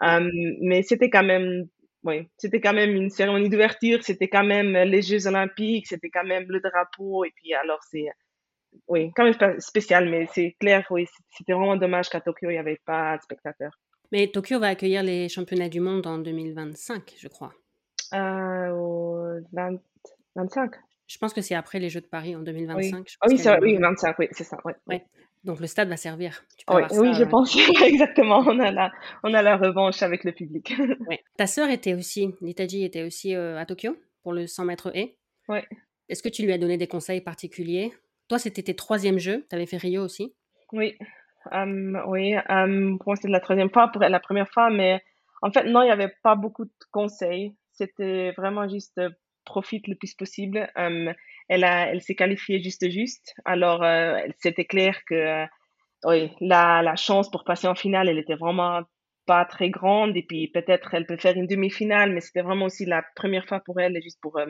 Um, 0.00 0.30
mais 0.60 0.82
c'était 0.82 1.10
quand 1.10 1.24
même, 1.24 1.66
oui, 2.04 2.28
c'était 2.36 2.60
quand 2.60 2.74
même 2.74 2.94
une 2.94 3.10
cérémonie 3.10 3.48
d'ouverture, 3.48 4.04
c'était 4.04 4.28
quand 4.28 4.44
même 4.44 4.72
les 4.72 5.02
Jeux 5.02 5.26
Olympiques, 5.26 5.86
c'était 5.88 6.10
quand 6.10 6.24
même 6.24 6.44
le 6.48 6.60
drapeau 6.60 7.24
et 7.24 7.32
puis 7.34 7.54
alors 7.54 7.82
c'est, 7.90 8.06
oui, 8.88 9.12
quand 9.14 9.24
même 9.24 9.60
spécial, 9.60 10.08
mais 10.08 10.26
c'est 10.32 10.56
clair, 10.60 10.86
oui, 10.90 11.06
c'était 11.30 11.52
vraiment 11.52 11.76
dommage 11.76 12.08
qu'à 12.08 12.20
Tokyo, 12.20 12.50
il 12.50 12.54
n'y 12.54 12.58
avait 12.58 12.80
pas 12.84 13.16
de 13.16 13.22
spectateurs. 13.22 13.78
Mais 14.12 14.28
Tokyo 14.28 14.58
va 14.58 14.68
accueillir 14.68 15.02
les 15.02 15.28
championnats 15.28 15.68
du 15.68 15.80
monde 15.80 16.06
en 16.06 16.18
2025, 16.18 17.14
je 17.18 17.28
crois. 17.28 17.52
Euh, 18.14 18.70
au 18.70 19.40
25 19.52 20.70
Je 21.06 21.18
pense 21.18 21.32
que 21.32 21.40
c'est 21.40 21.54
après 21.54 21.78
les 21.78 21.88
Jeux 21.88 22.00
de 22.00 22.06
Paris 22.06 22.36
en 22.36 22.40
2025. 22.40 22.98
Oui, 22.98 23.04
ah 23.20 23.26
oui, 23.28 23.38
c'est, 23.38 23.60
oui 23.60 23.76
25, 23.76 24.16
oui, 24.18 24.28
c'est 24.30 24.44
ça. 24.44 24.58
Ouais. 24.64 25.04
Donc 25.44 25.60
le 25.60 25.66
stade 25.66 25.88
va 25.88 25.96
servir. 25.96 26.44
oui, 26.70 26.82
oui 26.98 27.14
je 27.14 27.24
pense 27.24 27.56
exactement. 27.84 28.44
On 28.46 28.58
a, 28.58 28.70
la, 28.70 28.92
on 29.22 29.32
a 29.34 29.42
la 29.42 29.56
revanche 29.56 30.02
avec 30.02 30.24
le 30.24 30.32
public. 30.32 30.74
Ta 31.36 31.46
sœur 31.46 31.68
était 31.70 31.94
aussi, 31.94 32.34
Litaji 32.40 32.84
était 32.84 33.04
aussi 33.04 33.34
euh, 33.34 33.58
à 33.58 33.66
Tokyo 33.66 33.96
pour 34.22 34.32
le 34.32 34.46
100 34.46 34.64
mètres 34.64 34.90
et. 34.94 35.16
Oui. 35.48 35.58
Est-ce 36.08 36.22
que 36.22 36.28
tu 36.28 36.42
lui 36.44 36.52
as 36.52 36.58
donné 36.58 36.76
des 36.76 36.86
conseils 36.86 37.20
particuliers? 37.20 37.92
Toi, 38.28 38.38
c'était 38.38 38.62
tes 38.62 38.76
troisième 38.76 39.18
jeux. 39.18 39.46
Tu 39.48 39.56
avais 39.56 39.66
fait 39.66 39.76
Rio 39.76 40.02
aussi 40.02 40.34
Oui. 40.72 40.96
oui. 41.52 42.34
pour 42.98 43.06
moi, 43.06 43.16
c'était 43.16 43.28
la 43.28 43.40
troisième 43.40 43.70
fois, 43.70 43.88
pour 43.88 44.02
la 44.02 44.20
première 44.20 44.48
fois, 44.48 44.70
mais 44.70 45.00
en 45.42 45.50
fait, 45.50 45.64
non, 45.64 45.82
il 45.82 45.86
n'y 45.86 45.90
avait 45.92 46.14
pas 46.22 46.34
beaucoup 46.34 46.64
de 46.64 46.72
conseils. 46.90 47.54
C'était 47.72 48.32
vraiment 48.32 48.68
juste 48.68 48.98
euh, 48.98 49.10
profite 49.44 49.86
le 49.86 49.94
plus 49.94 50.14
possible. 50.14 50.68
elle 50.74 51.64
a, 51.64 51.88
elle 51.88 52.02
s'est 52.02 52.14
qualifiée 52.14 52.62
juste 52.62 52.88
juste. 52.90 53.34
Alors, 53.44 53.82
euh, 53.84 54.18
c'était 54.38 54.64
clair 54.64 54.98
que 55.06 55.46
euh, 56.04 56.28
la, 56.40 56.96
chance 56.96 57.30
pour 57.30 57.44
passer 57.44 57.68
en 57.68 57.74
finale, 57.74 58.08
elle 58.08 58.18
était 58.18 58.34
vraiment 58.34 58.82
pas 59.26 59.44
très 59.44 59.70
grande. 59.70 60.16
Et 60.16 60.22
puis, 60.22 60.48
peut-être, 60.48 60.94
elle 60.94 61.06
peut 61.06 61.16
faire 61.16 61.36
une 61.36 61.46
demi-finale, 61.46 62.12
mais 62.12 62.20
c'était 62.20 62.42
vraiment 62.42 62.66
aussi 62.66 62.86
la 62.86 63.04
première 63.14 63.46
fois 63.46 63.60
pour 63.60 63.78
elle, 63.80 64.00
juste 64.02 64.20
pour 64.20 64.40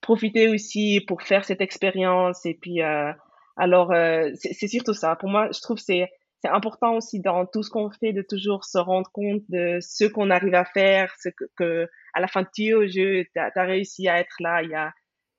profiter 0.00 0.48
aussi 0.48 1.02
pour 1.06 1.22
faire 1.22 1.44
cette 1.44 1.60
expérience. 1.60 2.44
Et 2.46 2.54
puis, 2.54 2.82
euh, 2.82 3.12
alors, 3.56 3.92
euh, 3.92 4.30
c'est 4.34 4.68
surtout 4.68 4.94
ça. 4.94 5.16
Pour 5.16 5.28
moi, 5.28 5.48
je 5.52 5.60
trouve 5.60 5.78
c'est 5.78 6.08
c'est 6.42 6.48
important 6.48 6.96
aussi 6.96 7.20
dans 7.20 7.44
tout 7.44 7.62
ce 7.62 7.68
qu'on 7.68 7.90
fait 7.90 8.14
de 8.14 8.22
toujours 8.22 8.64
se 8.64 8.78
rendre 8.78 9.10
compte 9.12 9.42
de 9.50 9.78
ce 9.80 10.04
qu'on 10.06 10.30
arrive 10.30 10.54
à 10.54 10.64
faire, 10.64 11.14
ce 11.20 11.28
que, 11.28 11.44
que 11.56 11.86
à 12.14 12.20
la 12.20 12.28
fin 12.28 12.44
tu 12.44 12.68
es 12.68 12.72
au 12.72 12.86
jeu, 12.86 13.24
tu 13.34 13.38
as, 13.38 13.52
réussi 13.62 14.08
à 14.08 14.18
être 14.18 14.36
là. 14.40 14.62
Il 14.62 14.70
y 14.70 14.74
a 14.74 14.92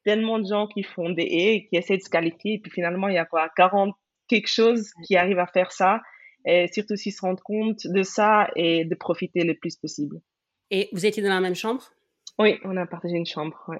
tellement 0.05 0.37
de 0.37 0.45
gens 0.45 0.67
qui 0.67 0.83
font 0.83 1.09
des 1.09 1.23
haies, 1.23 1.67
qui 1.69 1.77
essaient 1.77 1.97
de 1.97 2.03
se 2.03 2.09
qualifier, 2.09 2.55
et 2.55 2.59
puis 2.59 2.71
finalement, 2.71 3.07
il 3.07 3.15
y 3.15 3.17
a 3.17 3.25
quoi, 3.25 3.49
40 3.55 3.95
quelque 4.27 4.47
chose 4.47 4.91
qui 5.05 5.17
arrive 5.17 5.39
à 5.39 5.47
faire 5.47 5.71
ça. 5.71 6.01
Et 6.45 6.67
surtout 6.71 6.93
aussi 6.93 7.11
se 7.11 7.21
rendre 7.21 7.41
compte 7.43 7.85
de 7.85 8.01
ça 8.01 8.49
et 8.55 8.85
de 8.85 8.95
profiter 8.95 9.43
le 9.43 9.55
plus 9.55 9.75
possible. 9.75 10.21
Et 10.71 10.89
vous 10.91 11.05
étiez 11.05 11.21
dans 11.21 11.29
la 11.29 11.41
même 11.41 11.55
chambre? 11.55 11.83
Oui, 12.39 12.59
on 12.63 12.77
a 12.77 12.85
partagé 12.87 13.15
une 13.15 13.25
chambre. 13.25 13.61
Ouais. 13.67 13.79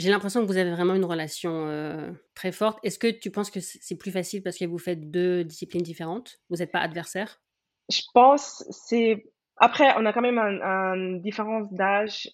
J'ai 0.00 0.08
l'impression 0.08 0.40
que 0.40 0.46
vous 0.46 0.56
avez 0.56 0.70
vraiment 0.70 0.94
une 0.94 1.04
relation 1.04 1.66
euh, 1.66 2.10
très 2.34 2.52
forte. 2.52 2.78
Est-ce 2.82 2.98
que 2.98 3.10
tu 3.10 3.30
penses 3.30 3.50
que 3.50 3.60
c'est 3.60 3.98
plus 3.98 4.10
facile 4.10 4.42
parce 4.42 4.56
que 4.56 4.64
vous 4.64 4.78
faites 4.78 5.10
deux 5.10 5.44
disciplines 5.44 5.82
différentes? 5.82 6.40
Vous 6.48 6.56
n'êtes 6.56 6.72
pas 6.72 6.78
adversaires? 6.78 7.42
Je 7.90 8.00
pense 8.14 8.64
c'est 8.70 9.26
après 9.58 9.92
on 9.98 10.06
a 10.06 10.14
quand 10.14 10.22
même 10.22 10.38
une 10.38 11.20
différence 11.20 11.70
d'âge 11.70 12.30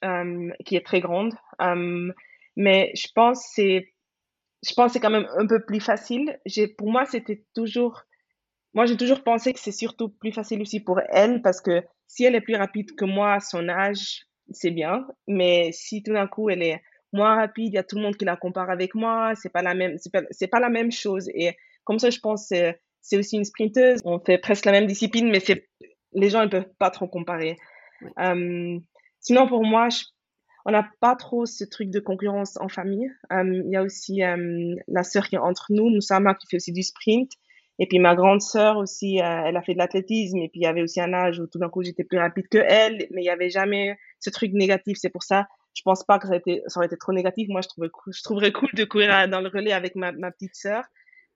qui 0.64 0.76
est 0.76 0.86
très 0.86 1.00
grande, 1.00 1.34
mais 2.54 2.92
je 2.94 3.08
pense 3.16 3.44
c'est 3.52 3.92
je 4.62 4.72
pense 4.74 4.92
c'est 4.92 5.00
quand 5.00 5.10
même 5.10 5.26
un 5.36 5.48
peu 5.48 5.64
plus 5.64 5.80
facile. 5.80 6.38
Pour 6.78 6.92
moi 6.92 7.04
c'était 7.04 7.44
toujours 7.52 8.04
moi 8.74 8.86
j'ai 8.86 8.96
toujours 8.96 9.24
pensé 9.24 9.52
que 9.52 9.58
c'est 9.58 9.72
surtout 9.72 10.08
plus 10.08 10.30
facile 10.30 10.60
aussi 10.62 10.78
pour 10.78 11.00
elle 11.08 11.42
parce 11.42 11.60
que 11.60 11.82
si 12.06 12.22
elle 12.22 12.36
est 12.36 12.40
plus 12.40 12.54
rapide 12.54 12.94
que 12.94 13.04
moi 13.04 13.32
à 13.32 13.40
son 13.40 13.68
âge 13.68 14.20
c'est 14.52 14.70
bien, 14.70 15.04
mais 15.26 15.72
si 15.72 16.04
tout 16.04 16.12
d'un 16.12 16.28
coup 16.28 16.48
elle 16.48 16.62
est 16.62 16.80
moins 17.16 17.34
rapide, 17.36 17.72
il 17.72 17.74
y 17.74 17.78
a 17.78 17.82
tout 17.82 17.96
le 17.96 18.02
monde 18.02 18.16
qui 18.16 18.24
la 18.24 18.36
compare 18.36 18.70
avec 18.70 18.94
moi, 18.94 19.32
c'est 19.34 19.52
pas 19.52 19.62
la 19.62 19.74
même, 19.74 19.96
c'est 19.98 20.12
pas, 20.12 20.22
pas 20.50 20.60
la 20.60 20.68
même 20.68 20.92
chose. 20.92 21.28
Et 21.34 21.56
comme 21.84 21.98
ça, 21.98 22.10
je 22.10 22.20
pense 22.20 22.46
c'est, 22.48 22.80
c'est 23.00 23.16
aussi 23.16 23.36
une 23.36 23.44
sprinteuse. 23.44 24.00
On 24.04 24.20
fait 24.20 24.38
presque 24.38 24.66
la 24.66 24.72
même 24.72 24.86
discipline, 24.86 25.30
mais 25.30 25.40
c'est, 25.40 25.68
les 26.12 26.30
gens 26.30 26.42
ne 26.42 26.48
peuvent 26.48 26.70
pas 26.78 26.90
trop 26.90 27.08
comparer. 27.08 27.56
sinon, 29.20 29.48
pour 29.48 29.64
moi, 29.64 29.88
on 30.64 30.72
n'a 30.72 30.88
pas 31.00 31.16
trop 31.16 31.46
ce 31.46 31.64
truc 31.64 31.90
de 31.90 32.00
concurrence 32.00 32.56
en 32.60 32.68
famille. 32.68 33.08
Il 33.30 33.70
y 33.70 33.76
a 33.76 33.82
aussi 33.82 34.20
la 34.88 35.02
sœur 35.02 35.28
qui 35.28 35.36
est 35.36 35.38
entre 35.38 35.66
nous, 35.70 35.88
Moussama, 35.90 36.34
qui 36.34 36.46
fait 36.48 36.56
aussi 36.56 36.72
du 36.72 36.82
sprint. 36.82 37.30
Et 37.78 37.86
puis 37.86 37.98
ma 37.98 38.14
grande 38.14 38.40
sœur 38.40 38.78
aussi, 38.78 39.20
euh, 39.20 39.42
elle 39.44 39.56
a 39.56 39.62
fait 39.62 39.74
de 39.74 39.78
l'athlétisme. 39.78 40.38
Et 40.38 40.48
puis 40.48 40.60
il 40.60 40.64
y 40.64 40.66
avait 40.66 40.82
aussi 40.82 41.00
un 41.00 41.12
âge 41.12 41.38
où 41.38 41.46
tout 41.46 41.58
d'un 41.58 41.68
coup 41.68 41.82
j'étais 41.82 42.04
plus 42.04 42.18
rapide 42.18 42.48
que 42.48 42.58
elle, 42.58 43.06
mais 43.10 43.22
il 43.22 43.24
y 43.24 43.30
avait 43.30 43.50
jamais 43.50 43.96
ce 44.18 44.30
truc 44.30 44.52
négatif. 44.52 44.96
C'est 44.98 45.10
pour 45.10 45.22
ça 45.22 45.46
je 45.76 45.82
pense 45.82 46.04
pas 46.04 46.18
que 46.18 46.26
ça, 46.26 46.32
a 46.32 46.36
été, 46.36 46.62
ça 46.66 46.80
aurait 46.80 46.86
été 46.86 46.96
trop 46.96 47.12
négatif. 47.12 47.48
Moi, 47.50 47.60
je, 47.60 47.68
trouvais, 47.68 47.90
je 48.06 48.22
trouverais 48.22 48.50
cool 48.50 48.70
de 48.74 48.84
courir 48.84 49.28
dans 49.28 49.40
le 49.40 49.48
relais 49.48 49.72
avec 49.72 49.94
ma, 49.94 50.10
ma 50.12 50.30
petite 50.30 50.56
sœur. 50.56 50.82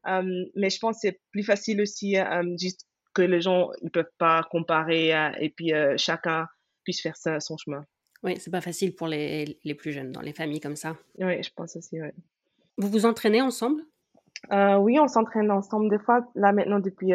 Euh, 0.06 0.44
mais 0.56 0.70
je 0.70 0.78
pense 0.78 0.96
que 0.96 1.00
c'est 1.02 1.20
plus 1.30 1.42
facile 1.42 1.82
aussi, 1.82 2.18
euh, 2.18 2.42
juste 2.58 2.86
que 3.12 3.20
les 3.20 3.42
gens 3.42 3.70
ils 3.82 3.90
peuvent 3.90 4.10
pas 4.16 4.42
comparer 4.50 5.14
euh, 5.14 5.30
et 5.40 5.50
puis 5.50 5.72
chacun 5.96 6.46
puisse 6.84 7.02
faire 7.02 7.16
ça, 7.16 7.38
son 7.38 7.58
chemin. 7.58 7.84
Oui, 8.22 8.36
c'est 8.38 8.50
pas 8.50 8.62
facile 8.62 8.94
pour 8.94 9.08
les, 9.08 9.58
les, 9.62 9.74
plus 9.74 9.92
jeunes, 9.92 10.12
dans 10.12 10.20
les 10.22 10.32
familles 10.32 10.60
comme 10.60 10.76
ça. 10.76 10.96
Oui, 11.18 11.42
je 11.42 11.50
pense 11.54 11.76
aussi, 11.76 12.00
oui. 12.00 12.08
Vous 12.78 12.88
vous 12.88 13.04
entraînez 13.04 13.42
ensemble? 13.42 13.82
Oui, 14.50 14.98
on 14.98 15.06
s'entraîne 15.06 15.50
ensemble 15.50 15.90
des 15.90 15.98
fois. 15.98 16.26
Là, 16.34 16.52
maintenant, 16.52 16.80
depuis 16.80 17.12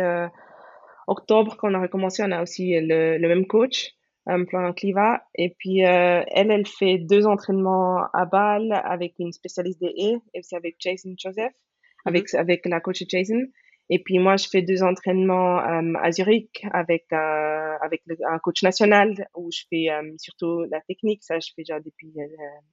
octobre, 1.07 1.57
quand 1.57 1.71
on 1.71 1.73
a 1.75 1.81
recommencé, 1.81 2.23
on 2.23 2.31
a 2.31 2.41
aussi 2.41 2.79
le, 2.79 3.17
le 3.17 3.27
même 3.27 3.47
coach 3.47 3.95
plan 4.25 4.73
Cliva. 4.73 5.23
Et 5.35 5.55
puis, 5.57 5.85
euh, 5.85 6.23
elle, 6.27 6.51
elle 6.51 6.67
fait 6.67 6.97
deux 6.97 7.25
entraînements 7.25 8.05
à 8.13 8.25
Bâle 8.25 8.71
avec 8.83 9.15
une 9.19 9.31
spécialiste 9.31 9.79
des 9.79 9.93
haies, 9.95 10.17
et 10.33 10.39
aussi 10.39 10.55
avec 10.55 10.75
Jason 10.79 11.13
Joseph, 11.17 11.51
mm-hmm. 11.51 12.07
avec, 12.09 12.33
avec 12.33 12.65
la 12.65 12.79
coach 12.79 13.03
Jason. 13.07 13.41
Et 13.89 14.01
puis, 14.01 14.17
moi, 14.17 14.35
je 14.35 14.47
fais 14.49 14.63
deux 14.63 14.81
entraînements 14.81 15.59
euh, 15.59 15.93
à 16.01 16.11
Zurich 16.11 16.65
avec, 16.71 17.05
euh, 17.13 17.75
avec 17.81 18.01
un 18.27 18.39
coach 18.39 18.63
national 18.63 19.27
où 19.35 19.51
je 19.51 19.61
fais 19.69 19.89
surtout 20.17 20.63
la 20.71 20.81
technique. 20.81 21.23
Ça, 21.23 21.39
je 21.39 21.49
fais 21.55 21.61
déjà 21.61 21.79
depuis, 21.79 22.11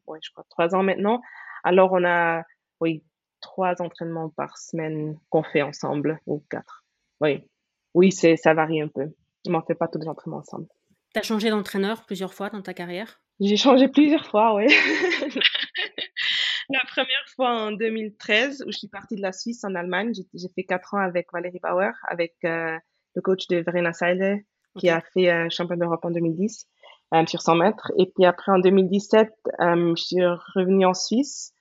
ouais, 0.06 0.18
je 0.22 0.30
crois, 0.30 0.44
trois 0.48 0.74
ans 0.74 0.82
maintenant. 0.82 1.20
Alors, 1.64 1.92
on 1.92 2.02
a, 2.04 2.42
oui, 2.80 3.04
trois 3.42 3.82
entraînements 3.82 4.30
par 4.30 4.56
semaine 4.56 5.18
qu'on 5.28 5.42
fait 5.42 5.60
ensemble, 5.60 6.18
ou 6.26 6.42
quatre. 6.48 6.86
Oui, 7.20 7.46
oui, 7.92 8.10
c'est, 8.10 8.36
ça 8.36 8.54
varie 8.54 8.80
un 8.80 8.88
peu. 8.88 9.12
On 9.46 9.52
ne 9.52 9.60
fait 9.66 9.74
pas 9.74 9.88
tous 9.88 9.98
les 9.98 10.08
entraînements 10.08 10.38
ensemble. 10.38 10.66
Tu 11.12 11.18
as 11.18 11.22
changé 11.22 11.50
d'entraîneur 11.50 12.04
plusieurs 12.06 12.32
fois 12.32 12.50
dans 12.50 12.62
ta 12.62 12.74
carrière? 12.74 13.20
J'ai 13.40 13.56
changé 13.56 13.88
plusieurs 13.88 14.26
fois, 14.26 14.54
oui. 14.54 14.66
la 16.70 16.80
première 16.86 17.26
fois 17.34 17.50
en 17.50 17.72
2013, 17.72 18.64
où 18.66 18.72
je 18.72 18.78
suis 18.78 18.88
partie 18.88 19.16
de 19.16 19.22
la 19.22 19.32
Suisse 19.32 19.64
en 19.64 19.74
Allemagne. 19.74 20.12
J'ai 20.14 20.48
fait 20.54 20.64
quatre 20.64 20.94
ans 20.94 21.00
avec 21.00 21.32
Valérie 21.32 21.60
Bauer, 21.62 21.92
avec 22.08 22.34
euh, 22.44 22.76
le 23.14 23.22
coach 23.22 23.46
de 23.48 23.58
Verena 23.58 23.92
Seile, 23.92 24.44
qui 24.78 24.88
a 24.88 25.00
fait 25.00 25.30
euh, 25.30 25.48
champion 25.50 25.76
d'Europe 25.76 26.04
en 26.04 26.10
2010 26.10 26.66
euh, 27.14 27.26
sur 27.26 27.42
100 27.42 27.56
mètres. 27.56 27.92
Et 27.98 28.06
puis 28.06 28.24
après, 28.24 28.52
en 28.52 28.58
2017, 28.58 29.28
je 29.60 29.94
suis 29.96 30.24
revenue 30.56 30.86
en 30.86 30.94
Suisse. 30.94 31.54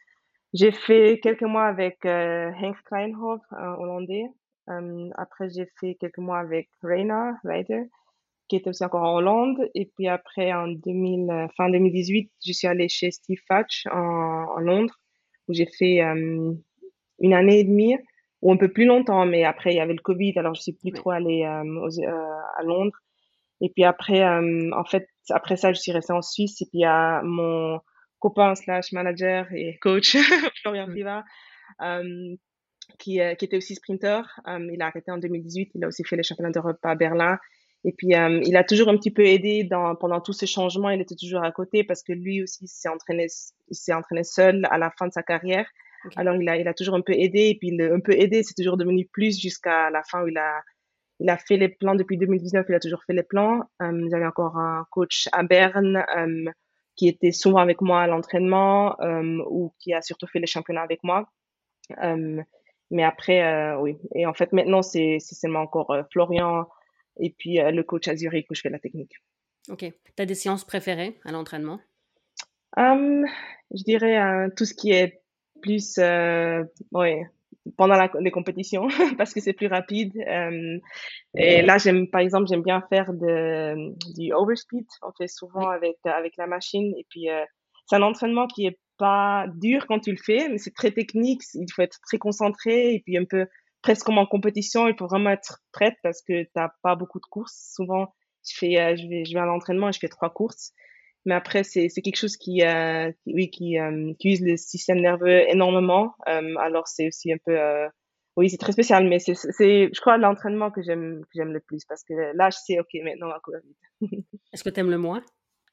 J'ai 0.53 0.71
fait 0.71 1.19
quelques 1.21 1.43
mois 1.43 1.65
avec 1.65 2.05
Henk 2.05 2.77
Kleinhoff, 2.85 3.41
un 3.51 3.73
Hollandais, 3.75 4.25
après, 5.15 5.49
j'ai 5.49 5.65
fait 5.79 5.95
quelques 5.99 6.17
mois 6.17 6.39
avec 6.39 6.69
Reina 6.81 7.37
Reiter, 7.43 7.89
qui 8.51 8.57
était 8.57 8.69
aussi 8.69 8.83
encore 8.83 9.03
en 9.03 9.15
Hollande. 9.15 9.69
Et 9.75 9.85
puis 9.85 10.09
après, 10.09 10.51
en 10.51 10.67
2000, 10.67 11.47
fin 11.55 11.69
2018, 11.69 12.29
je 12.45 12.51
suis 12.51 12.67
allée 12.67 12.89
chez 12.89 13.09
Steve 13.11 13.39
Fatch 13.47 13.87
en, 13.89 14.59
Londres, 14.59 14.93
où 15.47 15.53
j'ai 15.53 15.65
fait 15.65 15.99
une 15.99 17.33
année 17.33 17.59
et 17.59 17.63
demie, 17.63 17.95
ou 18.41 18.51
un 18.51 18.57
peu 18.57 18.67
plus 18.67 18.85
longtemps, 18.85 19.25
mais 19.25 19.45
après, 19.45 19.71
il 19.71 19.77
y 19.77 19.79
avait 19.79 19.93
le 19.93 20.01
Covid, 20.01 20.33
alors 20.35 20.53
je 20.53 20.61
suis 20.61 20.73
plus 20.73 20.91
trop 20.91 21.11
allée 21.11 21.43
à 21.45 21.63
Londres. 22.63 22.97
Et 23.61 23.69
puis 23.69 23.85
après, 23.85 24.21
en 24.21 24.83
fait, 24.83 25.07
après 25.29 25.55
ça, 25.55 25.71
je 25.71 25.79
suis 25.79 25.93
restée 25.93 26.11
en 26.11 26.21
Suisse. 26.21 26.61
Et 26.61 26.65
puis 26.65 26.79
il 26.79 26.81
y 26.81 26.85
a 26.85 27.21
mon 27.23 27.79
copain 28.19 28.55
slash 28.55 28.91
manager 28.91 29.47
et 29.53 29.77
coach, 29.79 30.15
Florian 30.61 30.87
Priva, 30.87 31.23
euh, 31.81 32.35
qui, 32.99 33.21
euh, 33.21 33.35
qui 33.35 33.45
était 33.45 33.57
aussi 33.57 33.75
sprinter. 33.75 34.21
Euh, 34.47 34.69
il 34.71 34.81
a 34.81 34.87
arrêté 34.87 35.11
en 35.11 35.17
2018. 35.17 35.71
Il 35.75 35.83
a 35.83 35.87
aussi 35.87 36.03
fait 36.03 36.15
les 36.15 36.23
championnats 36.23 36.51
d'Europe 36.51 36.79
à 36.83 36.95
Berlin. 36.95 37.37
Et 37.83 37.93
puis, 37.93 38.09
il 38.09 38.57
a 38.57 38.63
toujours 38.63 38.89
un 38.89 38.97
petit 38.97 39.11
peu 39.11 39.25
aidé 39.25 39.63
dans, 39.63 39.95
pendant 39.95 40.21
tous 40.21 40.33
ces 40.33 40.45
changements. 40.45 40.89
Il 40.91 41.01
était 41.01 41.15
toujours 41.15 41.43
à 41.43 41.51
côté 41.51 41.83
parce 41.83 42.03
que 42.03 42.13
lui 42.13 42.43
aussi 42.43 42.67
s'est 42.67 42.89
entraîné, 42.89 43.25
s'est 43.71 43.93
entraîné 43.93 44.23
seul 44.23 44.67
à 44.69 44.77
la 44.77 44.91
fin 44.91 45.07
de 45.07 45.11
sa 45.11 45.23
carrière. 45.23 45.67
Alors, 46.15 46.35
il 46.35 46.47
a, 46.47 46.57
il 46.57 46.67
a 46.67 46.73
toujours 46.73 46.95
un 46.95 47.01
peu 47.01 47.13
aidé. 47.13 47.49
Et 47.49 47.57
puis, 47.57 47.71
le, 47.71 47.93
un 47.93 47.99
peu 47.99 48.13
aidé, 48.13 48.43
c'est 48.43 48.53
toujours 48.53 48.77
devenu 48.77 49.07
plus 49.11 49.39
jusqu'à 49.39 49.89
la 49.89 50.03
fin 50.03 50.23
où 50.23 50.27
il 50.27 50.37
a, 50.37 50.61
il 51.19 51.29
a 51.29 51.37
fait 51.37 51.57
les 51.57 51.69
plans 51.69 51.95
depuis 51.95 52.17
2019. 52.17 52.65
Il 52.69 52.75
a 52.75 52.79
toujours 52.79 53.03
fait 53.03 53.13
les 53.13 53.23
plans. 53.23 53.63
Euh, 53.81 54.07
J'avais 54.11 54.27
encore 54.27 54.57
un 54.57 54.85
coach 54.91 55.27
à 55.31 55.41
Berne 55.41 56.03
qui 56.95 57.07
était 57.07 57.31
souvent 57.31 57.59
avec 57.59 57.81
moi 57.81 58.01
à 58.01 58.07
l'entraînement 58.07 58.95
ou 59.49 59.73
qui 59.79 59.93
a 59.93 60.01
surtout 60.01 60.27
fait 60.27 60.39
les 60.39 60.45
championnats 60.47 60.83
avec 60.83 61.03
moi. 61.03 61.27
mais 62.91 63.03
après, 63.03 63.41
euh, 63.41 63.79
oui. 63.79 63.97
Et 64.13 64.25
en 64.27 64.33
fait, 64.33 64.53
maintenant, 64.53 64.81
c'est 64.81 65.17
seulement 65.19 65.61
encore 65.61 65.91
euh, 65.91 66.03
Florian 66.11 66.67
et 67.19 67.31
puis 67.37 67.59
euh, 67.59 67.71
le 67.71 67.83
coach 67.83 68.07
à 68.07 68.15
Zurich 68.15 68.49
où 68.49 68.55
je 68.55 68.61
fais 68.61 68.69
la 68.69 68.79
technique. 68.79 69.13
Ok. 69.69 69.79
Tu 69.79 70.21
as 70.21 70.25
des 70.25 70.35
séances 70.35 70.65
préférées 70.65 71.19
à 71.25 71.31
l'entraînement? 71.31 71.79
Je 72.77 73.83
dirais 73.83 74.49
tout 74.55 74.65
ce 74.65 74.73
qui 74.73 74.91
est 74.91 75.21
plus 75.61 75.97
ouais, 75.97 77.25
pendant 77.77 77.95
la, 77.95 78.09
les 78.19 78.31
compétitions 78.31 78.87
parce 79.17 79.33
que 79.33 79.39
c'est 79.39 79.53
plus 79.53 79.67
rapide. 79.67 80.15
Euh, 80.17 80.79
et 81.35 81.61
là, 81.61 81.77
j'aime, 81.77 82.09
par 82.09 82.21
exemple, 82.21 82.47
j'aime 82.47 82.63
bien 82.63 82.81
faire 82.89 83.13
de, 83.13 83.93
du 84.15 84.33
overspeed. 84.33 84.85
On 85.01 85.11
fait 85.17 85.27
souvent 85.27 85.69
avec, 85.69 85.97
avec 86.03 86.37
la 86.37 86.47
machine. 86.47 86.93
Et 86.97 87.05
puis, 87.09 87.29
euh, 87.29 87.43
c'est 87.87 87.95
un 87.95 88.01
entraînement 88.01 88.47
qui 88.47 88.65
est 88.65 88.79
pas 88.97 89.45
dur 89.55 89.87
quand 89.87 89.99
tu 89.99 90.11
le 90.11 90.17
fais, 90.23 90.47
mais 90.49 90.57
c'est 90.57 90.73
très 90.73 90.91
technique. 90.91 91.41
Il 91.53 91.71
faut 91.73 91.81
être 91.81 91.99
très 92.07 92.17
concentré 92.17 92.93
et 92.93 92.99
puis 92.99 93.17
un 93.17 93.25
peu 93.25 93.47
presque 93.81 94.05
comme 94.05 94.17
en 94.17 94.25
compétition. 94.25 94.87
Il 94.87 94.95
faut 94.97 95.07
vraiment 95.07 95.31
être 95.31 95.59
prête 95.71 95.95
parce 96.03 96.21
que 96.21 96.47
t'as 96.53 96.69
pas 96.83 96.95
beaucoup 96.95 97.19
de 97.19 97.25
courses. 97.25 97.71
Souvent, 97.73 98.13
je 98.47 98.57
fais, 98.57 98.79
euh, 98.79 98.95
je 98.95 99.07
vais, 99.07 99.25
je 99.25 99.33
vais 99.33 99.39
à 99.39 99.45
l'entraînement 99.45 99.89
et 99.89 99.93
je 99.93 99.99
fais 99.99 100.09
trois 100.09 100.29
courses. 100.29 100.73
Mais 101.25 101.35
après, 101.35 101.63
c'est 101.63 101.89
quelque 101.89 102.15
chose 102.15 102.35
qui, 102.35 102.63
euh, 102.63 103.11
qui 103.23 103.33
oui, 103.33 103.49
qui, 103.51 103.77
euh, 103.77 104.13
qui, 104.19 104.29
use 104.29 104.41
le 104.41 104.57
système 104.57 104.99
nerveux 104.99 105.47
énormément. 105.49 106.15
Euh, 106.27 106.55
alors, 106.57 106.87
c'est 106.87 107.07
aussi 107.07 107.31
un 107.31 107.37
peu, 107.45 107.57
oui, 108.37 108.49
c'est 108.49 108.57
très 108.57 108.71
spécial, 108.71 109.07
mais 109.07 109.19
c'est, 109.19 109.35
je 109.35 110.01
crois, 110.01 110.17
l'entraînement 110.17 110.71
que 110.71 110.81
j'aime, 110.81 111.21
que 111.21 111.31
j'aime 111.35 111.53
le 111.53 111.59
plus 111.59 111.85
parce 111.85 112.03
que 112.03 112.13
là, 112.35 112.49
je 112.49 112.57
sais, 112.57 112.79
ok, 112.79 112.89
maintenant, 113.03 113.27
on 113.27 113.31
va 113.31 113.39
courir 113.39 113.61
vite. 113.63 114.01
Est-ce 114.53 114.63
que 114.63 114.69
tu 114.69 114.79
aimes 114.79 114.89
le 114.89 114.97
moins? 114.97 115.21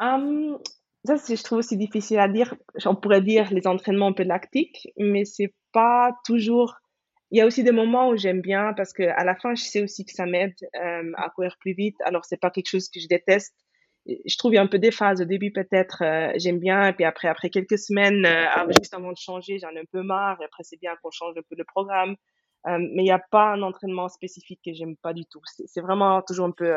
Um, 0.00 0.58
ça, 1.04 1.16
je 1.16 1.42
trouve 1.42 1.58
aussi 1.58 1.78
difficile 1.78 2.18
à 2.18 2.28
dire. 2.28 2.54
On 2.84 2.94
pourrait 2.94 3.22
dire 3.22 3.50
les 3.52 3.66
entraînements 3.66 4.08
un 4.08 4.12
peu 4.12 4.24
lactiques, 4.24 4.88
mais 4.98 5.24
c'est 5.24 5.54
pas 5.72 6.12
toujours. 6.26 6.74
Il 7.30 7.38
y 7.38 7.40
a 7.42 7.46
aussi 7.46 7.62
des 7.62 7.72
moments 7.72 8.08
où 8.08 8.16
j'aime 8.16 8.40
bien 8.40 8.72
parce 8.74 8.92
que 8.92 9.02
à 9.02 9.24
la 9.24 9.36
fin, 9.36 9.54
je 9.54 9.62
sais 9.62 9.82
aussi 9.82 10.04
que 10.04 10.12
ça 10.12 10.24
m'aide 10.26 10.54
euh, 10.76 11.12
à 11.16 11.28
courir 11.30 11.56
plus 11.60 11.74
vite. 11.74 11.96
Alors, 12.04 12.24
c'est 12.24 12.40
pas 12.40 12.50
quelque 12.50 12.68
chose 12.68 12.88
que 12.88 13.00
je 13.00 13.06
déteste 13.06 13.54
je 14.24 14.36
trouve 14.36 14.52
il 14.52 14.56
y 14.56 14.58
a 14.58 14.62
un 14.62 14.66
peu 14.66 14.78
des 14.78 14.90
phases. 14.90 15.20
Au 15.20 15.24
début, 15.24 15.52
peut-être, 15.52 16.02
euh, 16.02 16.32
j'aime 16.36 16.58
bien. 16.58 16.88
Et 16.88 16.92
puis 16.92 17.04
après, 17.04 17.28
après 17.28 17.50
quelques 17.50 17.78
semaines, 17.78 18.24
euh, 18.24 18.72
juste 18.78 18.94
avant 18.94 19.12
de 19.12 19.16
changer, 19.16 19.58
j'en 19.58 19.70
ai 19.70 19.80
un 19.80 19.90
peu 19.92 20.02
marre. 20.02 20.40
Et 20.40 20.44
après, 20.44 20.62
c'est 20.64 20.78
bien 20.78 20.94
qu'on 21.02 21.10
change 21.10 21.36
un 21.36 21.42
peu 21.48 21.56
le 21.56 21.64
programme. 21.64 22.16
Euh, 22.66 22.78
mais 22.78 23.02
il 23.02 23.04
n'y 23.04 23.12
a 23.12 23.22
pas 23.30 23.52
un 23.52 23.62
entraînement 23.62 24.08
spécifique 24.08 24.60
que 24.64 24.72
j'aime 24.72 24.96
pas 24.96 25.12
du 25.12 25.24
tout. 25.26 25.40
C'est 25.44 25.80
vraiment 25.80 26.22
toujours 26.22 26.46
un 26.46 26.50
peu 26.50 26.72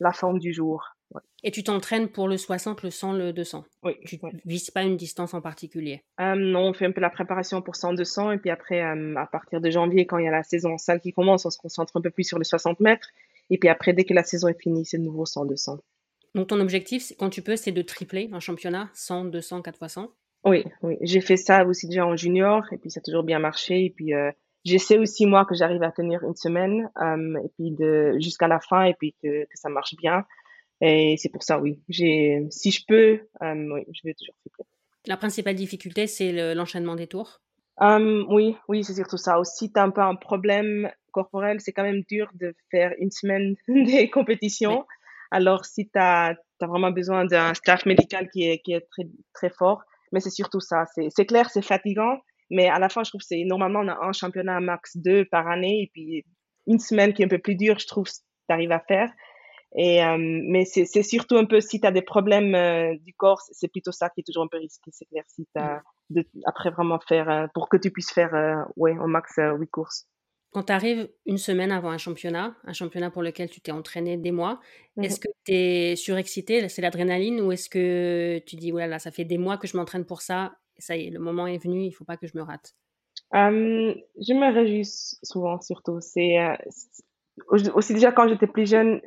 la 0.00 0.12
forme 0.12 0.38
du 0.38 0.52
jour. 0.52 0.95
Et 1.42 1.50
tu 1.50 1.62
t'entraînes 1.62 2.08
pour 2.08 2.26
le 2.26 2.36
60, 2.36 2.82
le 2.82 2.90
100, 2.90 3.12
le 3.12 3.32
200 3.32 3.64
Oui. 3.84 3.92
Tu 4.04 4.18
ne 4.20 4.30
vises 4.44 4.70
pas 4.70 4.82
une 4.82 4.96
distance 4.96 5.32
en 5.32 5.40
particulier? 5.40 6.02
Non, 6.18 6.68
on 6.68 6.72
fait 6.72 6.86
un 6.86 6.92
peu 6.92 7.00
la 7.00 7.10
préparation 7.10 7.62
pour 7.62 7.76
100, 7.76 7.94
200. 7.94 8.32
Et 8.32 8.38
puis 8.38 8.50
après, 8.50 8.80
à 8.80 9.26
partir 9.30 9.60
de 9.60 9.70
janvier, 9.70 10.06
quand 10.06 10.18
il 10.18 10.24
y 10.24 10.28
a 10.28 10.32
la 10.32 10.42
saison 10.42 10.76
salle 10.78 11.00
qui 11.00 11.12
commence, 11.12 11.46
on 11.46 11.50
se 11.50 11.58
concentre 11.58 11.96
un 11.96 12.00
peu 12.00 12.10
plus 12.10 12.24
sur 12.24 12.38
les 12.38 12.44
60 12.44 12.80
mètres. 12.80 13.08
Et 13.50 13.58
puis 13.58 13.68
après, 13.68 13.92
dès 13.92 14.04
que 14.04 14.14
la 14.14 14.24
saison 14.24 14.48
est 14.48 14.60
finie, 14.60 14.84
c'est 14.84 14.98
de 14.98 15.04
nouveau 15.04 15.24
100, 15.24 15.44
200. 15.44 15.78
Donc 16.34 16.48
ton 16.48 16.60
objectif, 16.60 17.12
quand 17.18 17.30
tu 17.30 17.42
peux, 17.42 17.56
c'est 17.56 17.72
de 17.72 17.82
tripler 17.82 18.28
un 18.32 18.40
championnat 18.40 18.90
100, 18.92 19.26
200, 19.26 19.62
4 19.62 19.78
x 19.82 19.92
100 19.92 20.10
Oui, 20.44 20.64
oui. 20.82 20.96
J'ai 21.00 21.20
fait 21.20 21.36
ça 21.36 21.64
aussi 21.64 21.86
déjà 21.86 22.06
en 22.06 22.16
junior 22.16 22.64
et 22.72 22.76
puis 22.76 22.90
ça 22.90 22.98
a 22.98 23.02
toujours 23.02 23.22
bien 23.22 23.38
marché. 23.38 23.84
Et 23.84 23.90
puis 23.90 24.14
euh, 24.14 24.30
j'essaie 24.64 24.98
aussi 24.98 25.26
moi 25.26 25.44
que 25.44 25.54
j'arrive 25.54 25.82
à 25.82 25.92
tenir 25.92 26.24
une 26.24 26.34
semaine 26.34 26.90
et 27.00 27.48
puis 27.56 27.70
de 27.70 28.16
jusqu'à 28.18 28.48
la 28.48 28.60
fin 28.60 28.82
et 28.82 28.94
puis 28.94 29.14
que, 29.22 29.44
que 29.44 29.54
ça 29.54 29.68
marche 29.68 29.94
bien. 29.96 30.26
Et 30.80 31.16
c'est 31.18 31.30
pour 31.30 31.42
ça, 31.42 31.58
oui. 31.58 31.80
J'ai, 31.88 32.46
si 32.50 32.70
je 32.70 32.84
peux, 32.86 33.20
euh, 33.42 33.72
oui, 33.72 33.84
je 33.92 34.00
vais 34.04 34.14
toujours 34.14 34.34
tripler. 34.40 34.64
La 35.06 35.16
principale 35.16 35.54
difficulté, 35.54 36.06
c'est 36.06 36.54
l'enchaînement 36.54 36.96
des 36.96 37.06
tours? 37.06 37.40
Oui, 37.80 38.56
oui, 38.68 38.84
c'est 38.84 38.94
surtout 38.94 39.16
ça. 39.16 39.38
Aussi, 39.38 39.72
tu 39.72 39.78
as 39.78 39.84
un 39.84 39.90
peu 39.90 40.00
un 40.00 40.16
problème 40.16 40.90
corporel. 41.12 41.60
C'est 41.60 41.72
quand 41.72 41.82
même 41.82 42.02
dur 42.08 42.30
de 42.34 42.54
faire 42.70 42.92
une 42.98 43.10
semaine 43.10 43.54
des 43.68 44.10
compétitions. 44.10 44.84
Alors, 45.30 45.64
si 45.64 45.88
tu 45.88 45.98
as, 45.98 46.34
vraiment 46.60 46.90
besoin 46.90 47.24
d'un 47.24 47.54
staff 47.54 47.84
médical 47.86 48.28
qui 48.30 48.48
est, 48.48 48.58
qui 48.58 48.72
est 48.72 48.86
très, 48.90 49.04
très 49.34 49.50
fort, 49.50 49.82
mais 50.12 50.20
c'est 50.20 50.30
surtout 50.30 50.60
ça. 50.60 50.84
C'est 51.10 51.26
clair, 51.26 51.50
c'est 51.50 51.62
fatigant, 51.62 52.18
mais 52.50 52.68
à 52.68 52.78
la 52.78 52.88
fin, 52.88 53.04
je 53.04 53.10
trouve 53.10 53.20
que 53.20 53.26
c'est 53.26 53.44
normalement, 53.44 53.80
on 53.80 53.88
a 53.88 53.98
un 54.06 54.12
championnat 54.12 54.60
max 54.60 54.96
deux 54.96 55.24
par 55.26 55.48
année, 55.48 55.82
et 55.82 55.90
puis 55.92 56.24
une 56.66 56.78
semaine 56.78 57.12
qui 57.12 57.22
est 57.22 57.26
un 57.26 57.28
peu 57.28 57.38
plus 57.38 57.56
dure, 57.56 57.78
je 57.78 57.86
trouve, 57.86 58.08
tu 58.08 58.20
arrives 58.48 58.72
à 58.72 58.80
faire. 58.80 59.10
Et, 59.78 60.02
euh, 60.02 60.16
mais 60.18 60.64
c'est 60.64 61.02
surtout 61.02 61.36
un 61.36 61.44
peu 61.44 61.60
si 61.60 61.80
tu 61.80 61.86
as 61.86 61.92
des 61.92 62.02
problèmes 62.02 62.54
euh, 62.54 62.96
du 63.04 63.12
corps, 63.12 63.42
c'est 63.52 63.68
plutôt 63.68 63.92
ça 63.92 64.08
qui 64.08 64.20
est 64.20 64.24
toujours 64.24 64.44
un 64.44 64.48
peu 64.48 64.56
risqué, 64.56 64.90
c'est 64.90 65.04
clair. 65.04 65.22
Si 65.28 65.46
as 65.54 65.82
de, 66.08 66.24
après 66.46 66.70
vraiment 66.70 66.98
faire, 66.98 67.28
euh, 67.28 67.46
pour 67.52 67.68
que 67.68 67.76
tu 67.76 67.90
puisses 67.90 68.10
faire 68.10 68.66
ouais, 68.76 68.96
au 68.98 69.06
max 69.06 69.34
huit 69.36 69.68
courses. 69.68 70.06
Quand 70.52 70.62
tu 70.62 70.72
arrives 70.72 71.10
une 71.26 71.36
semaine 71.36 71.72
avant 71.72 71.90
un 71.90 71.98
championnat, 71.98 72.56
un 72.64 72.72
championnat 72.72 73.10
pour 73.10 73.22
lequel 73.22 73.50
tu 73.50 73.60
t'es 73.60 73.72
entraîné 73.72 74.16
des 74.16 74.32
mois, 74.32 74.60
mmh 74.96 75.02
est-ce 75.02 75.20
que 75.20 75.28
tu 75.44 75.52
es 75.52 75.96
surexcité, 75.96 76.66
c'est 76.70 76.80
l'adrénaline, 76.80 77.42
ou 77.42 77.52
est-ce 77.52 77.68
que 77.68 78.38
tu 78.46 78.56
dis, 78.56 78.70
voilà, 78.70 78.98
ça 78.98 79.10
fait 79.10 79.26
des 79.26 79.36
mois 79.36 79.58
que 79.58 79.66
je 79.66 79.76
m'entraîne 79.76 80.06
pour 80.06 80.22
ça, 80.22 80.56
ça 80.78 80.96
y 80.96 81.08
est, 81.08 81.10
le 81.10 81.20
moment 81.20 81.46
est 81.46 81.62
venu, 81.62 81.84
il 81.84 81.92
faut 81.92 82.06
pas 82.06 82.16
que 82.16 82.26
je 82.26 82.32
me 82.34 82.42
rate? 82.42 82.74
Je 83.34 84.32
me 84.32 84.54
réjouis 84.54 84.86
souvent, 85.22 85.60
surtout. 85.60 85.98
C'est 86.00 86.38
aussi 87.48 87.94
déjà 87.94 88.12
quand 88.12 88.28
j'étais 88.28 88.46
plus 88.46 88.68
jeune, 88.68 89.00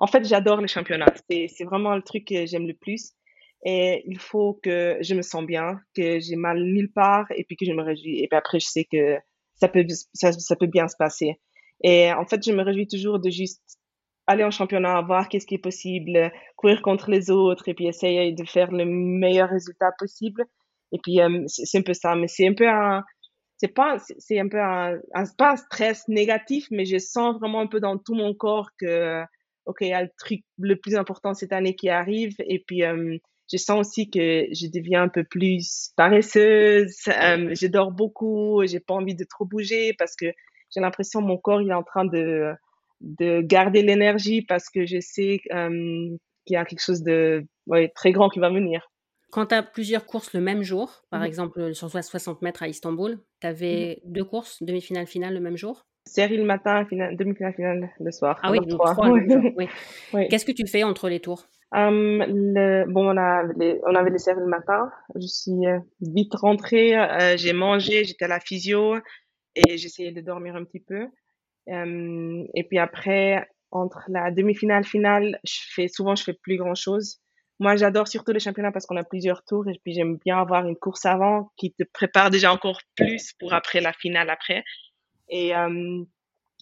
en 0.00 0.06
fait, 0.06 0.24
j'adore 0.24 0.60
les 0.60 0.68
championnats. 0.68 1.12
C'est 1.28 1.64
vraiment 1.64 1.94
le 1.94 2.02
truc 2.02 2.26
que 2.26 2.46
j'aime 2.46 2.66
le 2.66 2.74
plus. 2.74 3.12
Et 3.64 4.02
il 4.06 4.18
faut 4.18 4.60
que 4.62 4.98
je 5.00 5.14
me 5.14 5.22
sens 5.22 5.44
bien, 5.44 5.80
que 5.94 6.20
j'ai 6.20 6.36
mal 6.36 6.62
nulle 6.62 6.92
part, 6.92 7.26
et 7.34 7.44
puis 7.44 7.56
que 7.56 7.64
je 7.64 7.72
me 7.72 7.82
réjouis. 7.82 8.20
Et 8.22 8.28
puis 8.28 8.36
après, 8.36 8.60
je 8.60 8.66
sais 8.66 8.84
que 8.84 9.16
ça 9.54 9.68
peut, 9.68 9.84
ça, 10.14 10.32
ça, 10.32 10.56
peut 10.56 10.66
bien 10.66 10.88
se 10.88 10.96
passer. 10.96 11.40
Et 11.82 12.12
en 12.12 12.26
fait, 12.26 12.44
je 12.44 12.52
me 12.52 12.62
réjouis 12.62 12.86
toujours 12.86 13.18
de 13.18 13.30
juste 13.30 13.62
aller 14.26 14.44
en 14.44 14.50
championnat, 14.50 15.00
voir 15.02 15.28
qu'est-ce 15.28 15.46
qui 15.46 15.54
est 15.54 15.58
possible, 15.58 16.32
courir 16.56 16.82
contre 16.82 17.10
les 17.10 17.30
autres 17.30 17.68
et 17.68 17.74
puis 17.74 17.86
essayer 17.86 18.32
de 18.32 18.44
faire 18.44 18.70
le 18.70 18.84
meilleur 18.84 19.48
résultat 19.48 19.92
possible. 19.98 20.44
Et 20.92 20.98
puis, 21.02 21.20
euh, 21.20 21.44
c'est 21.46 21.78
un 21.78 21.82
peu 21.82 21.94
ça. 21.94 22.14
Mais 22.14 22.28
c'est 22.28 22.46
un 22.46 22.54
peu 22.54 22.68
un, 22.68 23.04
c'est 23.58 23.74
pas, 23.74 23.96
c'est 24.18 24.38
un 24.38 24.48
peu 24.48 24.60
un, 24.60 24.98
un, 25.14 25.24
pas 25.38 25.52
un 25.52 25.56
stress 25.56 26.06
négatif, 26.08 26.66
mais 26.70 26.84
je 26.84 26.98
sens 26.98 27.36
vraiment 27.38 27.60
un 27.60 27.66
peu 27.66 27.80
dans 27.80 27.98
tout 27.98 28.14
mon 28.14 28.34
corps 28.34 28.70
que, 28.78 29.22
OK, 29.64 29.78
il 29.80 29.88
y 29.88 29.92
a 29.92 30.02
le 30.02 30.10
truc 30.18 30.42
le 30.58 30.76
plus 30.76 30.94
important 30.96 31.34
cette 31.34 31.52
année 31.52 31.74
qui 31.74 31.88
arrive. 31.88 32.34
Et 32.40 32.62
puis, 32.66 32.84
euh, 32.84 33.16
je 33.50 33.56
sens 33.56 33.86
aussi 33.86 34.10
que 34.10 34.46
je 34.52 34.66
deviens 34.66 35.04
un 35.04 35.08
peu 35.08 35.24
plus 35.24 35.90
paresseuse. 35.96 36.96
Euh, 37.08 37.54
je 37.54 37.66
dors 37.66 37.92
beaucoup, 37.92 38.62
j'ai 38.66 38.80
pas 38.80 38.94
envie 38.94 39.14
de 39.14 39.24
trop 39.24 39.44
bouger 39.44 39.94
parce 39.98 40.16
que 40.16 40.26
j'ai 40.74 40.80
l'impression 40.80 41.22
mon 41.22 41.38
corps 41.38 41.62
il 41.62 41.70
est 41.70 41.74
en 41.74 41.84
train 41.84 42.04
de 42.04 42.52
de 43.00 43.40
garder 43.42 43.82
l'énergie 43.82 44.42
parce 44.42 44.68
que 44.70 44.86
je 44.86 44.98
sais 45.00 45.40
euh, 45.52 45.68
qu'il 46.46 46.54
y 46.54 46.56
a 46.56 46.64
quelque 46.64 46.82
chose 46.82 47.02
de 47.02 47.46
ouais, 47.66 47.92
très 47.94 48.12
grand 48.12 48.28
qui 48.28 48.40
va 48.40 48.48
venir. 48.48 48.90
Quand 49.30 49.46
tu 49.46 49.54
as 49.54 49.62
plusieurs 49.62 50.06
courses 50.06 50.32
le 50.32 50.40
même 50.40 50.62
jour, 50.62 51.04
par 51.10 51.20
mmh 51.20 51.24
exemple 51.24 51.74
sur 51.74 51.90
60 51.90 52.42
mètres 52.42 52.62
à 52.62 52.68
Istanbul, 52.68 53.18
tu 53.40 53.46
avais 53.46 54.00
mmh 54.04 54.12
deux 54.12 54.24
courses, 54.24 54.62
demi-finale, 54.62 55.06
finale 55.06 55.34
le 55.34 55.40
même 55.40 55.56
jour? 55.56 55.86
Série 56.06 56.36
le 56.36 56.44
matin, 56.44 56.86
demi-finale, 56.90 57.54
finale 57.54 57.90
le 57.98 58.12
soir. 58.12 58.38
Ah 58.42 58.52
oui, 58.52 58.60
donc 58.60 58.80
trois. 58.80 59.10
oui. 59.10 59.22
oui. 60.14 60.28
Qu'est-ce 60.28 60.46
que 60.46 60.52
tu 60.52 60.66
fais 60.66 60.84
entre 60.84 61.08
les 61.08 61.18
tours? 61.18 61.48
Um, 61.72 62.22
le, 62.28 62.84
bon, 62.86 63.12
on, 63.12 63.16
a 63.16 63.42
les, 63.58 63.80
on 63.84 63.94
avait 63.96 64.10
les 64.10 64.18
séries 64.18 64.38
le 64.38 64.46
matin. 64.46 64.88
Je 65.16 65.26
suis 65.26 65.66
euh, 65.66 65.80
vite 66.00 66.34
rentrée. 66.34 66.96
Euh, 66.96 67.36
j'ai 67.36 67.52
mangé, 67.52 68.04
j'étais 68.04 68.26
à 68.26 68.28
la 68.28 68.38
physio 68.38 68.96
et 69.56 69.76
j'essayais 69.76 70.12
de 70.12 70.20
dormir 70.20 70.54
un 70.54 70.64
petit 70.64 70.80
peu. 70.80 71.08
et 71.66 72.64
puis 72.68 72.78
après, 72.78 73.48
entre 73.72 74.04
la 74.08 74.30
demi-finale 74.30 74.84
finale, 74.84 75.40
je 75.44 75.58
fais 75.74 75.88
souvent 75.88 76.14
je 76.14 76.22
fais 76.22 76.34
plus 76.34 76.56
grand 76.56 76.76
chose. 76.76 77.20
Moi, 77.58 77.76
j'adore 77.76 78.06
surtout 78.06 78.32
les 78.32 78.40
championnats 78.40 78.72
parce 78.72 78.86
qu'on 78.86 78.96
a 78.96 79.04
plusieurs 79.04 79.42
tours 79.44 79.66
et 79.68 79.80
puis 79.82 79.94
j'aime 79.94 80.18
bien 80.24 80.38
avoir 80.38 80.66
une 80.66 80.76
course 80.76 81.06
avant 81.06 81.50
qui 81.56 81.72
te 81.72 81.84
prépare 81.84 82.30
déjà 82.30 82.52
encore 82.52 82.80
plus 82.96 83.32
pour 83.38 83.54
après 83.54 83.80
la 83.80 83.92
finale 83.92 84.28
après. 84.28 84.62
Et 85.28 85.56
euh, 85.56 86.04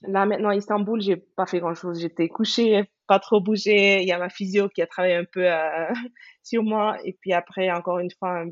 là 0.03 0.27
maintenant 0.27 0.51
à 0.51 0.57
Istanbul, 0.57 1.01
j'ai 1.01 1.17
pas 1.17 1.47
fait 1.47 1.61
grand 1.61 1.75
chose. 1.75 2.01
J'étais 2.01 2.29
couchée, 2.29 2.85
pas 3.07 3.19
trop 3.19 3.41
bougé. 3.41 4.03
Il 4.03 4.09
y 4.09 4.13
a 4.13 4.19
ma 4.19 4.29
physio 4.29 4.69
qui 4.69 4.83
a 4.83 4.87
travaillé 4.87 5.15
un 5.15 5.25
peu 5.25 5.51
euh, 5.51 5.93
sur 6.43 6.63
moi 6.63 6.97
et 7.05 7.17
puis 7.21 7.33
après 7.33 7.71
encore 7.71 7.99
une 7.99 8.11
fois 8.11 8.41
un 8.41 8.51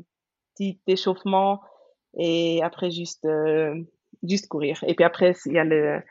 petit 0.55 0.79
échauffement 0.87 1.61
et 2.17 2.61
après 2.61 2.91
juste 2.91 3.25
euh, 3.25 3.73
juste 4.23 4.47
courir. 4.47 4.83
Et 4.87 4.95
puis 4.95 5.05
après 5.05 5.33
il 5.45 5.53
y 5.53 5.59
a 5.59 5.63
le 5.63 6.01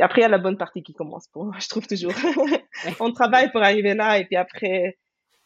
après 0.00 0.20
il 0.20 0.24
y 0.24 0.26
a 0.26 0.28
la 0.28 0.38
bonne 0.38 0.58
partie 0.58 0.82
qui 0.82 0.94
commence 0.94 1.28
pour 1.28 1.44
moi, 1.44 1.54
je 1.60 1.68
trouve 1.68 1.86
toujours. 1.86 2.12
On 3.00 3.12
travaille 3.12 3.50
pour 3.52 3.62
arriver 3.62 3.94
là 3.94 4.18
et 4.18 4.24
puis 4.24 4.36
après 4.36 4.98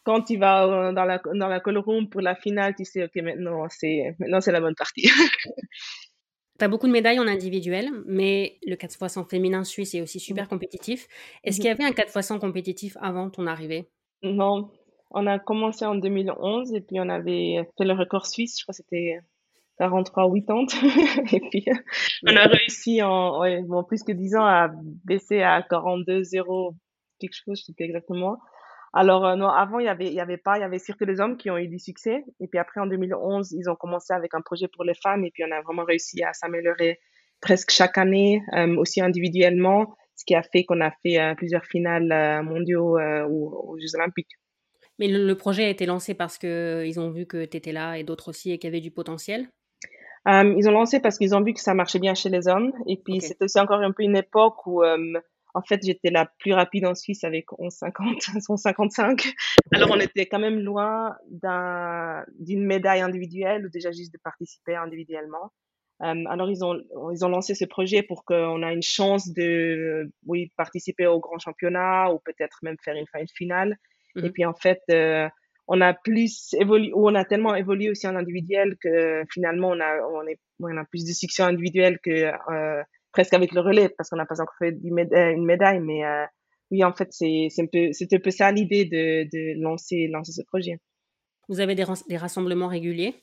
quand 0.03 0.23
tu 0.23 0.37
vas 0.37 0.65
euh, 0.65 0.93
dans 0.93 1.05
la, 1.05 1.21
dans 1.35 1.47
la 1.47 1.59
call 1.59 1.77
room 1.77 2.09
pour 2.09 2.21
la 2.21 2.35
finale, 2.35 2.73
tu 2.75 2.85
sais, 2.85 3.03
OK, 3.03 3.15
maintenant, 3.17 3.67
c'est, 3.69 4.15
maintenant, 4.19 4.41
c'est 4.41 4.51
la 4.51 4.61
bonne 4.61 4.75
partie. 4.75 5.03
tu 6.59 6.65
as 6.65 6.67
beaucoup 6.67 6.87
de 6.87 6.91
médailles 6.91 7.19
en 7.19 7.27
individuel, 7.27 7.89
mais 8.05 8.57
le 8.65 8.75
4x100 8.75 9.29
féminin 9.29 9.63
suisse 9.63 9.93
est 9.93 10.01
aussi 10.01 10.19
super 10.19 10.47
compétitif. 10.47 11.07
Est-ce 11.43 11.57
qu'il 11.57 11.65
y 11.65 11.69
avait 11.69 11.83
un 11.83 11.91
4x100 11.91 12.39
compétitif 12.39 12.97
avant 13.01 13.29
ton 13.29 13.47
arrivée? 13.47 13.89
Non. 14.23 14.71
On 15.11 15.27
a 15.27 15.39
commencé 15.39 15.85
en 15.85 15.95
2011 15.95 16.73
et 16.73 16.81
puis 16.81 16.99
on 16.99 17.09
avait 17.09 17.67
fait 17.77 17.83
le 17.83 17.93
record 17.93 18.25
suisse, 18.25 18.57
je 18.59 18.63
crois 18.63 18.73
que 18.73 18.77
c'était 18.77 19.19
43-80. 19.79 21.35
et 21.35 21.41
puis 21.49 21.65
on 22.25 22.35
a 22.35 22.47
réussi 22.47 23.01
en 23.01 23.41
bon, 23.63 23.83
plus 23.83 24.03
que 24.03 24.13
10 24.13 24.35
ans 24.35 24.45
à 24.45 24.69
baisser 25.03 25.41
à 25.41 25.61
42-0, 25.61 26.75
quelque 27.19 27.33
chose, 27.33 27.59
je 27.59 27.65
sais 27.65 27.73
plus 27.73 27.85
exactement. 27.85 28.37
Alors 28.93 29.25
euh, 29.25 29.35
non, 29.35 29.47
avant 29.47 29.79
il 29.79 29.85
y 29.85 29.89
avait 29.89 30.07
il 30.07 30.13
y 30.13 30.19
avait 30.19 30.37
pas, 30.37 30.57
il 30.57 30.61
y 30.61 30.63
avait 30.63 30.79
surtout 30.79 31.05
les 31.05 31.21
hommes 31.21 31.37
qui 31.37 31.49
ont 31.49 31.57
eu 31.57 31.67
du 31.67 31.79
succès 31.79 32.25
et 32.39 32.47
puis 32.47 32.59
après 32.59 32.81
en 32.81 32.87
2011, 32.87 33.53
ils 33.53 33.69
ont 33.69 33.75
commencé 33.75 34.13
avec 34.13 34.33
un 34.33 34.41
projet 34.41 34.67
pour 34.67 34.83
les 34.83 34.95
femmes 34.95 35.23
et 35.23 35.31
puis 35.31 35.43
on 35.47 35.51
a 35.51 35.61
vraiment 35.61 35.85
réussi 35.85 36.23
à 36.23 36.33
s'améliorer 36.33 36.99
presque 37.39 37.71
chaque 37.71 37.97
année 37.97 38.41
euh, 38.53 38.75
aussi 38.75 39.01
individuellement, 39.01 39.95
ce 40.15 40.25
qui 40.25 40.35
a 40.35 40.43
fait 40.43 40.65
qu'on 40.65 40.81
a 40.81 40.91
fait 41.03 41.19
euh, 41.19 41.35
plusieurs 41.35 41.65
finales 41.65 42.43
mondiaux 42.43 42.99
aux, 42.99 43.77
Jeux 43.79 43.95
olympiques. 43.95 44.37
Mais 44.99 45.07
le, 45.07 45.35
projet 45.35 45.63
a 45.63 45.69
été 45.69 45.85
lancé 45.85 46.13
parce 46.13 46.37
que 46.37 46.83
ils 46.85 46.99
ont 46.99 47.09
vu 47.09 47.25
que 47.25 47.45
tu 47.45 47.57
étais 47.57 47.71
là 47.71 47.97
et 47.97 48.03
d'autres 48.03 48.29
aussi 48.29 48.51
et 48.51 48.59
qu'il 48.59 48.69
y 48.69 48.73
avait 48.73 48.81
du 48.81 48.91
potentiel? 48.91 49.47
ils 50.27 50.69
ont 50.69 50.71
lancé 50.71 50.99
parce 50.99 51.17
qu'ils 51.17 51.33
ont 51.33 51.41
vu 51.41 51.53
que 51.53 51.59
ça 51.59 51.73
marchait 51.73 51.97
bien 51.97 52.13
chez 52.13 52.29
les 52.29 52.47
hommes 52.47 52.71
et 52.85 52.97
puis 52.97 53.21
c'était 53.21 53.45
aussi 53.45 53.59
encore 53.59 53.79
un 53.79 53.91
peu 53.91 54.03
une 54.03 54.15
époque 54.15 54.67
où 54.67 54.83
en 55.53 55.61
fait, 55.61 55.81
j'étais 55.83 56.09
la 56.09 56.25
plus 56.39 56.53
rapide 56.53 56.85
en 56.85 56.95
Suisse 56.95 57.23
avec 57.23 57.47
11,50, 57.51 58.47
11,55. 58.47 59.33
Alors, 59.73 59.91
on 59.91 59.99
était 59.99 60.25
quand 60.25 60.39
même 60.39 60.59
loin 60.59 61.15
d'un, 61.29 62.23
d'une 62.39 62.65
médaille 62.65 63.01
individuelle 63.01 63.65
ou 63.65 63.69
déjà 63.69 63.91
juste 63.91 64.13
de 64.13 64.19
participer 64.23 64.75
individuellement. 64.75 65.51
Euh, 66.03 66.23
alors, 66.27 66.49
ils 66.49 66.65
ont, 66.65 66.81
ils 67.11 67.23
ont 67.23 67.29
lancé 67.29 67.53
ce 67.53 67.65
projet 67.65 68.01
pour 68.01 68.25
qu'on 68.25 68.63
ait 68.63 68.73
une 68.73 68.81
chance 68.81 69.31
de, 69.31 70.11
oui, 70.25 70.51
participer 70.57 71.05
au 71.05 71.19
grand 71.19 71.37
championnat 71.37 72.11
ou 72.11 72.19
peut-être 72.25 72.57
même 72.63 72.75
faire 72.83 72.95
une, 72.95 73.05
finale. 73.35 73.77
Et 74.15 74.23
mmh 74.23 74.31
puis, 74.31 74.45
en 74.45 74.53
fait, 74.53 74.81
euh, 74.89 75.29
on 75.67 75.79
a 75.79 75.93
plus 75.93 76.53
évolué, 76.59 76.91
ou 76.93 77.07
on 77.07 77.15
a 77.15 77.23
tellement 77.23 77.55
évolué 77.55 77.91
aussi 77.91 78.07
en 78.07 78.15
individuel 78.15 78.77
que 78.81 79.23
finalement, 79.31 79.69
on 79.69 79.79
a, 79.79 79.99
on 80.11 80.27
est, 80.27 80.39
on 80.59 80.75
a 80.75 80.85
plus 80.85 81.05
de 81.05 81.13
succès 81.13 81.43
individuel 81.43 81.99
que, 82.03 82.31
euh, 82.51 82.83
presque 83.11 83.33
avec 83.33 83.51
le 83.53 83.61
relais 83.61 83.89
parce 83.89 84.09
qu'on 84.09 84.17
n'a 84.17 84.25
pas 84.25 84.41
encore 84.41 84.55
fait 84.59 84.75
une 84.83 85.45
médaille, 85.45 85.79
mais 85.79 86.05
euh, 86.05 86.25
oui, 86.71 86.83
en 86.83 86.93
fait, 86.93 87.09
c'est 87.11 87.49
un 87.59 87.65
peu, 87.65 87.89
un 87.89 88.19
peu 88.19 88.31
ça 88.31 88.51
l'idée 88.51 88.85
de, 88.85 89.23
de, 89.25 89.61
lancer, 89.61 90.07
lancer 90.07 90.31
ce 90.31 90.41
projet. 90.43 90.79
Vous 91.49 91.59
avez 91.59 91.75
des, 91.75 91.83
des 92.07 92.17
rassemblements 92.17 92.67
réguliers 92.67 93.15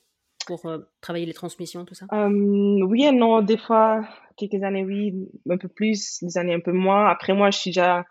pour 0.45 0.65
euh, 0.67 0.79
travailler 1.01 1.25
les 1.25 1.33
transmissions, 1.33 1.83
tout 1.85 1.95
ça? 1.95 2.05
Euh, 2.13 2.29
Oui 2.29 3.05
et 3.05 3.11
non. 3.11 3.41
Des 3.41 3.57
fois, 3.57 4.07
quelques 4.37 4.63
années, 4.63 4.83
oui, 4.85 5.13
un 5.49 5.57
peu 5.57 5.67
plus, 5.67 6.19
des 6.21 6.37
années 6.37 6.53
un 6.53 6.59
peu 6.59 6.71
moins. 6.71 7.07
Après, 7.07 7.33
moi, 7.33 7.49
je 7.49 7.57
suis 7.57 7.71
déjà 7.71 8.05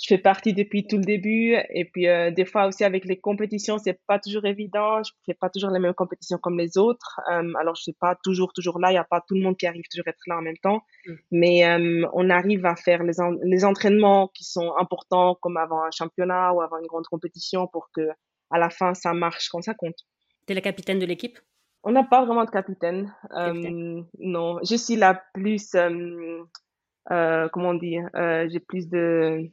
je 0.00 0.08
fais 0.08 0.18
partie 0.18 0.52
depuis 0.52 0.86
tout 0.86 0.96
le 0.96 1.04
début. 1.04 1.56
Et 1.70 1.84
puis 1.84 2.08
euh, 2.08 2.30
des 2.30 2.44
fois 2.44 2.66
aussi 2.66 2.84
avec 2.84 3.04
les 3.04 3.18
compétitions 3.18 3.78
c'est 3.78 3.98
pas 4.06 4.18
toujours 4.18 4.44
évident. 4.44 5.02
Je 5.02 5.12
fais 5.24 5.34
pas 5.34 5.48
toujours 5.50 5.70
les 5.70 5.78
mêmes 5.78 5.94
compétitions 5.94 6.38
comme 6.38 6.58
les 6.58 6.76
autres. 6.78 7.20
Euh, 7.30 7.52
alors 7.58 7.74
je 7.76 7.82
suis 7.82 7.92
pas 7.92 8.16
toujours 8.22 8.52
toujours 8.52 8.78
là. 8.78 8.90
Il 8.90 8.94
y 8.94 8.98
a 8.98 9.04
pas 9.04 9.22
tout 9.26 9.34
le 9.34 9.42
monde 9.42 9.56
qui 9.56 9.66
arrive 9.66 9.84
toujours 9.90 10.06
à 10.06 10.10
être 10.10 10.26
là 10.26 10.38
en 10.38 10.42
même 10.42 10.58
temps. 10.58 10.82
Mm. 11.06 11.12
mais 11.30 11.66
euh, 11.66 12.08
on 12.12 12.30
arrive 12.30 12.66
à 12.66 12.76
faire 12.76 13.02
les, 13.02 13.14
les 13.42 13.64
entraînements 13.64 14.28
qui 14.28 14.44
sont 14.44 14.72
importants 14.78 15.36
comme 15.40 15.56
avant 15.56 15.82
un 15.82 15.90
championnat 15.90 16.52
ou 16.52 16.60
avant 16.60 16.78
une 16.78 16.86
grande 16.86 17.06
compétition 17.06 17.66
pour 17.66 17.90
que 17.94 18.08
à 18.50 18.58
la 18.58 18.70
fin 18.70 18.94
ça 18.94 19.14
marche 19.14 19.48
quand 19.48 19.62
ça 19.62 19.74
compte. 19.74 19.98
Tu 20.46 20.52
es 20.52 20.54
la 20.54 20.60
capitaine 20.60 20.98
de 20.98 21.06
l'équipe? 21.06 21.38
On 21.82 21.92
n'a 21.92 22.02
pas 22.02 22.24
vraiment 22.24 22.44
de 22.44 22.50
capitaine, 22.50 23.14
non. 24.18 24.58
Je 24.62 24.74
suis 24.74 24.96
la 24.96 25.22
plus 25.34 25.76
comment 27.52 27.68
on 27.68 27.74
dit 27.74 27.98
j'ai 28.48 28.60
plus 28.60 28.88
de 28.88 29.50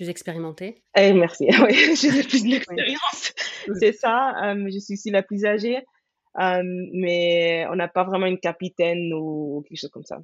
plus 0.00 0.08
expérimentée 0.08 0.82
eh, 0.96 1.12
Merci, 1.12 1.46
oui, 1.62 1.94
j'ai 1.94 2.22
plus 2.22 2.42
d'expérience. 2.42 3.34
C'est 3.78 3.92
ça, 3.92 4.32
euh, 4.42 4.64
je 4.72 4.78
suis 4.78 4.94
aussi 4.94 5.10
la 5.10 5.22
plus 5.22 5.44
âgée, 5.44 5.76
euh, 6.40 6.62
mais 6.94 7.66
on 7.70 7.76
n'a 7.76 7.86
pas 7.86 8.04
vraiment 8.04 8.24
une 8.24 8.38
capitaine 8.38 9.12
ou 9.12 9.62
quelque 9.68 9.78
chose 9.78 9.90
comme 9.90 10.06
ça. 10.06 10.18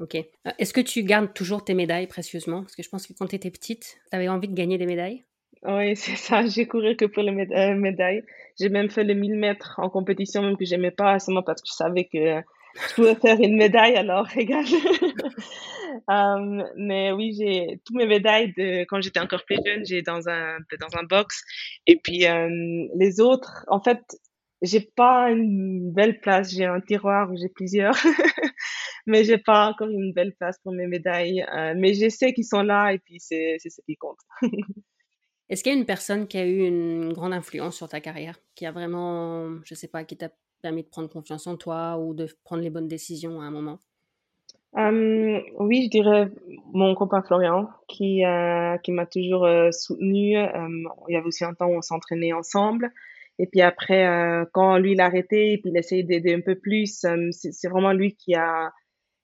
Ok. 0.00 0.16
Euh, 0.16 0.50
est-ce 0.58 0.72
que 0.72 0.80
tu 0.80 1.04
gardes 1.04 1.32
toujours 1.32 1.64
tes 1.64 1.74
médailles 1.74 2.08
précieusement? 2.08 2.62
Parce 2.62 2.74
que 2.74 2.82
je 2.82 2.88
pense 2.88 3.06
que 3.06 3.12
quand 3.12 3.28
tu 3.28 3.36
étais 3.36 3.52
petite, 3.52 4.00
tu 4.10 4.16
avais 4.16 4.26
envie 4.26 4.48
de 4.48 4.54
gagner 4.54 4.78
des 4.78 4.86
médailles? 4.86 5.24
Oui, 5.62 5.94
c'est 5.96 6.16
ça. 6.16 6.44
J'ai 6.44 6.66
couru 6.66 6.96
que 6.96 7.04
pour 7.04 7.22
les 7.22 7.30
médailles. 7.30 8.24
J'ai 8.58 8.68
même 8.68 8.90
fait 8.90 9.04
les 9.04 9.14
1000 9.14 9.36
mètres 9.36 9.76
en 9.78 9.90
compétition, 9.90 10.42
même 10.42 10.56
que 10.56 10.64
j'aimais 10.64 10.90
pas, 10.90 11.20
seulement 11.20 11.44
parce 11.44 11.62
que 11.62 11.68
je 11.68 11.74
savais 11.74 12.06
que 12.12 12.42
je 12.74 12.94
pouvais 12.94 13.14
faire 13.14 13.40
une 13.40 13.56
médaille, 13.56 13.96
alors 13.96 14.26
regarde. 14.36 14.66
Euh, 16.10 16.64
mais 16.76 17.12
oui, 17.12 17.34
j'ai 17.38 17.80
tous 17.84 17.94
mes 17.94 18.06
médailles 18.06 18.52
de 18.56 18.84
quand 18.84 19.00
j'étais 19.00 19.20
encore 19.20 19.44
plus 19.44 19.58
jeune, 19.64 19.84
j'ai 19.84 20.02
dans 20.02 20.28
un 20.28 20.58
dans 20.80 20.98
un 20.98 21.04
box. 21.04 21.42
Et 21.86 21.96
puis 22.02 22.26
euh, 22.26 22.48
les 22.96 23.20
autres, 23.20 23.64
en 23.68 23.80
fait, 23.80 24.00
j'ai 24.62 24.80
pas 24.80 25.30
une 25.30 25.92
belle 25.92 26.20
place. 26.20 26.50
J'ai 26.52 26.64
un 26.64 26.80
tiroir 26.80 27.30
où 27.30 27.36
j'ai 27.36 27.48
plusieurs, 27.48 27.94
mais 29.06 29.24
j'ai 29.24 29.38
pas 29.38 29.68
encore 29.68 29.88
une 29.88 30.12
belle 30.12 30.34
place 30.34 30.58
pour 30.62 30.72
mes 30.72 30.86
médailles. 30.86 31.42
Euh, 31.54 31.74
mais 31.76 31.94
je 31.94 32.08
sais 32.08 32.32
qu'ils 32.32 32.46
sont 32.46 32.62
là 32.62 32.92
et 32.92 32.98
puis 32.98 33.20
c'est 33.20 33.56
c'est 33.58 33.70
ce 33.70 33.80
qui 33.86 33.96
compte. 33.96 34.18
Est-ce 35.48 35.62
qu'il 35.62 35.72
y 35.72 35.76
a 35.76 35.78
une 35.78 35.86
personne 35.86 36.26
qui 36.26 36.38
a 36.38 36.46
eu 36.46 36.66
une 36.66 37.12
grande 37.12 37.32
influence 37.32 37.76
sur 37.76 37.88
ta 37.88 38.00
carrière, 38.00 38.38
qui 38.54 38.66
a 38.66 38.72
vraiment, 38.72 39.50
je 39.64 39.74
sais 39.74 39.88
pas, 39.88 40.04
qui 40.04 40.16
t'a 40.16 40.30
permis 40.62 40.82
de 40.82 40.88
prendre 40.88 41.10
confiance 41.10 41.46
en 41.46 41.56
toi 41.56 41.98
ou 41.98 42.14
de 42.14 42.26
prendre 42.44 42.62
les 42.62 42.70
bonnes 42.70 42.88
décisions 42.88 43.40
à 43.40 43.44
un 43.44 43.50
moment? 43.50 43.78
Oui, 44.76 45.84
je 45.84 45.90
dirais 45.90 46.30
mon 46.72 46.94
copain 46.94 47.22
Florian 47.22 47.68
qui, 47.86 48.24
euh, 48.24 48.76
qui 48.78 48.90
m'a 48.90 49.06
toujours 49.06 49.46
soutenu. 49.70 50.36
Euh, 50.36 50.68
il 51.08 51.14
y 51.14 51.16
avait 51.16 51.26
aussi 51.26 51.44
un 51.44 51.54
temps 51.54 51.66
où 51.66 51.76
on 51.76 51.82
s'entraînait 51.82 52.32
ensemble. 52.32 52.90
Et 53.38 53.46
puis 53.46 53.60
après, 53.60 54.06
quand 54.52 54.78
lui 54.78 54.94
l'a 54.94 55.06
arrêté 55.06 55.52
et 55.52 55.58
puis 55.58 55.70
il 55.70 55.76
essayé 55.76 56.02
d'aider 56.04 56.34
un 56.34 56.40
peu 56.40 56.54
plus, 56.56 57.04
c'est 57.30 57.68
vraiment 57.68 57.92
lui 57.92 58.14
qui 58.16 58.34
a, 58.34 58.72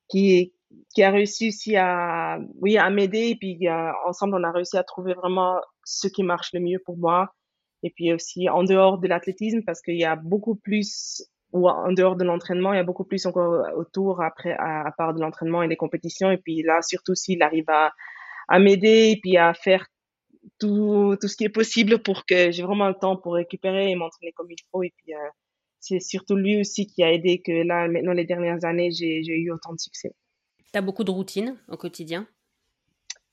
qui, 0.09 0.53
qui 0.95 1.03
a 1.03 1.11
réussi 1.11 1.49
aussi 1.49 1.77
à, 1.77 2.39
oui, 2.61 2.77
à 2.77 2.91
m'aider. 2.91 3.29
Et 3.31 3.37
puis 3.37 3.68
ensemble, 4.07 4.37
on 4.37 4.45
a 4.45 4.51
réussi 4.51 4.77
à 4.77 4.83
trouver 4.83 5.14
vraiment 5.14 5.61
ce 5.91 6.09
qui 6.09 6.22
marche 6.22 6.53
le 6.53 6.61
mieux 6.61 6.78
pour 6.84 6.97
moi. 6.97 7.34
Et 7.82 7.91
puis 7.91 8.12
aussi 8.12 8.49
en 8.49 8.62
dehors 8.62 8.99
de 8.99 9.09
l'athlétisme, 9.09 9.62
parce 9.64 9.80
qu'il 9.80 9.99
y 9.99 10.05
a 10.05 10.16
beaucoup 10.16 10.55
plus 10.55 11.22
ou 11.53 11.68
en 11.68 11.93
dehors 11.93 12.14
de 12.14 12.24
l'entraînement, 12.24 12.72
il 12.72 12.76
y 12.76 12.80
a 12.80 12.84
beaucoup 12.84 13.05
plus 13.05 13.26
encore 13.26 13.66
autour 13.76 14.22
après, 14.22 14.53
à, 14.53 14.93
part 14.97 15.14
de 15.14 15.20
l'entraînement 15.20 15.62
et 15.62 15.68
des 15.68 15.76
compétitions. 15.76 16.30
Et 16.30 16.38
puis 16.38 16.62
là, 16.62 16.80
surtout 16.82 17.16
s'il 17.16 17.43
arrive 17.43 17.68
à, 17.68 17.93
à 18.49 18.59
m'aider 18.61 19.11
et 19.11 19.20
puis 19.20 19.36
à 19.36 19.53
faire 19.53 19.86
tout, 20.61 21.16
tout 21.20 21.28
ce 21.28 21.36
qui 21.36 21.45
est 21.45 21.49
possible 21.49 22.03
pour 22.03 22.24
que 22.24 22.53
j'ai 22.53 22.62
vraiment 22.62 22.88
le 22.88 22.95
temps 22.95 23.16
pour 23.16 23.34
récupérer 23.34 23.91
et 23.91 23.97
m'entraîner 23.97 24.32
comme 24.32 24.51
il 24.51 24.62
faut. 24.70 24.82
Et 24.84 24.93
puis, 24.97 25.14
euh, 25.14 25.28
c'est 25.80 26.01
surtout 26.01 26.36
lui 26.36 26.61
aussi 26.61 26.86
qui 26.86 27.03
a 27.03 27.12
aidé 27.12 27.41
que 27.41 27.66
là, 27.66 27.88
maintenant, 27.88 28.12
les 28.12 28.26
dernières 28.26 28.64
années, 28.64 28.91
j'ai 28.93 29.20
eu 29.26 29.51
autant 29.51 29.72
de 29.72 29.80
succès. 29.80 30.12
Tu 30.72 30.78
as 30.78 30.82
beaucoup 30.82 31.05
de 31.05 31.11
routines 31.11 31.57
au 31.68 31.76
quotidien? 31.76 32.28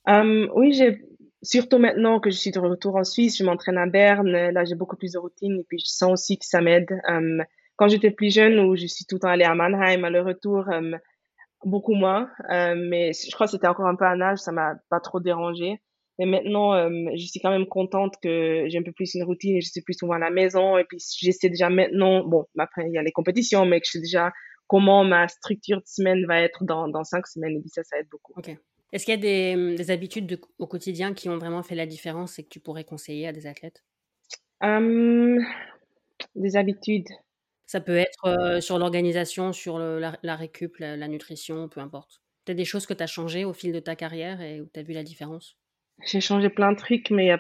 Um, 0.08 0.50
Oui, 0.56 0.74
j'ai 0.74 1.02
surtout 1.44 1.78
maintenant 1.78 2.20
que 2.20 2.30
je 2.30 2.38
suis 2.38 2.52
de 2.52 2.60
retour 2.60 2.96
en 2.96 3.04
Suisse, 3.04 3.38
je 3.38 3.44
m'entraîne 3.44 3.78
à 3.78 3.86
Berne. 3.86 4.32
Là, 4.32 4.66
j'ai 4.66 4.76
beaucoup 4.76 4.96
plus 4.96 5.14
de 5.14 5.20
routines 5.20 5.60
et 5.60 5.66
puis 5.68 5.80
je 5.80 5.90
sens 5.90 6.12
aussi 6.12 6.38
que 6.38 6.46
ça 6.46 6.62
m'aide. 6.62 7.00
Um, 7.08 7.44
quand 7.76 7.88
j'étais 7.88 8.12
plus 8.12 8.34
jeune, 8.34 8.60
où 8.60 8.76
je 8.76 8.88
suis 8.88 9.06
tout 9.06 9.16
le 9.16 9.20
temps 9.20 9.30
allée 9.30 9.46
à 9.46 9.54
Mannheim, 9.54 10.04
à 10.04 10.10
le 10.10 10.22
retour, 10.22 10.68
euh, 10.70 10.92
beaucoup 11.64 11.94
moins. 11.94 12.30
Euh, 12.52 12.76
mais 12.76 13.12
je 13.14 13.32
crois 13.32 13.46
que 13.46 13.52
c'était 13.52 13.68
encore 13.68 13.88
un 13.88 13.96
peu 13.96 14.06
un 14.06 14.20
âge, 14.22 14.40
ça 14.40 14.52
m'a 14.52 14.76
pas 14.90 15.00
trop 15.00 15.20
dérangé. 15.20 15.80
Mais 16.20 16.26
maintenant, 16.26 16.74
je 17.16 17.28
suis 17.28 17.40
quand 17.40 17.52
même 17.52 17.68
contente 17.68 18.16
que 18.24 18.66
j'ai 18.68 18.80
un 18.80 18.82
peu 18.82 18.92
plus 18.92 19.14
une 19.14 19.24
routine 19.24 19.58
et 19.58 19.62
je 19.62 19.70
suis 19.70 19.84
plus 19.84 19.94
souvent 19.94 20.14
à 20.14 20.20
la 20.20 20.32
maison. 20.32 20.76
Et 20.80 20.84
puis, 20.84 20.98
j'essaie 21.20 21.50
déjà 21.50 21.70
maintenant, 21.70 22.26
bon, 22.26 22.46
après, 22.58 22.88
il 22.88 22.92
y 22.92 22.98
a 22.98 23.04
les 23.04 23.12
compétitions, 23.12 23.68
mais 23.68 23.80
que 23.80 23.86
je 23.86 23.92
sais 23.92 24.00
déjà 24.00 24.32
comment 24.66 25.04
ma 25.04 25.28
structure 25.28 25.78
de 25.78 25.86
semaine 25.86 26.26
va 26.26 26.42
être 26.42 26.64
dans, 26.64 26.88
dans 26.88 27.04
cinq 27.04 27.28
semaines. 27.28 27.58
Et 27.58 27.60
puis, 27.60 27.70
ça, 27.70 27.84
ça 27.84 28.00
aide 28.00 28.08
beaucoup. 28.10 28.34
Ok. 28.36 28.58
Est-ce 28.94 29.06
qu'il 29.06 29.14
y 29.14 29.18
a 29.18 29.22
des, 29.22 29.76
des 29.76 29.92
habitudes 29.92 30.40
au 30.60 30.68
quotidien 30.68 31.14
qui 31.14 31.30
ont 31.30 31.38
vraiment 31.38 31.64
fait 31.64 31.76
la 31.76 31.86
différence 31.86 32.40
et 32.40 32.44
que 32.44 32.50
tu 32.50 32.60
pourrais 32.60 32.86
conseiller 32.86 33.28
à 33.28 33.34
des 33.34 33.48
athlètes? 33.48 33.84
Des 36.36 36.56
habitudes. 36.56 37.10
Ça 37.66 37.82
peut 37.82 37.98
être 37.98 38.60
sur 38.62 38.80
l'organisation, 38.80 39.52
sur 39.52 39.78
la, 39.78 40.36
récup, 40.36 40.78
la, 40.80 41.08
nutrition, 41.08 41.68
peu 41.68 41.82
importe. 41.82 42.22
Peut-être 42.46 42.58
des 42.58 42.66
choses 42.66 42.86
que 42.86 42.94
tu 42.94 43.04
as 43.04 43.08
changées 43.08 43.44
au 43.44 43.54
fil 43.54 43.74
de 43.74 43.80
ta 43.80 43.96
carrière 43.96 44.42
et 44.42 44.62
où 44.62 44.70
tu 44.74 44.80
as 44.80 44.84
vu 44.84 44.94
la 44.94 45.04
différence? 45.04 45.58
J'ai 46.06 46.22
changé 46.22 46.50
plein 46.50 46.72
de 46.72 46.78
trucs, 46.78 47.12
mais 47.12 47.32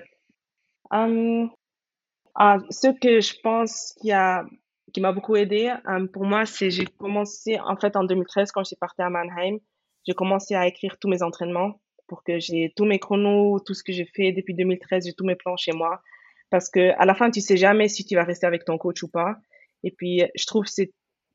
ah, 0.89 2.58
ce 2.70 2.88
que 3.00 3.22
je 3.22 3.39
pense 3.41 3.93
qui 4.02 4.12
a 4.12 4.45
qui 4.93 5.02
m'a 5.02 5.12
beaucoup 5.12 5.36
aidé 5.36 5.74
pour 6.14 6.26
moi, 6.26 6.45
c'est 6.45 6.70
j'ai 6.72 6.86
commencé 6.86 7.60
en 7.60 7.76
fait 7.76 7.95
en 7.95 8.04
2013 8.04 8.52
quand 8.52 8.64
je 8.64 8.68
suis 8.68 8.76
partie 8.76 9.02
à 9.02 9.10
Mannheim, 9.10 9.60
j'ai 10.08 10.14
commencé 10.14 10.55
à 10.55 10.68
écrire 10.68 10.97
tous 10.99 11.10
mes 11.10 11.22
entraînements 11.22 11.80
pour 12.08 12.24
que 12.24 12.39
j'ai 12.39 12.74
tous 12.76 12.86
mes 12.86 12.99
chronos, 12.99 13.60
tout 13.60 13.74
ce 13.74 13.84
que 13.84 13.91
j'ai 13.91 14.05
fait 14.05 14.32
depuis 14.32 14.55
2013, 14.55 15.05
j'ai 15.05 15.14
tous 15.14 15.26
mes 15.26 15.36
plans 15.36 15.58
chez 15.58 15.74
moi 15.74 16.01
parce 16.49 16.70
que 16.70 16.91
à 16.97 17.05
la 17.05 17.14
fin 17.14 17.30
tu 17.30 17.41
sais 17.41 17.58
jamais 17.58 17.89
si 17.89 18.05
tu 18.05 18.16
vas 18.16 18.24
rester 18.24 18.47
avec 18.47 18.64
ton 18.66 18.78
coach 18.78 19.03
ou 19.03 19.10
pas. 19.10 19.36
Et 19.84 19.91
puis, 19.91 20.24
je 20.36 20.45
trouve 20.45 20.66
que 20.66 20.84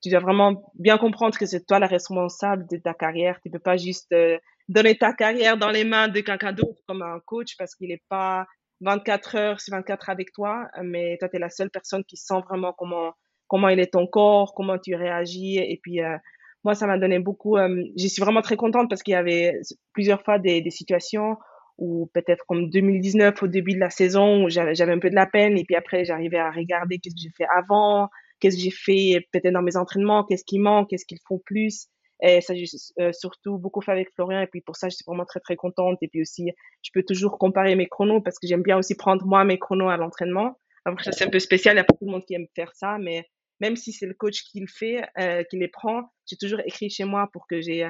tu 0.03 0.11
dois 0.11 0.20
vraiment 0.20 0.64
bien 0.75 0.99
comprendre 0.99 1.39
que 1.39 1.47
c'est 1.47 1.64
toi 1.64 1.79
la 1.79 1.87
responsable 1.87 2.66
de 2.68 2.77
ta 2.77 2.95
carrière. 2.95 3.39
Tu 3.41 3.51
peux 3.51 3.59
pas 3.59 3.77
juste 3.77 4.11
euh, 4.12 4.39
donner 4.68 4.97
ta 4.97 5.12
carrière 5.12 5.57
dans 5.57 5.70
les 5.70 5.85
mains 5.85 6.09
de 6.09 6.20
quelqu'un 6.20 6.53
d'autre 6.53 6.81
comme 6.87 7.03
un 7.03 7.20
coach 7.25 7.57
parce 7.57 7.75
qu'il 7.75 7.89
n'est 7.89 8.03
pas 8.09 8.47
24 8.81 9.37
heures 9.37 9.61
sur 9.61 9.73
24 9.75 10.11
avec 10.11 10.33
toi, 10.33 10.66
mais 10.83 11.16
toi, 11.18 11.29
tu 11.29 11.37
es 11.37 11.39
la 11.39 11.51
seule 11.51 11.70
personne 11.70 12.03
qui 12.05 12.16
sent 12.16 12.41
vraiment 12.49 12.73
comment, 12.73 13.12
comment 13.47 13.68
il 13.68 13.79
est 13.79 13.93
ton 13.93 14.09
corps, 14.09 14.55
comment 14.55 14.79
tu 14.79 14.97
réagis. 14.97 15.59
Et 15.59 15.79
puis, 15.81 16.03
euh, 16.03 16.16
moi, 16.65 16.75
ça 16.75 16.87
m'a 16.87 16.99
donné 16.99 17.19
beaucoup. 17.19 17.57
Euh, 17.57 17.85
je 17.97 18.07
suis 18.07 18.23
vraiment 18.23 18.43
très 18.43 18.57
contente 18.57 18.89
parce 18.89 19.03
qu'il 19.03 19.13
y 19.13 19.17
avait 19.17 19.61
plusieurs 19.93 20.23
fois 20.23 20.39
des, 20.39 20.61
des 20.61 20.71
situations 20.71 21.37
où 21.79 22.11
peut-être 22.15 22.45
comme 22.47 22.71
2019 22.71 23.43
au 23.43 23.47
début 23.49 23.75
de 23.75 23.81
la 23.81 23.91
saison 23.91 24.45
où 24.45 24.51
j'avais 24.51 24.93
un 24.93 24.99
peu 24.99 25.11
de 25.11 25.15
la 25.15 25.27
peine 25.27 25.59
et 25.59 25.65
puis 25.65 25.75
après 25.75 26.05
j'arrivais 26.05 26.39
à 26.39 26.51
regarder 26.51 26.99
qu'est-ce 26.99 27.15
que 27.15 27.21
j'ai 27.23 27.31
fait 27.37 27.47
avant, 27.53 28.09
qu'est-ce 28.39 28.57
que 28.57 28.63
j'ai 28.63 28.71
fait 28.71 29.27
peut-être 29.33 29.53
dans 29.53 29.63
mes 29.63 29.77
entraînements, 29.77 30.25
qu'est-ce 30.25 30.45
qui 30.45 30.59
manque, 30.59 30.91
qu'est-ce 30.91 31.07
qu'il 31.07 31.19
faut 31.27 31.43
plus. 31.45 31.89
Et 32.25 32.41
ça, 32.41 32.55
j'ai 32.55 32.67
euh, 33.01 33.13
surtout 33.13 33.59
beaucoup 33.59 33.81
fait 33.81 33.91
avec 33.91 34.13
Florian. 34.15 34.41
Et 34.41 34.47
puis 34.47 34.61
pour 34.61 34.77
ça, 34.77 34.89
je 34.89 34.95
suis 34.95 35.05
vraiment 35.05 35.25
très, 35.25 35.41
très 35.41 35.57
contente. 35.57 35.99
Et 36.03 36.09
puis 36.09 36.23
aussi, 36.23 36.53
je 36.83 36.91
peux 36.95 37.03
toujours 37.03 37.37
comparer 37.37 37.75
mes 37.75 37.89
chronos 37.89 38.21
parce 38.21 38.39
que 38.39 38.47
j'aime 38.47 38.63
bien 38.63 38.79
aussi 38.79 38.95
prendre 38.95 39.27
moi 39.27 39.45
mes 39.45 39.59
chronos 39.59 39.89
à 39.89 39.97
l'entraînement. 39.97 40.57
Après, 40.85 41.11
c'est 41.11 41.25
un 41.25 41.31
peu 41.31 41.41
spécial. 41.41 41.75
Il 41.75 41.79
y 41.79 41.81
a 41.81 41.85
pas 41.85 41.95
beaucoup 41.95 42.07
de 42.07 42.13
monde 42.13 42.25
qui 42.25 42.35
aime 42.35 42.47
faire 42.55 42.73
ça. 42.75 42.97
Mais 43.01 43.27
même 43.63 43.77
si 43.77 43.93
c'est 43.93 44.07
le 44.07 44.15
coach 44.15 44.43
qui 44.43 44.59
le 44.59 44.67
fait, 44.67 45.05
euh, 45.19 45.45
qui 45.45 45.57
les 45.57 45.69
prend, 45.69 46.03
j'ai 46.27 46.37
toujours 46.37 46.61
écrit 46.67 46.91
chez 46.91 47.05
moi 47.05 47.29
pour 47.33 47.47
que 47.47 47.61
j'ai 47.61 47.89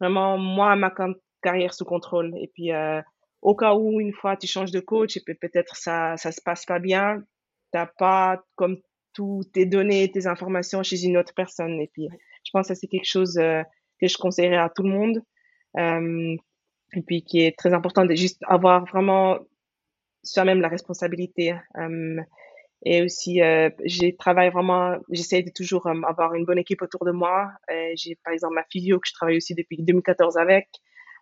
vraiment, 0.00 0.38
moi, 0.38 0.74
ma 0.76 0.90
carrière 1.42 1.74
sous 1.74 1.84
contrôle. 1.84 2.32
Et 2.40 2.50
puis, 2.54 2.72
euh, 2.72 3.02
au 3.42 3.54
cas 3.54 3.74
où, 3.74 4.00
une 4.00 4.14
fois, 4.14 4.38
tu 4.38 4.46
changes 4.46 4.70
de 4.70 4.80
coach 4.80 5.18
et 5.18 5.22
peut-être 5.22 5.76
ça, 5.76 6.16
ça 6.16 6.32
se 6.32 6.40
passe 6.40 6.64
pas 6.64 6.78
bien, 6.78 7.22
t'as 7.70 7.86
pas 7.98 8.42
comme 8.56 8.78
tous 9.12 9.44
tes 9.52 9.66
données, 9.66 10.10
tes 10.10 10.26
informations 10.26 10.82
chez 10.82 11.04
une 11.04 11.18
autre 11.18 11.34
personne. 11.34 11.78
Et 11.80 11.90
puis, 11.92 12.08
je 12.44 12.50
pense 12.52 12.68
que 12.68 12.74
c'est 12.74 12.86
quelque 12.86 13.04
chose 13.08 13.36
euh, 13.36 13.62
que 14.00 14.08
je 14.08 14.16
conseillerais 14.16 14.56
à 14.56 14.70
tout 14.74 14.84
le 14.84 14.90
monde. 14.90 15.22
Euh, 15.76 16.34
et 16.94 17.02
puis, 17.02 17.22
qui 17.24 17.42
est 17.42 17.56
très 17.58 17.74
important 17.74 18.06
de 18.06 18.14
juste 18.14 18.42
avoir 18.46 18.86
vraiment 18.86 19.38
soi-même 20.22 20.62
la 20.62 20.68
responsabilité. 20.68 21.54
Euh, 21.76 22.20
et 22.84 23.02
aussi, 23.02 23.42
euh, 23.42 23.70
j'ai 23.84 24.16
travaillé 24.16 24.50
vraiment, 24.50 24.96
j'essaie 25.10 25.42
de 25.42 25.50
toujours 25.54 25.86
euh, 25.86 26.00
avoir 26.08 26.34
une 26.34 26.44
bonne 26.44 26.58
équipe 26.58 26.82
autour 26.82 27.04
de 27.04 27.12
moi. 27.12 27.50
j'ai 27.94 28.16
par 28.24 28.32
exemple 28.32 28.54
ma 28.54 28.64
physio 28.70 28.98
que 28.98 29.08
je 29.08 29.12
travaille 29.12 29.36
aussi 29.36 29.54
depuis 29.54 29.76
2014 29.82 30.36
avec. 30.38 30.68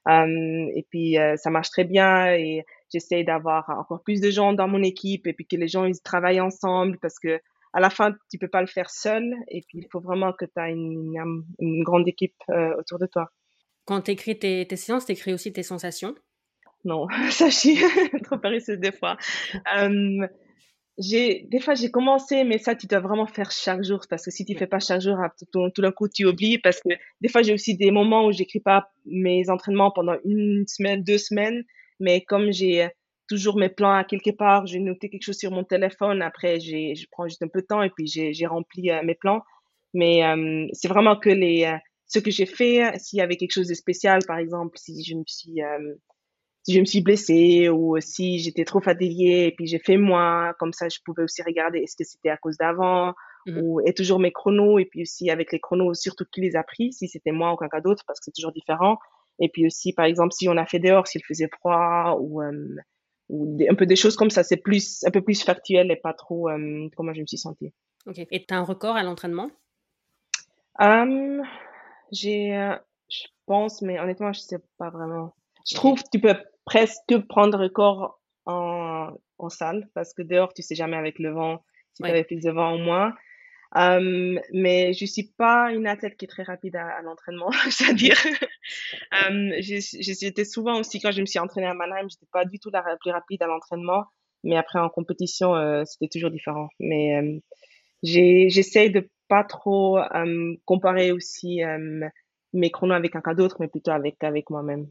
et 0.09 0.87
puis, 0.91 1.17
ça 1.37 1.51
marche 1.51 1.71
très 1.71 1.85
bien 1.85 2.33
et 2.35 2.65
j'essaie 2.93 3.25
d'avoir 3.25 3.69
encore 3.71 4.03
plus 4.03 4.21
de 4.21 4.31
gens 4.31 4.53
dans 4.53 4.69
mon 4.69 4.83
équipe 4.83 5.27
et 5.27 5.33
puis 5.33 5.47
que 5.47 5.57
les 5.57 5.69
gens 5.69 5.85
ils 5.85 6.01
travaillent 6.01 6.41
ensemble 6.41 6.99
parce 7.01 7.19
que 7.19 7.41
à 7.73 7.81
la 7.81 7.91
fin, 7.91 8.15
tu 8.31 8.39
peux 8.39 8.49
pas 8.49 8.61
le 8.61 8.67
faire 8.67 8.91
seul. 8.91 9.35
Et 9.49 9.63
puis, 9.69 9.79
il 9.79 9.89
faut 9.91 10.01
vraiment 10.01 10.33
que 10.33 10.45
tu 10.45 10.61
aies 10.61 10.73
une, 10.73 11.45
une, 11.59 11.83
grande 11.85 12.09
équipe 12.09 12.35
euh, 12.51 12.75
autour 12.79 12.99
de 12.99 13.07
toi. 13.07 13.31
Quand 13.85 14.01
tu 14.03 14.11
écris 14.13 14.39
tes, 14.39 14.67
tes 14.67 14.77
séances, 14.77 15.07
tu 15.07 15.13
écris 15.13 15.33
aussi 15.33 15.53
tes 15.53 15.63
sensations? 15.63 16.15
Non, 16.85 17.07
ça, 17.31 17.51
suis 17.51 17.79
trop 18.25 18.39
paresseuse 18.39 18.79
des 18.79 18.93
fois. 18.93 19.17
J'ai, 20.99 21.47
des 21.49 21.61
fois, 21.61 21.75
j'ai 21.75 21.91
commencé, 21.91 22.45
mais 22.45 22.59
ça, 22.59 22.75
tu 22.75 22.87
dois 22.87 23.01
vraiment 23.01 23.27
faire 23.27 23.51
chaque 23.51 23.85
jour. 23.85 24.01
Parce 24.11 24.25
que 24.25 24.31
si 24.31 24.45
tu 24.45 24.57
fais 24.57 24.67
pas 24.67 24.81
chaque 24.81 25.01
jour, 25.01 25.17
tout, 25.53 25.71
tout 25.71 25.83
d'un 25.83 25.93
coup, 25.93 26.09
tu 26.09 26.27
oublies. 26.27 26.59
Parce 26.59 26.81
que 26.81 26.91
des 27.21 27.29
fois, 27.29 27.43
j'ai 27.43 27.55
aussi 27.55 27.77
des 27.77 27.91
moments 27.91 28.27
où 28.27 28.33
j'écris 28.33 28.61
pas 28.61 28.91
mes 29.07 29.49
entraînements 29.49 29.91
pendant 29.91 30.17
une 30.25 30.65
semaine, 30.67 31.03
deux 31.03 31.19
semaines. 31.19 31.65
Mais 32.01 32.23
comme 32.23 32.53
j'ai 32.53 32.91
toujours 33.29 33.57
mes 33.57 33.69
plans 33.69 33.95
à 33.95 34.05
quelque 34.05 34.31
part. 34.31 34.67
J'ai 34.67 34.81
noté 34.81 35.09
quelque 35.11 35.23
chose 35.23 35.39
sur 35.39 35.53
mon 35.53 35.63
téléphone. 35.63 36.23
Après, 36.23 36.59
j'ai, 36.59 36.95
je 36.95 37.07
prends 37.11 37.29
juste 37.29 37.43
un 37.43 37.49
peu 37.49 37.61
de 37.61 37.67
temps 37.67 37.83
et 37.83 37.91
puis 37.91 38.07
j'ai, 38.07 38.33
j'ai 38.33 38.47
rempli 38.47 38.91
euh, 38.91 39.03
mes 39.05 39.15
plans. 39.15 39.43
Mais 39.95 40.25
euh, 40.25 40.67
c'est 40.73 40.89
vraiment 40.89 41.17
que 41.17 41.31
les, 41.31 41.65
euh, 41.65 41.77
ce 42.07 42.19
que 42.19 42.31
j'ai 42.31 42.47
fait, 42.47 42.99
s'il 42.99 43.19
y 43.19 43.23
avait 43.23 43.37
quelque 43.37 43.53
chose 43.53 43.69
de 43.69 43.75
spécial, 43.75 44.21
par 44.27 44.39
exemple, 44.39 44.77
si 44.79 45.05
je 45.05 45.15
me 45.15 45.25
suis, 45.27 45.61
si 46.69 46.75
je 46.75 46.81
me 46.81 46.85
suis 46.85 47.01
blessée 47.01 47.71
ou 47.71 47.99
si 47.99 48.41
j'étais 48.41 48.67
trop 48.67 48.81
fatiguée 48.81 49.47
et 49.47 49.53
puis 49.53 49.67
j'ai 49.67 49.79
fait 49.79 49.97
moins, 49.97 50.53
comme 50.59 50.75
ça, 50.75 50.91
je 50.91 50.99
pouvais 51.03 51.23
aussi 51.23 51.41
regarder 51.43 51.79
est-ce 51.79 51.97
que 51.97 52.05
c'était 52.05 52.29
à 52.29 52.37
cause 52.37 52.59
d'avant 52.59 53.15
mmh 53.47 53.59
ou 53.63 53.81
et 53.87 53.95
toujours 53.95 54.19
mes 54.19 54.33
chronos 54.33 54.79
et 54.79 54.85
puis 54.85 55.01
aussi 55.01 55.31
avec 55.31 55.51
les 55.53 55.61
chronos, 55.61 55.95
surtout 55.95 56.27
qui 56.31 56.43
les 56.43 56.57
a 56.57 56.63
pris, 56.63 56.93
si 56.93 57.09
c'était 57.09 57.31
moi 57.31 57.55
ou 57.55 57.57
quelqu'un 57.57 57.81
d'autre 57.81 58.05
parce 58.07 58.21
que 58.21 58.25
c'est 58.27 58.35
toujours 58.35 58.53
différent. 58.53 58.99
Et 59.41 59.49
puis 59.49 59.65
aussi, 59.65 59.95
par 59.95 60.05
exemple, 60.05 60.35
si 60.35 60.47
on 60.51 60.59
a 60.59 60.67
fait 60.67 60.79
dehors, 60.79 61.07
s'il 61.07 61.25
faisait 61.25 61.49
froid 61.49 62.19
ou 62.21 62.43
ou 63.31 63.59
un 63.67 63.75
peu 63.75 63.87
des 63.87 63.97
choses 63.97 64.17
comme 64.17 64.29
ça. 64.29 64.43
C'est 64.43 64.59
plus, 64.59 65.03
un 65.07 65.11
peu 65.11 65.23
plus 65.23 65.43
factuel 65.43 65.91
et 65.91 65.97
pas 65.97 66.13
trop 66.13 66.51
euh, 66.51 66.89
comment 66.97 67.15
je 67.15 67.21
me 67.23 67.27
suis 67.27 67.39
sentie. 67.39 67.73
Ok. 68.07 68.19
Et 68.31 68.45
tu 68.45 68.53
as 68.53 68.59
un 68.59 68.63
record 68.63 68.97
à 68.97 69.03
l'entraînement? 69.03 69.51
Um, 70.79 71.43
J'ai, 72.13 72.55
euh, 72.55 72.77
je 73.09 73.27
pense, 73.47 73.81
mais 73.81 73.99
honnêtement, 73.99 74.33
je 74.35 74.41
sais 74.41 74.59
pas 74.77 74.91
vraiment. 74.91 75.35
Je 75.69 75.75
trouve 75.75 76.03
que 76.03 76.09
tu 76.11 76.21
peux 76.21 76.35
presque 76.69 77.27
prendre 77.29 77.59
record 77.59 78.21
en, 78.45 79.09
en 79.39 79.49
salle 79.49 79.89
parce 79.95 80.13
que 80.13 80.21
dehors, 80.23 80.53
tu 80.53 80.63
sais 80.63 80.75
jamais 80.75 80.99
avec 80.99 81.19
le 81.19 81.31
vent 81.33 81.65
si 81.95 82.03
tu 82.03 82.09
avais 82.09 82.25
plus 82.25 82.41
de 82.43 82.51
vent 82.51 82.75
ou 82.75 82.79
moins. 82.79 83.15
Euh, 83.77 84.39
mais 84.53 84.93
je 84.93 85.07
suis 85.07 85.31
pas 85.37 85.73
une 85.73 85.87
athlète 85.87 86.17
qui 86.17 86.27
est 86.27 86.29
très 86.29 86.43
rapide 86.43 86.77
à, 86.77 87.01
l'entraînement, 87.03 87.51
c'est-à-dire, 87.71 88.17
euh, 89.31 89.53
j'étais 89.61 90.45
souvent 90.45 90.79
aussi 90.79 91.01
quand 91.01 91.11
je 91.11 91.21
me 91.21 91.27
suis 91.27 91.39
entraînée 91.39 91.67
à 91.67 91.75
Mannheim, 91.75 92.07
j'étais 92.09 92.29
pas 92.33 92.45
du 92.45 92.59
tout 92.59 92.71
la 92.71 92.83
plus 93.01 93.11
rapide 93.11 93.43
à 93.43 93.47
l'entraînement, 93.47 94.05
mais 94.45 94.57
après 94.57 94.79
en 94.79 94.91
compétition, 94.91 95.55
euh, 95.55 95.85
c'était 95.87 96.09
toujours 96.09 96.31
différent. 96.31 96.69
Mais 96.81 97.19
euh, 97.19 97.39
j'essaie 98.03 98.91
de 98.91 99.09
pas 99.29 99.45
trop 99.45 99.99
comparer 100.65 101.13
aussi 101.13 101.61
mes 102.55 102.71
chronos 102.71 102.95
avec 102.95 103.15
un 103.15 103.21
cas 103.21 103.35
d'autre, 103.35 103.57
mais 103.61 103.69
plutôt 103.69 103.91
avec 103.91 104.25
avec 104.25 104.49
moi-même. 104.49 104.87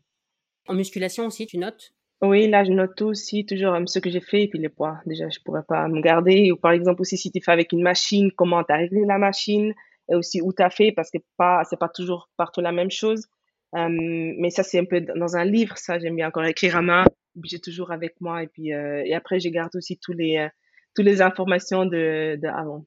En 0.68 0.74
musculation 0.74 1.26
aussi, 1.26 1.48
tu 1.48 1.58
notes? 1.58 1.94
Oui, 2.22 2.48
là, 2.48 2.64
je 2.64 2.72
note 2.72 3.00
aussi 3.02 3.46
toujours 3.46 3.74
euh, 3.76 3.84
ce 3.86 4.00
que 4.00 4.10
j'ai 4.10 4.22
fait 4.22 4.44
et 4.44 4.48
puis 4.48 4.60
les 4.60 4.70
poids. 4.70 5.00
Déjà, 5.06 5.30
je 5.30 5.40
pourrais 5.46 5.64
pas 5.68 5.88
me 5.88 6.02
garder. 6.02 6.52
Ou 6.52 6.58
par 6.58 6.72
exemple 6.72 7.02
aussi, 7.02 7.18
si 7.18 7.32
tu 7.32 7.40
fais 7.42 7.52
avec 7.52 7.72
une 7.72 7.84
machine, 7.84 8.32
comment 8.32 8.64
tu 8.64 8.74
as 8.74 8.78
réglé 8.78 9.06
la 9.06 9.18
machine? 9.18 9.74
Et 10.10 10.16
aussi 10.16 10.42
où 10.42 10.52
tu 10.52 10.64
as 10.64 10.70
fait? 10.70 10.92
Parce 10.92 11.12
que 11.12 11.20
pas, 11.38 11.64
c'est 11.70 11.78
pas 11.78 11.90
toujours 11.90 12.30
partout 12.38 12.62
la 12.62 12.72
même 12.72 12.90
chose. 12.90 13.28
Euh, 13.76 13.88
mais 13.90 14.50
ça, 14.50 14.64
c'est 14.64 14.80
un 14.80 14.86
peu 14.86 15.02
dans 15.02 15.36
un 15.36 15.46
livre. 15.46 15.78
Ça, 15.78 16.00
j'aime 16.00 16.16
bien 16.16 16.28
encore 16.28 16.46
écrire 16.46 16.76
à 16.78 16.82
main. 16.82 17.06
J'ai 17.44 17.60
toujours 17.60 17.92
avec 17.92 18.20
moi 18.20 18.42
et 18.42 18.48
puis 18.48 18.74
euh, 18.74 19.04
et 19.06 19.14
après, 19.14 19.40
je 19.40 19.50
garde 19.50 19.76
aussi 19.76 20.00
tous 20.00 20.14
les 20.14 20.48
toutes 20.96 21.06
les 21.06 21.22
informations 21.22 21.86
de, 21.86 22.40
de 22.42 22.48
avant. 22.48 22.86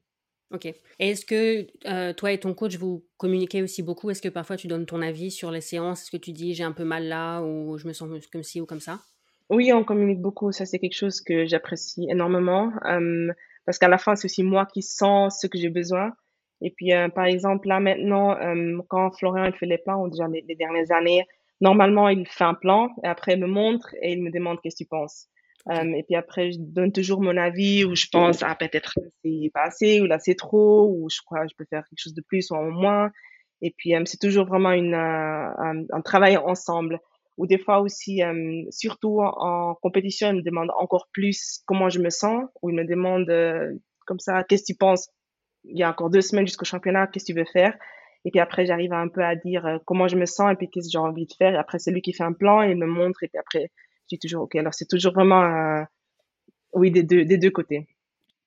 Ok. 0.53 0.73
Est-ce 0.99 1.25
que 1.25 1.65
euh, 1.87 2.13
toi 2.13 2.31
et 2.31 2.39
ton 2.39 2.53
coach, 2.53 2.75
vous 2.77 3.05
communiquez 3.17 3.61
aussi 3.61 3.83
beaucoup? 3.83 4.09
Est-ce 4.09 4.21
que 4.21 4.29
parfois 4.29 4.57
tu 4.57 4.67
donnes 4.67 4.85
ton 4.85 5.01
avis 5.01 5.31
sur 5.31 5.49
les 5.49 5.61
séances? 5.61 6.03
Est-ce 6.03 6.11
que 6.11 6.17
tu 6.17 6.31
dis 6.33 6.53
j'ai 6.53 6.63
un 6.63 6.73
peu 6.73 6.83
mal 6.83 7.05
là 7.05 7.41
ou 7.41 7.77
je 7.77 7.87
me 7.87 7.93
sens 7.93 8.09
comme 8.31 8.43
ci 8.43 8.59
ou 8.59 8.65
comme 8.65 8.81
ça? 8.81 8.99
Oui, 9.49 9.71
on 9.73 9.83
communique 9.83 10.19
beaucoup. 10.19 10.51
Ça, 10.51 10.65
c'est 10.65 10.79
quelque 10.79 10.95
chose 10.95 11.21
que 11.21 11.45
j'apprécie 11.45 12.07
énormément 12.09 12.71
parce 13.65 13.77
qu'à 13.77 13.87
la 13.87 13.97
fin, 13.97 14.15
c'est 14.15 14.25
aussi 14.25 14.43
moi 14.43 14.65
qui 14.65 14.81
sens 14.81 15.39
ce 15.39 15.47
que 15.47 15.57
j'ai 15.57 15.69
besoin. 15.69 16.11
Et 16.61 16.71
puis, 16.71 16.93
euh, 16.93 17.09
par 17.09 17.25
exemple, 17.25 17.67
là 17.67 17.79
maintenant, 17.79 18.35
quand 18.87 19.11
Florian 19.17 19.45
il 19.45 19.53
fait 19.53 19.65
les 19.65 19.77
plans, 19.77 20.03
ou 20.03 20.09
déjà 20.09 20.27
les, 20.27 20.55
dernières 20.55 20.91
années, 20.91 21.25
normalement, 21.61 22.09
il 22.09 22.27
fait 22.27 22.43
un 22.43 22.55
plan 22.55 22.89
et 23.03 23.07
après, 23.07 23.33
il 23.33 23.39
me 23.39 23.47
montre 23.47 23.93
et 24.01 24.13
il 24.13 24.21
me 24.21 24.31
demande 24.31 24.59
qu'est-ce 24.61 24.75
que 24.75 24.83
tu 24.83 24.89
penses. 24.89 25.27
Et 25.69 26.03
puis 26.03 26.15
après, 26.15 26.51
je 26.51 26.57
donne 26.59 26.91
toujours 26.91 27.21
mon 27.21 27.37
avis 27.37 27.85
où 27.85 27.95
je 27.95 28.07
pense, 28.11 28.43
ah, 28.43 28.55
peut-être 28.55 28.97
c'est 29.23 29.51
pas 29.53 29.63
assez 29.63 30.01
ou 30.01 30.05
là, 30.05 30.17
c'est 30.19 30.35
trop 30.35 30.89
ou 30.89 31.09
je 31.09 31.19
crois 31.25 31.43
que 31.43 31.49
je 31.51 31.55
peux 31.55 31.65
faire 31.69 31.83
quelque 31.87 31.99
chose 31.99 32.15
de 32.15 32.21
plus 32.21 32.49
ou 32.51 32.55
en 32.55 32.71
moins. 32.71 33.11
Et 33.61 33.73
puis, 33.77 33.93
c'est 34.05 34.19
toujours 34.19 34.47
vraiment 34.47 34.71
une, 34.71 34.95
un, 34.95 35.83
un 35.91 36.01
travail 36.01 36.37
ensemble 36.37 36.99
ou 37.37 37.47
des 37.47 37.57
fois 37.57 37.79
aussi, 37.79 38.21
euh, 38.21 38.63
surtout 38.69 39.19
en, 39.21 39.75
compétition, 39.81 40.29
ils 40.29 40.37
me 40.37 40.41
demandent 40.43 40.71
encore 40.77 41.07
plus 41.11 41.61
comment 41.65 41.89
je 41.89 41.99
me 41.99 42.11
sens, 42.11 42.43
ou 42.61 42.69
ils 42.69 42.75
me 42.75 42.85
demandent 42.85 43.29
euh, 43.29 43.73
comme 44.05 44.19
ça, 44.19 44.43
qu'est-ce 44.43 44.61
que 44.61 44.73
tu 44.73 44.75
penses? 44.75 45.09
Il 45.63 45.77
y 45.77 45.83
a 45.83 45.89
encore 45.89 46.11
deux 46.11 46.21
semaines 46.21 46.45
jusqu'au 46.45 46.65
championnat, 46.65 47.07
qu'est-ce 47.07 47.25
que 47.25 47.33
tu 47.33 47.39
veux 47.39 47.45
faire? 47.51 47.75
Et 48.25 48.31
puis 48.31 48.39
après, 48.39 48.65
j'arrive 48.67 48.93
un 48.93 49.07
peu 49.07 49.23
à 49.23 49.35
dire 49.35 49.65
euh, 49.65 49.77
comment 49.85 50.07
je 50.07 50.17
me 50.17 50.25
sens 50.25 50.51
et 50.51 50.55
puis 50.55 50.69
qu'est-ce 50.69 50.87
que 50.87 50.91
j'ai 50.91 50.97
envie 50.99 51.25
de 51.25 51.33
faire. 51.33 51.55
Et 51.55 51.57
après, 51.57 51.79
c'est 51.79 51.89
lui 51.89 52.03
qui 52.03 52.13
fait 52.13 52.23
un 52.23 52.33
plan 52.33 52.61
et 52.61 52.75
me 52.75 52.85
montre. 52.85 53.23
Et 53.23 53.27
puis 53.27 53.39
après, 53.39 53.71
dis 54.15 54.19
toujours 54.19 54.43
OK. 54.43 54.55
Alors, 54.55 54.73
c'est 54.73 54.87
toujours 54.87 55.13
vraiment, 55.13 55.43
euh, 55.43 55.83
oui, 56.73 56.91
des 56.91 57.03
deux, 57.03 57.25
des 57.25 57.37
deux 57.37 57.51
côtés. 57.51 57.87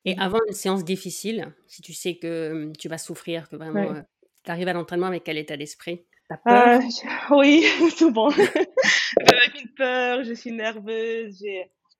Et 0.05 0.17
avant 0.19 0.39
une 0.49 0.55
séance 0.55 0.85
difficile, 0.85 1.55
si 1.67 1.83
tu 1.83 1.93
sais 1.93 2.17
que 2.17 2.53
hum, 2.53 2.77
tu 2.77 2.89
vas 2.89 2.99
souffrir, 2.99 3.49
que 3.49 3.57
vraiment 3.57 3.95
euh, 3.95 4.01
tu 4.45 4.51
arrives 4.51 4.69
à 4.69 4.73
l'entraînement 4.73 5.07
avec 5.07 5.25
quel 5.25 5.39
état 5.39 5.57
d'esprit? 5.57 6.05
T'as 6.29 6.37
peur? 6.37 6.81
Oui, 7.31 7.65
souvent. 7.97 8.29
avec 8.31 9.63
une 9.63 9.71
peur, 9.77 10.25
je 10.25 10.35
suis 10.35 10.53
nerveuse, 10.53 11.43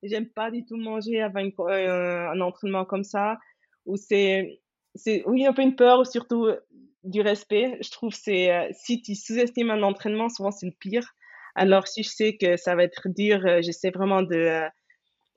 j'aime 0.03 0.27
pas 0.27 0.51
du 0.51 0.65
tout 0.65 0.77
manger 0.77 1.21
avant 1.21 1.41
un 1.67 2.41
entraînement 2.41 2.85
comme 2.85 3.03
ça. 3.03 3.39
Ou 3.85 3.97
c'est, 3.97 4.59
c'est, 4.95 5.23
oui, 5.25 5.45
un 5.45 5.53
peu 5.53 5.61
une 5.61 5.75
peur, 5.75 6.05
surtout 6.07 6.47
du 7.05 7.21
respect. 7.21 7.77
Je 7.81 7.91
trouve 7.91 8.13
c'est 8.13 8.51
euh, 8.51 8.67
si 8.73 9.01
tu 9.01 9.15
sous-estimes 9.15 9.69
un 9.69 9.83
entraînement, 9.83 10.29
souvent 10.29 10.51
c'est 10.51 10.65
le 10.65 10.73
pire. 10.77 11.15
Alors 11.55 11.87
si 11.87 12.03
je 12.03 12.09
sais 12.09 12.37
que 12.37 12.57
ça 12.57 12.75
va 12.75 12.83
être 12.83 13.07
dur, 13.07 13.41
euh, 13.45 13.61
j'essaie 13.61 13.91
vraiment 13.91 14.21
de 14.21 14.35
euh, 14.35 14.67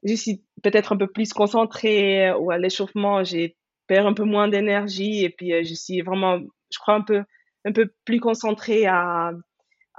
je 0.04 0.14
suis 0.14 0.42
peut-être 0.62 0.92
un 0.92 0.96
peu 0.96 1.06
plus 1.06 1.32
concentrée 1.32 2.32
ou 2.32 2.50
à 2.50 2.58
l'échauffement, 2.58 3.24
j'ai 3.24 3.56
perds 3.86 4.06
un 4.06 4.14
peu 4.14 4.24
moins 4.24 4.48
d'énergie 4.48 5.24
et 5.24 5.30
puis 5.30 5.64
je 5.64 5.74
suis 5.74 6.02
vraiment 6.02 6.38
je 6.70 6.78
crois 6.78 6.94
un 6.94 7.02
peu 7.02 7.22
un 7.64 7.72
peu 7.72 7.90
plus 8.04 8.20
concentrée 8.20 8.86
à 8.86 9.32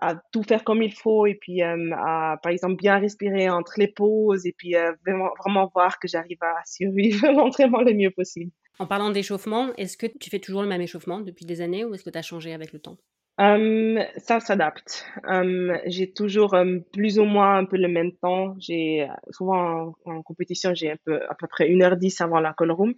à 0.02 0.16
tout 0.32 0.44
faire 0.44 0.64
comme 0.64 0.82
il 0.82 0.94
faut 0.94 1.26
et 1.26 1.36
puis 1.36 1.62
à 1.62 2.38
par 2.42 2.52
exemple 2.52 2.76
bien 2.76 3.00
respirer 3.00 3.50
entre 3.50 3.74
les 3.78 3.90
pauses 3.90 4.46
et 4.46 4.54
puis 4.58 4.76
vraiment 5.06 5.30
vraiment 5.40 5.70
voir 5.74 6.00
que 6.00 6.08
j'arrive 6.08 6.38
à 6.42 6.62
survivre 6.66 7.28
l'entraînement 7.32 7.82
le 7.82 7.94
mieux 7.94 8.12
possible. 8.12 8.52
En 8.80 8.86
parlant 8.86 9.10
d'échauffement, 9.10 9.74
est-ce 9.76 9.98
que 9.98 10.08
tu 10.08 10.30
fais 10.30 10.40
toujours 10.40 10.62
le 10.62 10.70
même 10.70 10.82
échauffement 10.82 11.20
depuis 11.20 11.46
des 11.46 11.60
années 11.60 11.84
ou 11.84 11.94
est-ce 11.94 12.04
que 12.06 12.10
tu 12.10 12.18
as 12.18 12.22
changé 12.22 12.54
avec 12.54 12.72
le 12.72 12.80
temps? 12.80 12.98
Um, 13.40 14.00
Ça 14.18 14.40
s'adapte. 14.40 15.06
Um, 15.28 15.78
j'ai 15.86 16.12
toujours 16.12 16.54
um, 16.54 16.84
plus 16.84 17.20
ou 17.20 17.26
moins 17.26 17.58
un 17.58 17.66
peu 17.66 17.78
le 17.78 17.88
même 17.88 18.12
temps. 18.12 18.56
J'ai 18.60 19.08
souvent 19.32 19.94
en, 20.06 20.22
compétition, 20.22 20.74
j'ai 20.74 20.92
un 20.92 20.98
peu 21.06 21.22
à 21.30 21.36
peu 21.36 21.48
près 21.48 21.70
1h10 21.70 22.22
avant 22.22 22.40
la 22.40 22.54
call 22.54 22.72
room. 22.72 22.94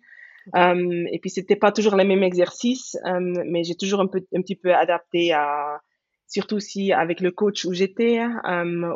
et 0.55 1.19
puis 1.21 1.29
c'était 1.29 1.55
pas 1.55 1.71
toujours 1.71 1.95
les 1.95 2.05
mêmes 2.05 2.23
exercices, 2.23 2.97
mais 3.45 3.63
j'ai 3.63 3.75
toujours 3.75 4.01
un 4.01 4.07
peu 4.07 4.21
un 4.35 4.41
petit 4.41 4.55
peu 4.55 4.73
adapté 4.73 5.31
à 5.33 5.79
surtout 6.27 6.59
si 6.59 6.91
avec 6.93 7.19
le 7.21 7.31
coach 7.31 7.65
où 7.65 7.73
j'étais, 7.73 8.21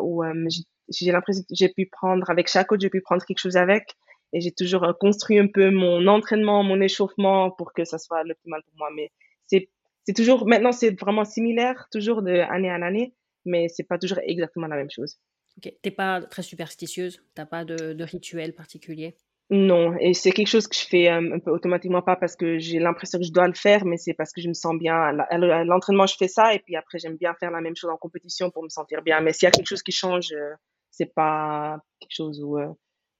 où 0.02 0.24
j'ai 0.90 1.12
l'impression 1.12 1.44
que 1.44 1.56
j'ai 1.56 1.70
pu 1.70 1.88
prendre 1.92 2.30
avec 2.30 2.48
chaque 2.48 2.68
coach, 2.68 2.82
j'ai 2.82 2.90
pu 2.90 3.02
prendre 3.02 3.24
quelque 3.26 3.40
chose 3.40 3.58
avec 3.58 3.96
et 4.34 4.42
j'ai 4.42 4.52
toujours 4.52 4.86
construit 5.00 5.40
un 5.40 5.48
peu 5.48 5.72
mon 5.72 6.08
entraînement, 6.08 6.64
mon 6.64 6.82
échauffement 6.82 7.52
pour 7.52 7.74
que 7.74 7.86
ça 7.86 7.98
soit 7.98 8.24
l'optimal 8.24 8.62
pour 8.64 8.74
moi. 8.78 8.90
Mais 8.96 9.12
c'est, 9.46 9.70
c'est 10.06 10.14
toujours, 10.14 10.48
maintenant, 10.48 10.72
c'est 10.72 11.00
vraiment 11.00 11.26
similaire, 11.26 11.88
toujours 11.92 12.22
de 12.22 12.32
année 12.32 12.72
en 12.72 12.82
année, 12.82 13.14
mais 13.44 13.68
c'est 13.68 13.84
pas 13.84 13.98
toujours 13.98 14.20
exactement 14.24 14.68
la 14.68 14.76
même 14.76 14.90
chose. 14.90 15.18
Ok. 15.58 15.74
T'es 15.82 15.92
pas 15.92 16.22
très 16.22 16.42
superstitieuse? 16.42 17.24
T'as 17.34 17.46
pas 17.46 17.66
de, 17.66 17.94
de 17.94 18.04
rituel 18.04 18.54
particulier? 18.54 19.16
Non, 19.52 19.96
et 20.00 20.14
c'est 20.14 20.32
quelque 20.32 20.48
chose 20.48 20.68
que 20.68 20.76
je 20.76 20.86
fais 20.86 21.10
euh, 21.10 21.36
un 21.36 21.40
peu 21.40 21.52
automatiquement, 21.52 22.02
pas 22.02 22.16
parce 22.16 22.36
que 22.36 22.58
j'ai 22.58 22.80
l'impression 22.80 23.20
que 23.20 23.26
je 23.26 23.32
dois 23.32 23.48
le 23.48 23.54
faire, 23.54 23.86
mais 23.86 23.98
c'est 23.98 24.16
parce 24.16 24.32
que 24.32 24.42
je 24.42 24.48
me 24.48 24.54
sens 24.54 24.76
bien. 24.78 24.96
À 24.96 25.38
l'entraînement, 25.64 26.08
je 26.08 26.16
fais 26.18 26.28
ça, 26.28 26.54
et 26.56 26.60
puis 26.60 26.76
après, 26.76 26.98
j'aime 26.98 27.16
bien 27.16 27.34
faire 27.36 27.52
la 27.52 27.62
même 27.62 27.76
chose 27.76 27.92
en 27.92 27.98
compétition 27.98 28.50
pour 28.50 28.64
me 28.64 28.70
sentir 28.70 29.02
bien. 29.04 29.22
Mais 29.22 29.34
s'il 29.34 29.46
y 29.46 29.48
a 29.48 29.52
quelque 29.52 29.68
chose 29.68 29.84
qui 29.84 29.92
change, 29.92 30.32
euh, 30.34 30.56
c'est 30.90 31.14
pas 31.14 31.80
quelque 32.00 32.16
chose 32.16 32.42
où 32.44 32.58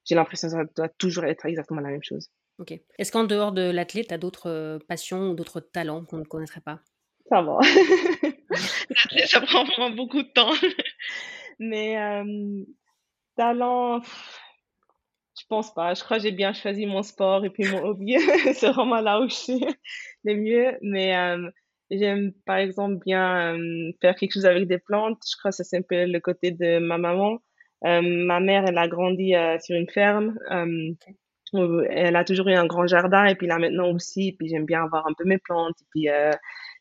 j'ai 0.06 0.16
l'impression 0.16 0.48
que 0.48 0.54
ça 0.54 0.64
doit 0.76 0.90
toujours 0.98 1.26
être 1.26 1.46
exactement 1.46 1.82
la 1.82 1.90
même 1.90 2.04
chose. 2.04 2.30
Ok. 2.58 2.74
Est-ce 2.98 3.12
qu'en 3.12 3.26
dehors 3.26 3.52
de 3.52 3.70
l'athlète, 3.70 4.08
tu 4.08 4.14
as 4.14 4.18
d'autres 4.18 4.50
euh, 4.50 4.80
passions 4.88 5.30
ou 5.30 5.36
d'autres 5.36 5.60
talents 5.60 6.06
qu'on 6.06 6.18
ne 6.18 6.24
connaîtrait 6.24 6.62
pas? 6.62 6.80
Ça 7.30 7.42
va. 7.42 7.60
L'athlète, 8.90 9.28
ça 9.28 9.42
prend 9.42 9.66
vraiment 9.66 9.90
beaucoup 9.90 10.22
de 10.22 10.28
temps. 10.28 10.54
Mais 11.60 11.98
euh, 11.98 12.64
talent, 13.36 14.02
je 14.02 15.44
pense 15.50 15.74
pas. 15.74 15.94
Je 15.94 16.04
crois 16.04 16.18
que 16.18 16.24
j'ai 16.24 16.32
bien 16.32 16.54
choisi 16.54 16.86
mon 16.86 17.04
sport 17.04 17.44
et 17.44 17.50
puis 17.50 17.70
mon 17.70 17.84
hobby. 17.84 18.18
c'est 18.54 18.72
vraiment 18.72 19.02
là 19.02 19.20
où 19.20 19.28
je 19.28 19.36
suis 19.36 19.66
le 20.24 20.36
mieux. 20.36 20.78
Mais 20.82 21.18
euh, 21.18 21.50
j'aime 21.90 22.32
par 22.46 22.58
exemple 22.58 23.04
bien 23.06 23.58
faire 24.02 24.16
quelque 24.16 24.34
chose 24.34 24.46
avec 24.46 24.68
des 24.68 24.80
plantes. 24.80 25.22
Je 25.30 25.36
crois 25.38 25.52
que 25.52 25.58
c'est 25.62 25.78
un 25.78 25.82
peu 25.82 26.06
le 26.06 26.20
côté 26.20 26.52
de 26.52 26.80
ma 26.80 26.98
maman. 26.98 27.40
Ma 27.82 28.40
mère, 28.40 28.66
elle 28.68 28.78
a 28.78 28.88
grandi 28.88 29.36
euh, 29.36 29.58
sur 29.60 29.76
une 29.76 29.90
ferme. 29.90 30.38
Elle 31.90 32.16
a 32.16 32.24
toujours 32.24 32.48
eu 32.48 32.54
un 32.54 32.66
grand 32.66 32.88
jardin 32.88 33.26
et 33.26 33.36
puis 33.36 33.48
là 33.48 33.58
maintenant 33.58 33.92
aussi. 33.92 34.34
Puis 34.34 34.48
j'aime 34.48 34.66
bien 34.66 34.84
avoir 34.84 35.08
un 35.08 35.14
peu 35.18 35.26
mes 35.26 35.38
plantes 35.38 35.76
et 35.82 35.86
puis 35.92 36.08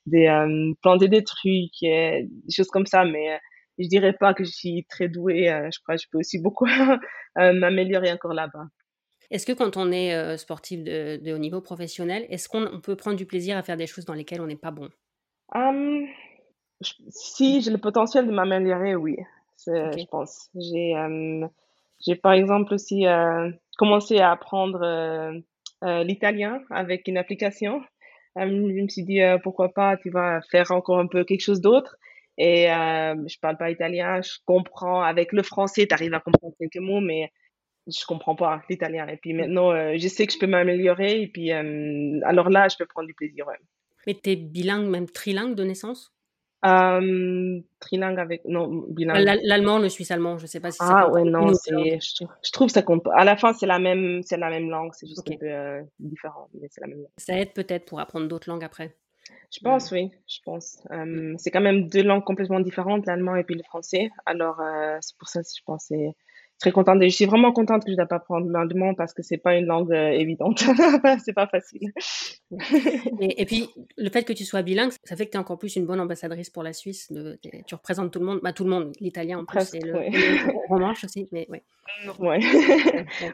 des 0.06 0.74
planter 0.82 1.08
des 1.08 1.24
trucs, 1.24 1.80
des 1.80 2.28
choses 2.50 2.68
comme 2.68 2.86
ça. 2.86 3.04
Mais 3.04 3.38
je 3.78 3.88
dirais 3.88 4.12
pas 4.12 4.34
que 4.34 4.44
je 4.44 4.50
suis 4.50 4.86
très 4.88 5.08
douée. 5.08 5.46
je 5.72 5.78
crois 5.80 5.96
que 5.96 6.02
je 6.02 6.08
peux 6.10 6.18
aussi 6.18 6.38
beaucoup 6.38 6.66
m'améliorer 7.36 8.12
encore 8.12 8.34
là-bas. 8.34 8.66
Est-ce 9.30 9.46
que 9.46 9.52
quand 9.52 9.76
on 9.76 9.90
est 9.90 10.36
sportif 10.36 10.84
de, 10.84 11.32
haut 11.32 11.38
niveau 11.38 11.60
professionnel, 11.60 12.26
est-ce 12.28 12.48
qu'on 12.48 12.80
peut 12.80 12.96
prendre 12.96 13.16
du 13.16 13.26
plaisir 13.26 13.56
à 13.56 13.62
faire 13.62 13.76
des 13.76 13.86
choses 13.86 14.04
dans 14.04 14.14
lesquelles 14.14 14.40
on 14.40 14.46
n'est 14.46 14.56
pas 14.56 14.70
bon? 14.70 14.88
Si 17.08 17.62
j'ai 17.62 17.70
le 17.70 17.78
potentiel 17.78 18.26
de 18.26 18.32
m'améliorer, 18.32 18.94
oui 18.96 19.16
je 19.66 20.06
pense. 20.06 20.50
J'ai, 20.54 20.96
euh, 20.96 21.46
j'ai 22.04 22.16
par 22.16 22.32
exemple 22.32 22.74
aussi 22.74 23.06
euh, 23.06 23.50
commencé 23.76 24.18
à 24.18 24.30
apprendre 24.30 24.82
euh, 24.82 26.04
l'italien 26.04 26.60
avec 26.70 27.08
une 27.08 27.16
application. 27.16 27.82
je 28.36 28.44
me 28.44 28.88
suis 28.88 29.04
dit 29.04 29.20
pourquoi 29.42 29.72
pas, 29.72 29.96
tu 29.96 30.10
vas 30.10 30.40
faire 30.50 30.70
encore 30.70 30.98
un 30.98 31.06
peu 31.06 31.24
quelque 31.24 31.42
chose 31.42 31.60
d'autre. 31.60 31.96
Et 32.36 32.66
je 32.66 33.38
parle 33.40 33.56
pas 33.56 33.70
italien, 33.70 34.20
je 34.22 34.32
comprends 34.44 35.02
avec 35.02 35.32
le 35.32 35.42
français, 35.42 35.86
tu 35.86 35.94
arrives 35.94 36.14
à 36.14 36.20
comprendre 36.20 36.54
quelques 36.58 36.82
mots, 36.82 37.00
mais 37.00 37.30
je 37.86 38.04
comprends 38.06 38.34
pas 38.34 38.62
l'italien. 38.68 39.06
Et 39.08 39.18
puis 39.18 39.34
maintenant, 39.34 39.72
je 39.96 40.08
sais 40.08 40.26
que 40.26 40.32
je 40.32 40.38
peux 40.38 40.46
m'améliorer. 40.46 41.20
Et 41.22 41.28
puis 41.28 41.50
alors 41.52 42.50
là, 42.50 42.68
je 42.68 42.76
peux 42.76 42.86
prendre 42.86 43.06
du 43.06 43.14
plaisir. 43.14 43.46
Ouais. 43.46 43.58
Mais 44.06 44.14
tu 44.14 44.30
es 44.30 44.36
bilingue, 44.36 44.88
même 44.88 45.08
trilingue 45.08 45.54
de 45.54 45.64
naissance? 45.64 46.13
Euh, 46.64 47.60
trilingue 47.80 48.18
avec. 48.18 48.44
Non, 48.46 48.84
bilingue. 48.88 49.38
L'allemand, 49.44 49.78
le 49.78 49.88
suisse-allemand, 49.88 50.38
je 50.38 50.46
sais 50.46 50.60
pas 50.60 50.70
si 50.70 50.78
ça 50.78 50.86
Ah 50.88 51.10
ouais, 51.10 51.24
non, 51.24 51.52
c'est, 51.54 51.98
je, 52.00 52.52
trouve 52.52 52.68
ça 52.68 52.82
compte 52.82 53.06
À 53.14 53.24
la 53.24 53.36
fin, 53.36 53.52
c'est 53.52 53.66
la 53.66 53.78
même, 53.78 54.22
c'est 54.22 54.36
la 54.36 54.50
même 54.50 54.70
langue, 54.70 54.92
c'est 54.94 55.06
juste 55.06 55.28
un 55.30 55.36
peu 55.36 55.46
euh, 55.46 55.82
différent, 55.98 56.48
mais 56.54 56.68
c'est 56.70 56.80
la 56.80 56.86
même 56.86 56.98
langue. 56.98 57.10
Ça 57.18 57.38
aide 57.38 57.52
peut-être 57.52 57.84
pour 57.84 58.00
apprendre 58.00 58.28
d'autres 58.28 58.48
langues 58.48 58.64
après. 58.64 58.94
Je 59.52 59.60
pense, 59.60 59.90
oui, 59.92 60.10
je 60.26 60.38
pense. 60.44 60.78
Euh, 60.90 61.34
c'est 61.38 61.50
quand 61.50 61.60
même 61.60 61.88
deux 61.88 62.02
langues 62.02 62.24
complètement 62.24 62.60
différentes, 62.60 63.06
l'allemand 63.06 63.36
et 63.36 63.44
puis 63.44 63.54
le 63.54 63.62
français. 63.62 64.10
Alors, 64.26 64.60
c'est 65.00 65.16
pour 65.18 65.28
ça 65.28 65.42
que 65.42 65.48
je 65.56 65.62
pense 65.64 65.86
c'est 65.88 66.14
très 66.60 66.72
contente 66.72 67.02
et 67.02 67.10
je 67.10 67.14
suis 67.14 67.24
vraiment 67.24 67.52
contente 67.52 67.84
que 67.84 67.90
je 67.90 67.96
dois 67.96 68.06
pas 68.06 68.16
apprendre 68.16 68.48
l'allemand 68.50 68.94
parce 68.94 69.12
que 69.12 69.22
c'est 69.22 69.38
pas 69.38 69.56
une 69.56 69.66
langue 69.66 69.92
euh, 69.92 70.10
évidente. 70.10 70.58
c'est 71.24 71.32
pas 71.32 71.46
facile. 71.46 71.92
et, 73.20 73.44
puis, 73.44 73.68
le 73.96 74.08
fait 74.10 74.24
que 74.24 74.32
tu 74.32 74.44
sois 74.44 74.62
bilingue, 74.62 74.92
ça 75.04 75.16
fait 75.16 75.26
que 75.26 75.32
tu 75.32 75.36
es 75.36 75.40
encore 75.40 75.58
plus 75.58 75.76
une 75.76 75.86
bonne 75.86 76.00
ambassadrice 76.00 76.50
pour 76.50 76.62
la 76.62 76.72
Suisse. 76.72 77.10
De, 77.12 77.38
tu 77.66 77.74
représentes 77.74 78.12
tout 78.12 78.20
le 78.20 78.26
monde, 78.26 78.40
bah, 78.42 78.52
tout 78.52 78.64
le 78.64 78.70
monde, 78.70 78.92
l'italien 79.00 79.38
en 79.40 79.44
plus, 79.44 79.60
c'est 79.60 79.80
le, 79.80 80.68
romanche 80.68 81.04
aussi, 81.04 81.28
mais 81.32 81.46
ouais. 81.50 81.62
Ouais. 82.18 82.40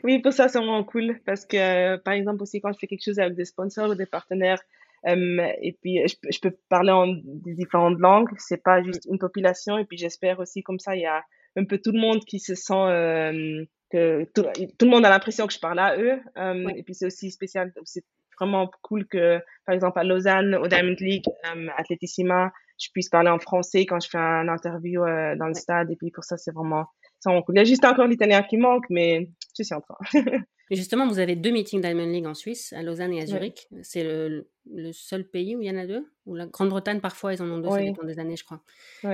oui, 0.04 0.18
pour 0.18 0.32
ça, 0.32 0.48
c'est 0.48 0.58
vraiment 0.58 0.84
cool 0.84 1.20
parce 1.24 1.46
que, 1.46 1.96
par 1.98 2.14
exemple, 2.14 2.42
aussi 2.42 2.60
quand 2.60 2.72
je 2.72 2.78
fais 2.78 2.86
quelque 2.86 3.04
chose 3.04 3.18
avec 3.18 3.34
des 3.34 3.44
sponsors 3.44 3.90
ou 3.90 3.94
des 3.94 4.06
partenaires, 4.06 4.60
euh, 5.06 5.46
et 5.62 5.72
puis 5.80 6.00
je, 6.06 6.14
je, 6.30 6.40
peux 6.40 6.54
parler 6.68 6.92
en 6.92 7.06
des 7.06 7.54
différentes 7.54 7.98
langues, 7.98 8.28
c'est 8.36 8.62
pas 8.62 8.82
juste 8.82 9.06
une 9.10 9.18
population, 9.18 9.78
et 9.78 9.84
puis 9.84 9.96
j'espère 9.96 10.40
aussi 10.40 10.62
comme 10.62 10.78
ça, 10.78 10.94
il 10.94 11.02
y 11.02 11.06
a 11.06 11.24
un 11.56 11.64
peu 11.64 11.78
tout 11.78 11.92
le 11.92 12.00
monde 12.00 12.24
qui 12.24 12.38
se 12.38 12.54
sent 12.54 12.72
euh, 12.74 13.64
que 13.90 14.24
tout, 14.34 14.44
le 14.82 14.90
monde 14.90 15.04
a 15.04 15.10
l'impression 15.10 15.46
que 15.46 15.52
je 15.52 15.58
parle 15.58 15.78
à 15.78 15.96
eux. 15.96 16.20
Euh, 16.38 16.68
et 16.76 16.82
puis 16.82 16.94
c'est 16.94 17.06
aussi 17.06 17.30
spécial, 17.30 17.72
c'est 17.84 18.04
vraiment 18.38 18.70
cool 18.82 19.06
que, 19.06 19.38
par 19.66 19.74
exemple, 19.74 19.98
à 19.98 20.04
Lausanne, 20.04 20.54
au 20.54 20.66
Diamond 20.68 20.96
League, 21.00 21.24
euh, 21.46 22.48
je 22.82 22.88
puisse 22.92 23.10
parler 23.10 23.28
en 23.28 23.38
français 23.38 23.84
quand 23.84 24.00
je 24.00 24.08
fais 24.08 24.18
un 24.18 24.48
interview 24.48 25.02
dans 25.02 25.48
le 25.48 25.54
stade. 25.54 25.90
Et 25.90 25.96
puis 25.96 26.10
pour 26.10 26.24
ça, 26.24 26.38
c'est 26.38 26.52
vraiment, 26.52 26.86
cool. 27.24 27.42
Il 27.50 27.58
y 27.58 27.60
a 27.60 27.64
juste 27.64 27.84
encore 27.84 28.06
l'italien 28.06 28.42
qui 28.42 28.56
manque, 28.56 28.86
mais 28.88 29.30
je 29.58 29.64
suis 29.64 29.74
en 29.74 29.80
train. 29.80 29.98
Et 30.72 30.76
justement, 30.76 31.08
vous 31.08 31.18
avez 31.18 31.34
deux 31.34 31.50
meetings 31.50 31.80
Diamond 31.80 32.06
League 32.06 32.26
en 32.26 32.34
Suisse, 32.34 32.72
à 32.72 32.82
Lausanne 32.82 33.12
et 33.12 33.22
à 33.22 33.26
Zurich. 33.26 33.66
C'est 33.82 34.04
le, 34.04 34.48
le, 34.72 34.92
seul 34.92 35.24
pays 35.24 35.56
où 35.56 35.62
il 35.62 35.66
y 35.66 35.70
en 35.70 35.76
a 35.76 35.84
deux? 35.84 36.08
Ou 36.26 36.36
la 36.36 36.46
Grande-Bretagne, 36.46 37.00
parfois, 37.00 37.34
ils 37.34 37.42
en 37.42 37.50
ont 37.50 37.58
deux, 37.58 37.68
ça 37.68 37.82
dépend 37.82 38.06
des 38.06 38.20
années, 38.20 38.36
je 38.36 38.44
crois. 38.44 38.62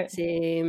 C'est 0.08 0.62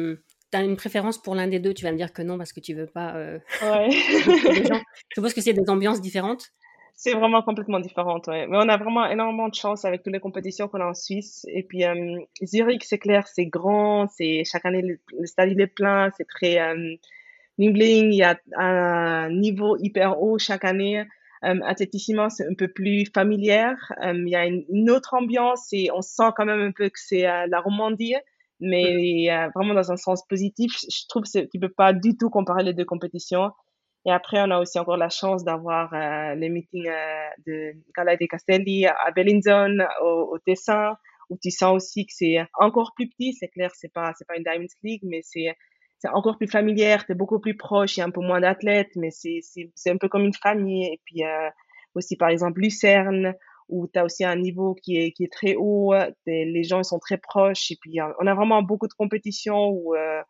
tu 0.58 0.64
as 0.64 0.66
une 0.66 0.76
préférence 0.76 1.18
pour 1.18 1.36
l'un 1.36 1.48
des 1.48 1.60
deux, 1.60 1.74
tu 1.74 1.84
vas 1.84 1.92
me 1.92 1.98
dire 1.98 2.14
que 2.14 2.22
non 2.22 2.38
parce 2.38 2.54
que 2.54 2.60
tu 2.60 2.74
veux 2.74 2.88
pas. 2.88 3.16
Euh... 3.16 3.40
Ouais. 3.62 3.90
Je 3.92 4.82
suppose 5.14 5.34
que 5.34 5.42
c'est 5.42 5.54
des 5.54 5.70
ambiances 5.70 6.02
différentes. 6.02 6.52
C'est 7.00 7.14
vraiment 7.14 7.44
complètement 7.44 7.80
différent, 7.80 8.20
ouais. 8.26 8.48
Mais 8.48 8.58
on 8.58 8.68
a 8.68 8.76
vraiment 8.76 9.06
énormément 9.06 9.50
de 9.50 9.54
chance 9.54 9.86
avec 9.86 10.02
toutes 10.02 10.14
les 10.14 10.20
compétitions 10.20 10.68
qu'on 10.68 10.82
a 10.82 10.86
en 10.88 10.96
Suisse. 10.96 11.46
Et 11.48 11.62
puis 11.62 11.86
euh, 11.86 12.20
Zurich, 12.44 12.84
c'est 12.84 12.98
clair, 12.98 13.28
c'est 13.28 13.46
grand, 13.46 14.08
c'est 14.08 14.44
chaque 14.46 14.66
année 14.66 14.82
le, 14.82 15.26
stade 15.28 15.52
il 15.52 15.62
est 15.62 15.68
plein, 15.68 16.10
c'est 16.18 16.28
très 16.28 16.60
euh, 16.60 16.96
Il 17.60 18.16
y 18.16 18.24
a 18.24 18.40
un 18.58 19.30
niveau 19.30 19.78
hyper 19.78 20.20
haut 20.20 20.40
chaque 20.40 20.66
année. 20.66 21.06
Euh, 21.44 21.60
Athlétissimo, 21.66 22.30
c'est 22.30 22.48
un 22.48 22.56
peu 22.56 22.68
plus 22.68 23.06
familière. 23.14 23.94
Il 24.02 24.28
y 24.28 24.36
a 24.36 24.48
une, 24.48 24.90
autre 24.90 25.14
ambiance 25.14 25.68
et 25.74 25.92
on 25.94 26.02
sent 26.02 26.32
quand 26.36 26.46
même 26.46 26.62
un 26.62 26.72
peu 26.72 26.90
que 26.90 27.00
c'est 27.00 27.22
la 27.22 27.60
Romandie, 27.60 28.16
mais 28.60 29.28
vraiment 29.56 29.74
dans 29.74 29.92
un 29.92 29.98
sens 29.98 30.26
positif. 30.28 30.74
Je 30.82 31.08
trouve 31.08 31.24
que 31.24 31.46
tu 31.46 31.60
peux 31.60 31.70
pas 31.70 31.94
du 31.94 32.18
tout 32.18 32.30
comparer 32.30 32.64
les 32.64 32.74
deux 32.74 32.86
compétitions. 32.86 33.52
Et 34.08 34.12
après, 34.12 34.40
on 34.42 34.52
a 34.52 34.60
aussi 34.60 34.80
encore 34.80 34.96
la 34.96 35.10
chance 35.10 35.44
d'avoir 35.44 35.94
euh, 35.94 36.34
les 36.36 36.48
meetings 36.48 36.88
euh, 36.88 37.28
de 37.46 37.74
Gala 37.96 38.16
de 38.16 38.26
Castelli 38.26 38.86
à 38.86 39.12
Bellinzone, 39.14 39.86
au, 40.02 40.30
au, 40.32 40.40
Tessin, 40.40 40.96
où 41.30 41.38
tu 41.42 41.52
sens 41.52 41.76
aussi 41.76 42.06
que 42.06 42.14
c'est 42.16 42.38
encore 42.58 42.94
plus 42.96 43.10
petit. 43.10 43.34
C'est 43.34 43.50
clair, 43.50 43.70
c'est 43.76 43.92
pas, 43.92 44.14
c'est 44.18 44.26
pas 44.26 44.38
une 44.38 44.44
Diamonds 44.44 44.68
League, 44.82 45.02
mais 45.04 45.20
c'est, 45.24 45.54
c'est 46.00 46.08
encore 46.08 46.38
plus 46.38 46.48
familière, 46.48 47.06
tu 47.06 47.12
es 47.12 47.16
beaucoup 47.16 47.40
plus 47.40 47.58
proche, 47.58 47.98
il 47.98 48.00
y 48.00 48.04
a 48.04 48.06
un 48.06 48.12
peu 48.12 48.22
moins 48.22 48.40
d'athlètes, 48.40 48.92
mais 48.96 49.12
c'est, 49.12 49.40
c'est, 49.42 49.72
c'est 49.76 49.92
un 49.92 49.98
peu 49.98 50.08
comme 50.08 50.24
une 50.24 50.34
famille. 50.34 50.86
Et 50.86 51.02
puis, 51.04 51.26
euh, 51.26 51.50
aussi, 51.94 52.16
par 52.16 52.30
exemple, 52.30 52.62
Lucerne, 52.62 53.34
où 53.70 53.88
tu 53.88 54.00
as 54.00 54.06
aussi 54.06 54.24
un 54.24 54.36
niveau 54.36 54.76
qui 54.76 54.98
est, 54.98 55.12
qui 55.12 55.24
est 55.24 55.32
très 55.32 55.56
haut, 55.56 55.94
les 56.26 56.64
gens 56.64 56.84
sont 56.84 57.00
très 57.00 57.18
proches, 57.18 57.72
et 57.72 57.78
puis 57.82 58.00
on 58.20 58.28
a 58.28 58.34
vraiment 58.34 58.62
beaucoup 58.62 58.88
de 58.88 58.94
compétitions 58.94 59.70
où 59.70 59.96
euh, 59.96 60.22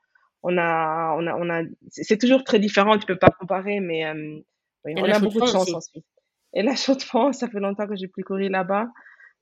on 0.44 0.58
a, 0.58 1.16
on 1.18 1.28
a, 1.28 1.36
on 1.36 1.50
a, 1.50 1.64
c'est 1.90 2.18
toujours 2.18 2.44
très 2.44 2.60
différent, 2.60 2.98
tu 2.98 3.06
peux 3.06 3.18
pas 3.18 3.30
comparer, 3.30 3.80
mais 3.80 4.06
euh, 4.06 4.40
on 4.86 5.04
a 5.04 5.20
beaucoup 5.20 5.42
de 5.42 5.48
chance 5.48 5.74
ensuite. 5.74 6.06
Et 6.54 6.64
la 6.64 6.76
chaux 6.76 6.96
de 6.96 7.04
France, 7.04 7.40
ça 7.40 7.50
fait 7.50 7.60
longtemps 7.60 7.88
que 7.88 7.96
j'ai 7.96 8.08
plus 8.08 8.24
couru 8.24 8.50
là-bas. 8.50 8.88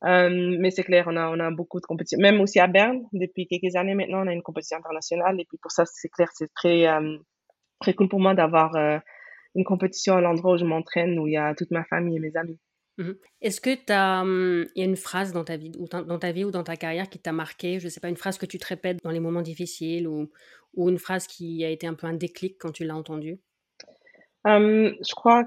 Euh, 0.04 0.58
mais 0.60 0.72
c'est 0.72 0.84
clair, 0.84 1.06
on 1.08 1.16
a, 1.16 1.30
on 1.30 1.40
a 1.40 1.50
beaucoup 1.52 1.80
de 1.80 1.86
compétitions. 1.86 2.20
Même 2.22 2.42
aussi 2.42 2.60
à 2.60 2.68
Berne, 2.68 3.04
depuis 3.14 3.48
quelques 3.48 3.76
années 3.76 3.96
maintenant, 3.96 4.24
on 4.24 4.28
a 4.28 4.34
une 4.34 4.42
compétition 4.42 4.78
internationale. 4.78 5.40
Et 5.40 5.46
puis 5.46 5.58
pour 5.62 5.72
ça, 5.72 5.84
c'est 5.86 6.10
clair, 6.10 6.28
c'est 6.34 6.52
très, 6.54 6.88
euh, 6.88 7.18
très 7.80 7.94
cool 7.94 8.10
pour 8.10 8.20
moi 8.20 8.36
d'avoir 8.36 8.76
euh, 8.76 9.00
une 9.56 9.64
compétition 9.64 10.16
à 10.16 10.22
l'endroit 10.22 10.56
où 10.56 10.58
je 10.58 10.66
m'entraîne, 10.66 11.18
où 11.18 11.28
il 11.28 11.34
y 11.34 11.38
a 11.38 11.56
toute 11.56 11.72
ma 11.72 11.84
famille 11.86 12.18
et 12.18 12.20
mes 12.20 12.36
amis. 12.36 12.60
Mmh. 12.98 13.12
Est-ce 13.42 13.60
que 13.60 13.76
tu 13.76 13.92
as, 13.92 14.22
hum, 14.22 14.66
il 14.76 14.80
y 14.80 14.82
a 14.84 14.86
une 14.86 14.96
phrase 14.96 15.34
dans 15.34 15.44
ta 15.44 15.58
vie 15.58 15.72
ou 15.78 15.88
dans 15.88 16.20
ta 16.20 16.32
vie 16.32 16.46
ou 16.46 16.52
dans 16.52 16.64
ta 16.64 16.78
carrière 16.78 17.10
qui 17.10 17.20
t'a 17.20 17.34
marqué, 17.34 17.80
je 17.80 17.90
sais 17.90 18.00
pas, 18.00 18.10
une 18.10 18.18
phrase 18.18 18.38
que 18.38 18.46
tu 18.46 18.58
te 18.58 18.68
répètes 18.68 19.04
dans 19.04 19.12
les 19.12 19.20
moments 19.20 19.42
difficiles 19.42 20.08
ou, 20.08 20.30
ou 20.76 20.90
une 20.90 21.00
phrase 21.00 21.28
qui 21.28 21.66
a 21.66 21.70
été 21.70 21.88
un 21.88 21.94
peu 21.94 22.08
un 22.08 22.14
déclic 22.14 22.58
quand 22.58 22.72
tu 22.72 22.86
l'as 22.86 22.96
entendue? 22.96 23.40
Je 24.46 25.16
crois 25.16 25.44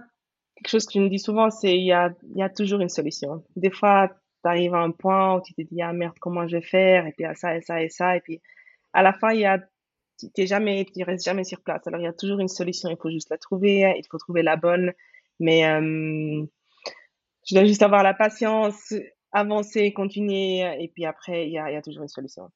quelque 0.56 0.68
chose 0.68 0.86
que 0.86 0.92
je 0.94 1.00
me 1.00 1.08
dis 1.08 1.18
souvent, 1.20 1.50
c'est 1.50 1.76
il 1.76 1.86
y 1.86 1.92
a, 1.92 2.12
y 2.34 2.42
a 2.42 2.50
toujours 2.50 2.80
une 2.80 2.88
solution. 2.88 3.44
Des 3.56 3.70
fois, 3.70 4.08
tu 4.42 4.48
arrives 4.48 4.74
à 4.74 4.80
un 4.80 4.90
point 4.90 5.36
où 5.36 5.40
tu 5.40 5.54
te 5.54 5.62
dis 5.62 5.80
ah 5.82 5.92
merde 5.92 6.16
comment 6.20 6.46
je 6.46 6.56
vais 6.56 6.62
faire? 6.62 7.06
Et 7.06 7.12
puis 7.12 7.24
à 7.24 7.34
ça 7.34 7.56
et 7.56 7.62
ça 7.62 7.82
et 7.82 7.88
ça. 7.88 8.16
Et 8.16 8.20
puis 8.20 8.40
à 8.92 9.02
la 9.02 9.12
fin 9.12 9.32
il 9.32 9.40
y 9.40 9.46
a 9.46 9.58
tu 10.34 10.46
jamais 10.46 10.84
tu 10.84 11.04
restes 11.04 11.24
jamais 11.24 11.44
sur 11.44 11.60
place. 11.60 11.86
Alors 11.86 12.00
il 12.00 12.04
y 12.04 12.08
a 12.08 12.12
toujours 12.12 12.40
une 12.40 12.48
solution. 12.48 12.90
Il 12.90 12.96
faut 13.00 13.10
juste 13.10 13.30
la 13.30 13.38
trouver. 13.38 13.94
Il 13.96 14.04
faut 14.10 14.18
trouver 14.18 14.42
la 14.42 14.56
bonne. 14.56 14.92
Mais 15.38 15.62
je 17.48 17.54
dois 17.54 17.64
juste 17.64 17.82
avoir 17.82 18.02
la 18.02 18.14
patience, 18.14 18.92
avancer, 19.32 19.92
continuer, 19.92 20.60
et 20.80 20.88
puis 20.94 21.06
après, 21.06 21.46
il 21.46 21.52
y 21.52 21.58
a, 21.58 21.82
toujours 21.82 22.02
une 22.02 22.08
solution. 22.08 22.50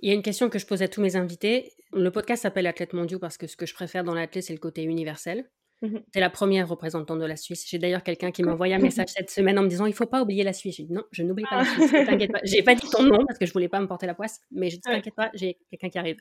Il 0.00 0.08
y 0.08 0.12
a 0.12 0.14
une 0.14 0.22
question 0.22 0.50
que 0.50 0.58
je 0.58 0.66
pose 0.66 0.82
à 0.82 0.88
tous 0.88 1.00
mes 1.00 1.16
invités. 1.16 1.72
Le 1.92 2.10
podcast 2.10 2.42
s'appelle 2.42 2.66
Athlète 2.66 2.92
mondiaux 2.92 3.18
parce 3.18 3.38
que 3.38 3.46
ce 3.46 3.56
que 3.56 3.64
je 3.64 3.74
préfère 3.74 4.04
dans 4.04 4.14
l'athlète, 4.14 4.44
c'est 4.44 4.52
le 4.52 4.58
côté 4.58 4.82
universel. 4.82 5.48
Mhm. 5.80 6.02
Tu 6.12 6.18
es 6.18 6.20
la 6.20 6.30
première 6.30 6.68
représentante 6.68 7.18
de 7.18 7.24
la 7.24 7.36
Suisse. 7.36 7.64
J'ai 7.68 7.78
d'ailleurs 7.78 8.02
quelqu'un 8.02 8.32
qui 8.32 8.42
m'a 8.42 8.52
envoyé 8.54 8.74
un 8.74 8.78
message 8.78 9.08
cette 9.08 9.30
semaine 9.30 9.58
en 9.58 9.62
me 9.62 9.68
disant 9.68 9.86
il 9.86 9.94
faut 9.94 10.06
pas 10.06 10.22
oublier 10.22 10.42
la 10.42 10.52
Suisse. 10.52 10.76
J'ai 10.76 10.84
dit 10.84 10.92
non, 10.92 11.04
je 11.10 11.22
n'oublie 11.22 11.44
pas 11.48 11.58
la 11.58 11.64
Suisse. 11.64 11.90
T'inquiète 11.90 12.32
pas. 12.32 12.40
J'ai 12.44 12.62
pas 12.62 12.74
dit 12.74 12.88
ton 12.90 13.02
nom 13.02 13.24
parce 13.26 13.38
que 13.38 13.46
je 13.46 13.52
voulais 13.52 13.68
pas 13.68 13.80
me 13.80 13.86
porter 13.86 14.06
la 14.06 14.14
poisse, 14.14 14.40
mais 14.50 14.68
je 14.68 14.76
dis 14.76 14.82
t'inquiète 14.82 15.14
pas, 15.14 15.30
j'ai 15.34 15.58
quelqu'un 15.70 15.88
qui 15.88 15.98
arrive. 15.98 16.16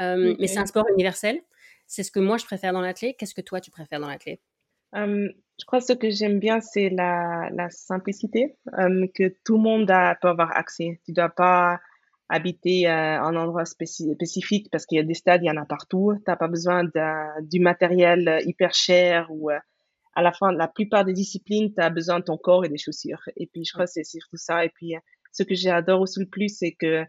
Euh, 0.00 0.34
mais 0.38 0.48
c'est 0.48 0.58
un 0.58 0.66
sport 0.66 0.84
universel. 0.92 1.40
C'est 1.86 2.02
ce 2.02 2.10
que 2.10 2.20
moi 2.20 2.36
je 2.36 2.44
préfère 2.44 2.72
dans 2.72 2.80
l'athlète. 2.80 3.16
Qu'est-ce 3.18 3.34
que 3.34 3.40
toi 3.40 3.60
tu 3.60 3.70
préfères 3.70 4.00
dans 4.00 4.08
l'athlète? 4.08 4.40
Euh, 4.96 5.28
je 5.60 5.64
crois 5.66 5.78
que 5.78 5.86
ce 5.86 5.92
que 5.92 6.10
j'aime 6.10 6.40
bien, 6.40 6.60
c'est 6.60 6.90
la, 6.90 7.48
la 7.52 7.70
simplicité, 7.70 8.56
euh, 8.78 9.06
que 9.14 9.34
tout 9.44 9.56
le 9.56 9.62
monde 9.62 9.90
a, 9.90 10.16
peut 10.20 10.28
avoir 10.28 10.56
accès. 10.56 11.00
Tu 11.04 11.12
dois 11.12 11.28
pas 11.28 11.80
habiter 12.28 12.88
euh, 12.88 13.20
un 13.20 13.36
endroit 13.36 13.64
spécifique 13.64 14.68
parce 14.72 14.86
qu'il 14.86 14.96
y 14.96 15.00
a 15.00 15.04
des 15.04 15.14
stades, 15.14 15.42
il 15.42 15.46
y 15.46 15.50
en 15.50 15.60
a 15.60 15.64
partout. 15.64 16.14
Tu 16.16 16.22
n'as 16.26 16.36
pas 16.36 16.48
besoin 16.48 16.84
du 17.42 17.60
matériel 17.60 18.40
hyper 18.46 18.74
cher 18.74 19.28
ou 19.30 19.50
euh, 19.50 19.58
à 20.16 20.22
la 20.22 20.32
fin, 20.32 20.52
la 20.52 20.68
plupart 20.68 21.04
des 21.04 21.12
disciplines, 21.12 21.72
tu 21.74 21.82
as 21.82 21.90
besoin 21.90 22.20
de 22.20 22.24
ton 22.24 22.36
corps 22.36 22.64
et 22.64 22.68
des 22.68 22.78
chaussures. 22.78 23.22
Et 23.36 23.46
puis, 23.46 23.64
je 23.64 23.72
crois 23.72 23.84
que 23.86 23.92
c'est 23.92 24.04
surtout 24.04 24.36
ça. 24.36 24.64
Et 24.64 24.70
puis, 24.70 24.94
ce 25.32 25.42
que 25.42 25.54
j'adore 25.54 26.00
aussi 26.00 26.20
le 26.20 26.26
plus, 26.26 26.56
c'est 26.56 26.72
que 26.72 27.04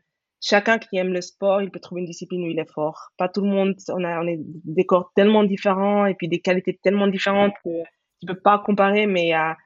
chacun 0.45 0.77
qui 0.77 0.97
aime 0.97 1.11
le 1.11 1.21
sport, 1.21 1.63
il 1.63 1.71
peut 1.71 1.79
trouver 1.79 2.01
une 2.01 2.07
discipline 2.07 2.43
où 2.43 2.51
il 2.51 2.59
est 2.59 2.71
fort. 2.71 3.11
Pas 3.17 3.27
tout 3.27 3.41
le 3.41 3.49
monde, 3.49 3.75
on 3.89 4.03
a, 4.03 4.23
des 4.23 4.85
corps 4.85 5.11
tellement 5.15 5.43
différents 5.43 6.05
et 6.05 6.13
puis 6.13 6.27
des 6.27 6.39
qualités 6.39 6.79
tellement 6.83 7.07
différentes 7.07 7.53
que 7.63 7.81
tu 8.19 8.27
peux 8.27 8.39
pas 8.39 8.59
comparer, 8.59 9.07
mais 9.07 9.23
il 9.23 9.29
y 9.29 9.33
a 9.33 9.57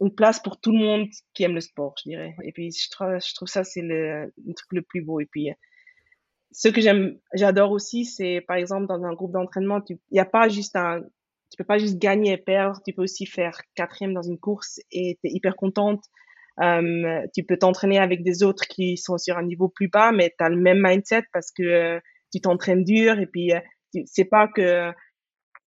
une 0.00 0.12
place 0.12 0.40
pour 0.40 0.60
tout 0.60 0.72
le 0.72 0.78
monde 0.78 1.06
qui 1.32 1.44
aime 1.44 1.54
le 1.54 1.60
sport, 1.60 1.94
je 2.04 2.10
dirais. 2.10 2.34
Et 2.42 2.50
puis, 2.50 2.72
je 2.72 2.90
trouve, 2.90 3.48
ça, 3.48 3.62
c'est 3.62 3.82
le, 3.82 4.32
truc 4.56 4.72
le 4.72 4.82
plus 4.82 5.00
beau. 5.00 5.20
Et 5.20 5.26
puis, 5.26 5.50
ce 6.50 6.68
que 6.68 6.80
j'aime, 6.80 7.18
j'adore 7.32 7.70
aussi, 7.70 8.04
c'est, 8.04 8.40
par 8.48 8.56
exemple, 8.56 8.88
dans 8.88 9.04
un 9.04 9.12
groupe 9.12 9.32
d'entraînement, 9.32 9.80
il 9.88 9.98
n'y 10.10 10.18
a 10.18 10.24
pas 10.24 10.48
juste 10.48 10.74
un, 10.74 11.02
tu 11.50 11.56
peux 11.56 11.64
pas 11.64 11.78
juste 11.78 11.98
gagner 11.98 12.32
et 12.32 12.36
perdre, 12.36 12.80
tu 12.84 12.92
peux 12.92 13.02
aussi 13.02 13.26
faire 13.26 13.60
quatrième 13.76 14.12
dans 14.12 14.22
une 14.22 14.38
course 14.38 14.80
et 14.90 15.18
tu 15.22 15.28
es 15.28 15.30
hyper 15.30 15.54
contente. 15.54 16.02
Euh, 16.60 17.26
tu 17.34 17.44
peux 17.44 17.58
t'entraîner 17.58 17.98
avec 17.98 18.22
des 18.22 18.42
autres 18.42 18.66
qui 18.66 18.96
sont 18.96 19.18
sur 19.18 19.36
un 19.36 19.42
niveau 19.42 19.68
plus 19.68 19.88
bas, 19.88 20.12
mais 20.12 20.34
tu 20.38 20.44
as 20.44 20.48
le 20.48 20.56
même 20.56 20.80
mindset 20.80 21.24
parce 21.32 21.50
que 21.50 21.62
euh, 21.62 22.00
tu 22.32 22.40
t'entraînes 22.40 22.84
dur 22.84 23.18
et 23.18 23.26
puis 23.26 23.52
euh, 23.52 23.60
c'est 24.06 24.24
pas 24.24 24.48
que 24.48 24.90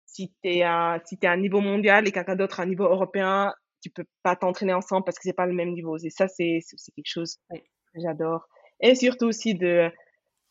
si 0.05 0.33
tu 0.43 0.49
es 0.49 0.63
à 0.63 0.99
si 1.05 1.17
tu 1.17 1.27
un 1.27 1.37
niveau 1.37 1.61
mondial 1.61 2.07
et 2.07 2.11
quelqu'un 2.11 2.35
d'autre 2.35 2.59
à 2.59 2.63
un 2.63 2.65
niveau 2.65 2.85
européen, 2.85 3.53
tu 3.81 3.89
peux 3.91 4.05
pas 4.23 4.35
t'entraîner 4.35 4.73
ensemble 4.73 5.03
parce 5.05 5.17
que 5.17 5.23
c'est 5.23 5.33
pas 5.33 5.45
le 5.45 5.53
même 5.53 5.71
niveau. 5.71 5.97
Et 5.97 6.09
ça 6.09 6.27
c'est 6.27 6.59
c'est 6.63 6.91
quelque 6.93 7.05
chose 7.05 7.37
que 7.49 7.59
j'adore. 8.01 8.47
Et 8.79 8.95
surtout 8.95 9.25
aussi 9.25 9.53
de 9.55 9.91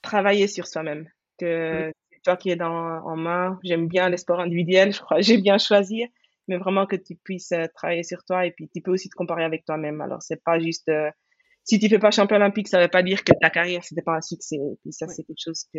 travailler 0.02 0.46
sur 0.46 0.66
soi-même. 0.66 1.08
Que 1.38 1.92
toi 2.24 2.36
qui 2.36 2.50
es 2.50 2.56
dans 2.56 2.70
en 3.04 3.16
main, 3.16 3.58
j'aime 3.64 3.88
bien 3.88 4.08
les 4.08 4.18
sports 4.18 4.40
individuels, 4.40 4.92
je 4.92 5.00
crois 5.00 5.20
j'ai 5.20 5.38
bien 5.38 5.58
choisi 5.58 6.04
mais 6.48 6.58
vraiment 6.58 6.86
que 6.86 6.96
tu 6.96 7.16
puisses 7.16 7.52
euh, 7.52 7.66
travailler 7.74 8.02
sur 8.02 8.24
toi 8.24 8.46
et 8.46 8.50
puis 8.50 8.68
tu 8.74 8.80
peux 8.80 8.90
aussi 8.90 9.08
te 9.08 9.14
comparer 9.14 9.44
avec 9.44 9.64
toi-même. 9.64 10.00
Alors, 10.00 10.22
c'est 10.22 10.42
pas 10.42 10.58
juste, 10.58 10.88
euh, 10.88 11.10
si 11.64 11.78
tu 11.78 11.88
fais 11.88 11.98
pas 11.98 12.10
champion 12.10 12.36
olympique, 12.36 12.68
ça 12.68 12.80
veut 12.80 12.88
pas 12.88 13.02
dire 13.02 13.22
que 13.24 13.32
ta 13.40 13.50
carrière, 13.50 13.84
c'était 13.84 14.02
pas 14.02 14.16
un 14.16 14.20
succès. 14.20 14.56
Et 14.56 14.76
puis 14.82 14.92
ça, 14.92 15.08
c'est 15.08 15.24
quelque 15.24 15.42
chose 15.42 15.64
que, 15.72 15.78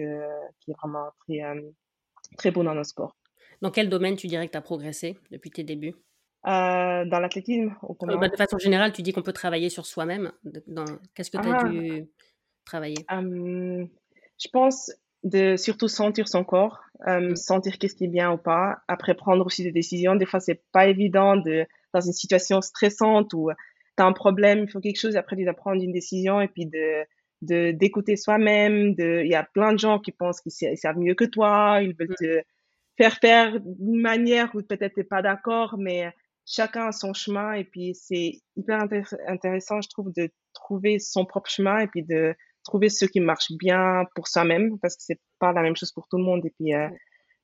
qui 0.60 0.72
est 0.72 0.76
vraiment 0.82 1.10
très, 1.28 1.44
euh, 1.44 1.62
très 2.38 2.52
beau 2.52 2.64
dans 2.64 2.76
nos 2.76 2.84
sports. 2.84 3.16
Dans 3.62 3.72
quel 3.72 3.90
domaine 3.90 4.16
tu 4.16 4.28
dirais 4.28 4.48
que 4.48 4.54
tu 4.54 4.58
as 4.58 4.62
progressé 4.62 5.18
depuis 5.30 5.52
tes 5.52 5.64
débuts? 5.64 5.96
Dans 6.44 7.20
l'athlétisme 7.22 7.76
bah, 8.02 8.28
De 8.28 8.36
façon 8.36 8.58
générale, 8.58 8.92
tu 8.92 9.04
dis 9.04 9.14
qu'on 9.14 9.22
peut 9.22 9.34
travailler 9.34 9.70
sur 9.70 9.86
soi-même. 9.86 10.32
Qu'est-ce 11.14 11.30
que 11.30 11.38
tu 11.38 11.48
as 11.48 11.60
ah. 11.60 11.70
dû 11.70 12.10
travailler? 12.66 13.06
Je 13.10 14.48
pense 14.52 14.92
de 15.24 15.56
surtout 15.56 15.88
sentir 15.88 16.28
son 16.28 16.44
corps, 16.44 16.82
euh, 17.08 17.36
sentir 17.36 17.78
qu'est-ce 17.78 17.96
qui 17.96 18.06
est 18.06 18.10
bien 18.10 18.32
ou 18.32 18.38
pas. 18.38 18.80
Après, 18.88 19.14
prendre 19.14 19.46
aussi 19.46 19.64
des 19.64 19.72
décisions. 19.72 20.16
Des 20.16 20.26
fois, 20.26 20.40
c'est 20.40 20.62
pas 20.72 20.88
évident 20.88 21.36
de, 21.38 21.66
dans 21.94 22.02
une 22.02 22.14
situation 22.14 22.62
stressante 22.62 23.34
où 23.34 23.50
tu 23.98 24.04
as 24.04 24.06
un 24.06 24.14
problème, 24.14 24.60
il 24.60 24.72
faut 24.72 24.80
quelque 24.80 25.00
chose, 25.00 25.16
après, 25.16 25.36
de 25.36 25.52
prendre 25.52 25.82
une 25.82 25.94
décision 25.94 26.42
et 26.42 26.48
puis 26.48 26.66
de 26.66 27.06
de 27.42 27.72
d'écouter 27.72 28.16
soi-même. 28.16 28.96
De, 28.96 29.22
il 29.24 29.32
y 29.32 29.36
a 29.36 29.44
plein 29.44 29.74
de 29.74 29.80
gens 29.80 30.00
qui 30.00 30.12
pensent 30.12 30.42
qu'ils 30.42 30.78
savent 30.78 30.98
mieux 30.98 31.16
que 31.16 31.26
toi, 31.26 31.80
ils 31.82 31.96
veulent 31.96 32.12
mm. 32.12 32.24
te 32.24 32.42
faire 32.98 33.18
faire 33.20 33.60
d'une 33.60 34.02
manière 34.02 34.52
où 34.54 34.62
peut-être 34.62 34.96
t'es 34.96 35.04
pas 35.04 35.22
d'accord, 35.22 35.78
mais 35.78 36.12
chacun 36.46 36.88
a 36.88 36.92
son 36.92 37.14
chemin 37.14 37.54
et 37.54 37.64
puis 37.64 37.96
c'est 37.96 38.42
hyper 38.56 38.86
intéressant, 39.28 39.82
je 39.82 39.90
trouve, 39.90 40.12
de 40.14 40.30
trouver 40.54 41.00
son 41.00 41.26
propre 41.26 41.50
chemin 41.50 41.80
et 41.80 41.88
puis 41.88 42.04
de 42.04 42.36
trouver 42.64 42.90
ce 42.90 43.06
qui 43.06 43.20
marche 43.20 43.52
bien 43.52 44.06
pour 44.16 44.28
soi-même 44.28 44.78
parce 44.80 44.96
que 44.96 45.04
c'est 45.04 45.20
pas 45.40 45.54
la 45.54 45.62
même 45.62 45.76
chose 45.76 45.92
pour 45.92 46.08
tout 46.08 46.18
le 46.18 46.24
monde. 46.24 46.46
Et 46.46 46.54
puis, 46.60 46.74
euh, 46.74 46.88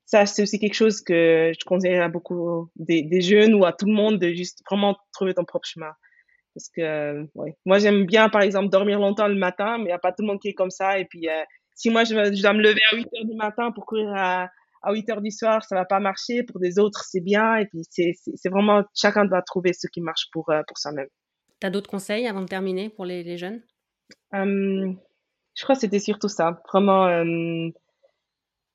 ça, 0.05 0.25
c'est 0.25 0.41
aussi 0.41 0.59
quelque 0.59 0.73
chose 0.73 1.01
que 1.01 1.51
je 1.53 1.65
conseille 1.65 1.97
à 1.97 2.07
beaucoup 2.07 2.69
des, 2.75 3.01
des, 3.03 3.21
jeunes 3.21 3.53
ou 3.53 3.65
à 3.65 3.73
tout 3.73 3.85
le 3.85 3.93
monde 3.93 4.19
de 4.19 4.29
juste 4.29 4.61
vraiment 4.69 4.95
trouver 5.11 5.33
ton 5.33 5.43
propre 5.43 5.67
chemin. 5.67 5.91
Parce 6.55 6.69
que, 6.69 7.27
ouais. 7.35 7.55
Moi, 7.65 7.79
j'aime 7.79 8.05
bien, 8.05 8.29
par 8.29 8.41
exemple, 8.41 8.69
dormir 8.69 8.99
longtemps 8.99 9.27
le 9.27 9.35
matin, 9.35 9.77
mais 9.77 9.83
il 9.83 9.87
n'y 9.87 9.91
a 9.91 9.99
pas 9.99 10.11
tout 10.11 10.23
le 10.23 10.27
monde 10.27 10.39
qui 10.39 10.47
est 10.47 10.53
comme 10.53 10.71
ça. 10.71 10.97
Et 10.97 11.05
puis, 11.05 11.29
euh, 11.29 11.43
si 11.75 11.89
moi, 11.89 12.03
je, 12.03 12.15
je, 12.15 12.41
dois 12.41 12.53
me 12.53 12.61
lever 12.61 12.81
à 12.91 12.95
8 12.95 13.01
heures 13.01 13.25
du 13.25 13.35
matin 13.35 13.71
pour 13.71 13.85
courir 13.85 14.11
à, 14.15 14.49
à 14.81 14.93
8 14.93 15.09
heures 15.09 15.21
du 15.21 15.29
soir, 15.29 15.63
ça 15.63 15.75
va 15.75 15.85
pas 15.85 15.99
marcher. 15.99 16.43
Pour 16.43 16.59
des 16.59 16.79
autres, 16.79 17.03
c'est 17.03 17.21
bien. 17.21 17.57
Et 17.57 17.65
puis, 17.67 17.81
c'est 17.89 18.49
vraiment, 18.49 18.83
chacun 18.95 19.25
doit 19.25 19.41
trouver 19.41 19.73
ce 19.73 19.87
qui 19.87 20.01
marche 20.01 20.29
pour, 20.31 20.49
euh, 20.49 20.61
pour 20.67 20.77
soi-même. 20.77 21.07
Tu 21.59 21.67
as 21.67 21.69
d'autres 21.69 21.89
conseils 21.89 22.27
avant 22.27 22.41
de 22.41 22.47
terminer 22.47 22.89
pour 22.89 23.05
les, 23.05 23.23
les 23.23 23.37
jeunes? 23.37 23.61
Hum, 24.31 24.97
je 25.57 25.63
crois 25.63 25.75
que 25.75 25.81
c'était 25.81 25.99
surtout 25.99 26.29
ça. 26.29 26.61
Vraiment, 26.69 27.07
euh, 27.07 27.69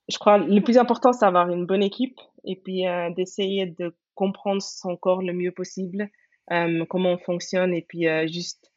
je 0.09 0.19
crois 0.19 0.39
le 0.39 0.61
plus 0.61 0.79
important, 0.79 1.13
c'est 1.13 1.25
d'avoir 1.25 1.49
une 1.49 1.65
bonne 1.65 1.83
équipe 1.83 2.19
et 2.45 2.57
puis 2.57 2.87
euh, 2.89 3.09
d'essayer 3.11 3.67
de 3.67 3.95
comprendre 4.15 4.61
son 4.61 4.97
corps 4.97 5.23
le 5.23 5.33
mieux 5.33 5.53
possible, 5.53 6.11
euh, 6.51 6.85
comment 6.87 7.13
on 7.13 7.19
fonctionne 7.19 7.73
et 7.73 7.83
puis 7.83 8.07
juste, 8.27 8.73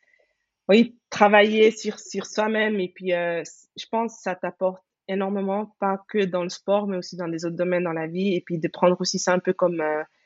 oui, 0.69 0.97
travailler 1.09 1.71
sur, 1.71 1.99
sur 1.99 2.27
soi-même 2.27 2.79
et 2.79 2.89
puis 2.89 3.09
je 3.09 3.85
pense 3.91 4.15
que 4.15 4.21
ça 4.21 4.35
t'apporte 4.35 4.83
énormément, 5.07 5.75
pas 5.79 5.99
que 6.07 6.23
dans 6.25 6.43
le 6.43 6.49
sport, 6.49 6.87
mais 6.87 6.97
aussi 6.97 7.17
dans 7.17 7.27
les 7.27 7.43
autres 7.43 7.57
domaines 7.57 7.83
dans 7.83 7.91
la 7.91 8.07
vie 8.07 8.33
et 8.35 8.41
puis 8.41 8.59
de 8.59 8.67
prendre 8.67 8.95
aussi 8.99 9.19
ça 9.19 9.33
un 9.33 9.39
peu 9.39 9.53
comme 9.53 9.83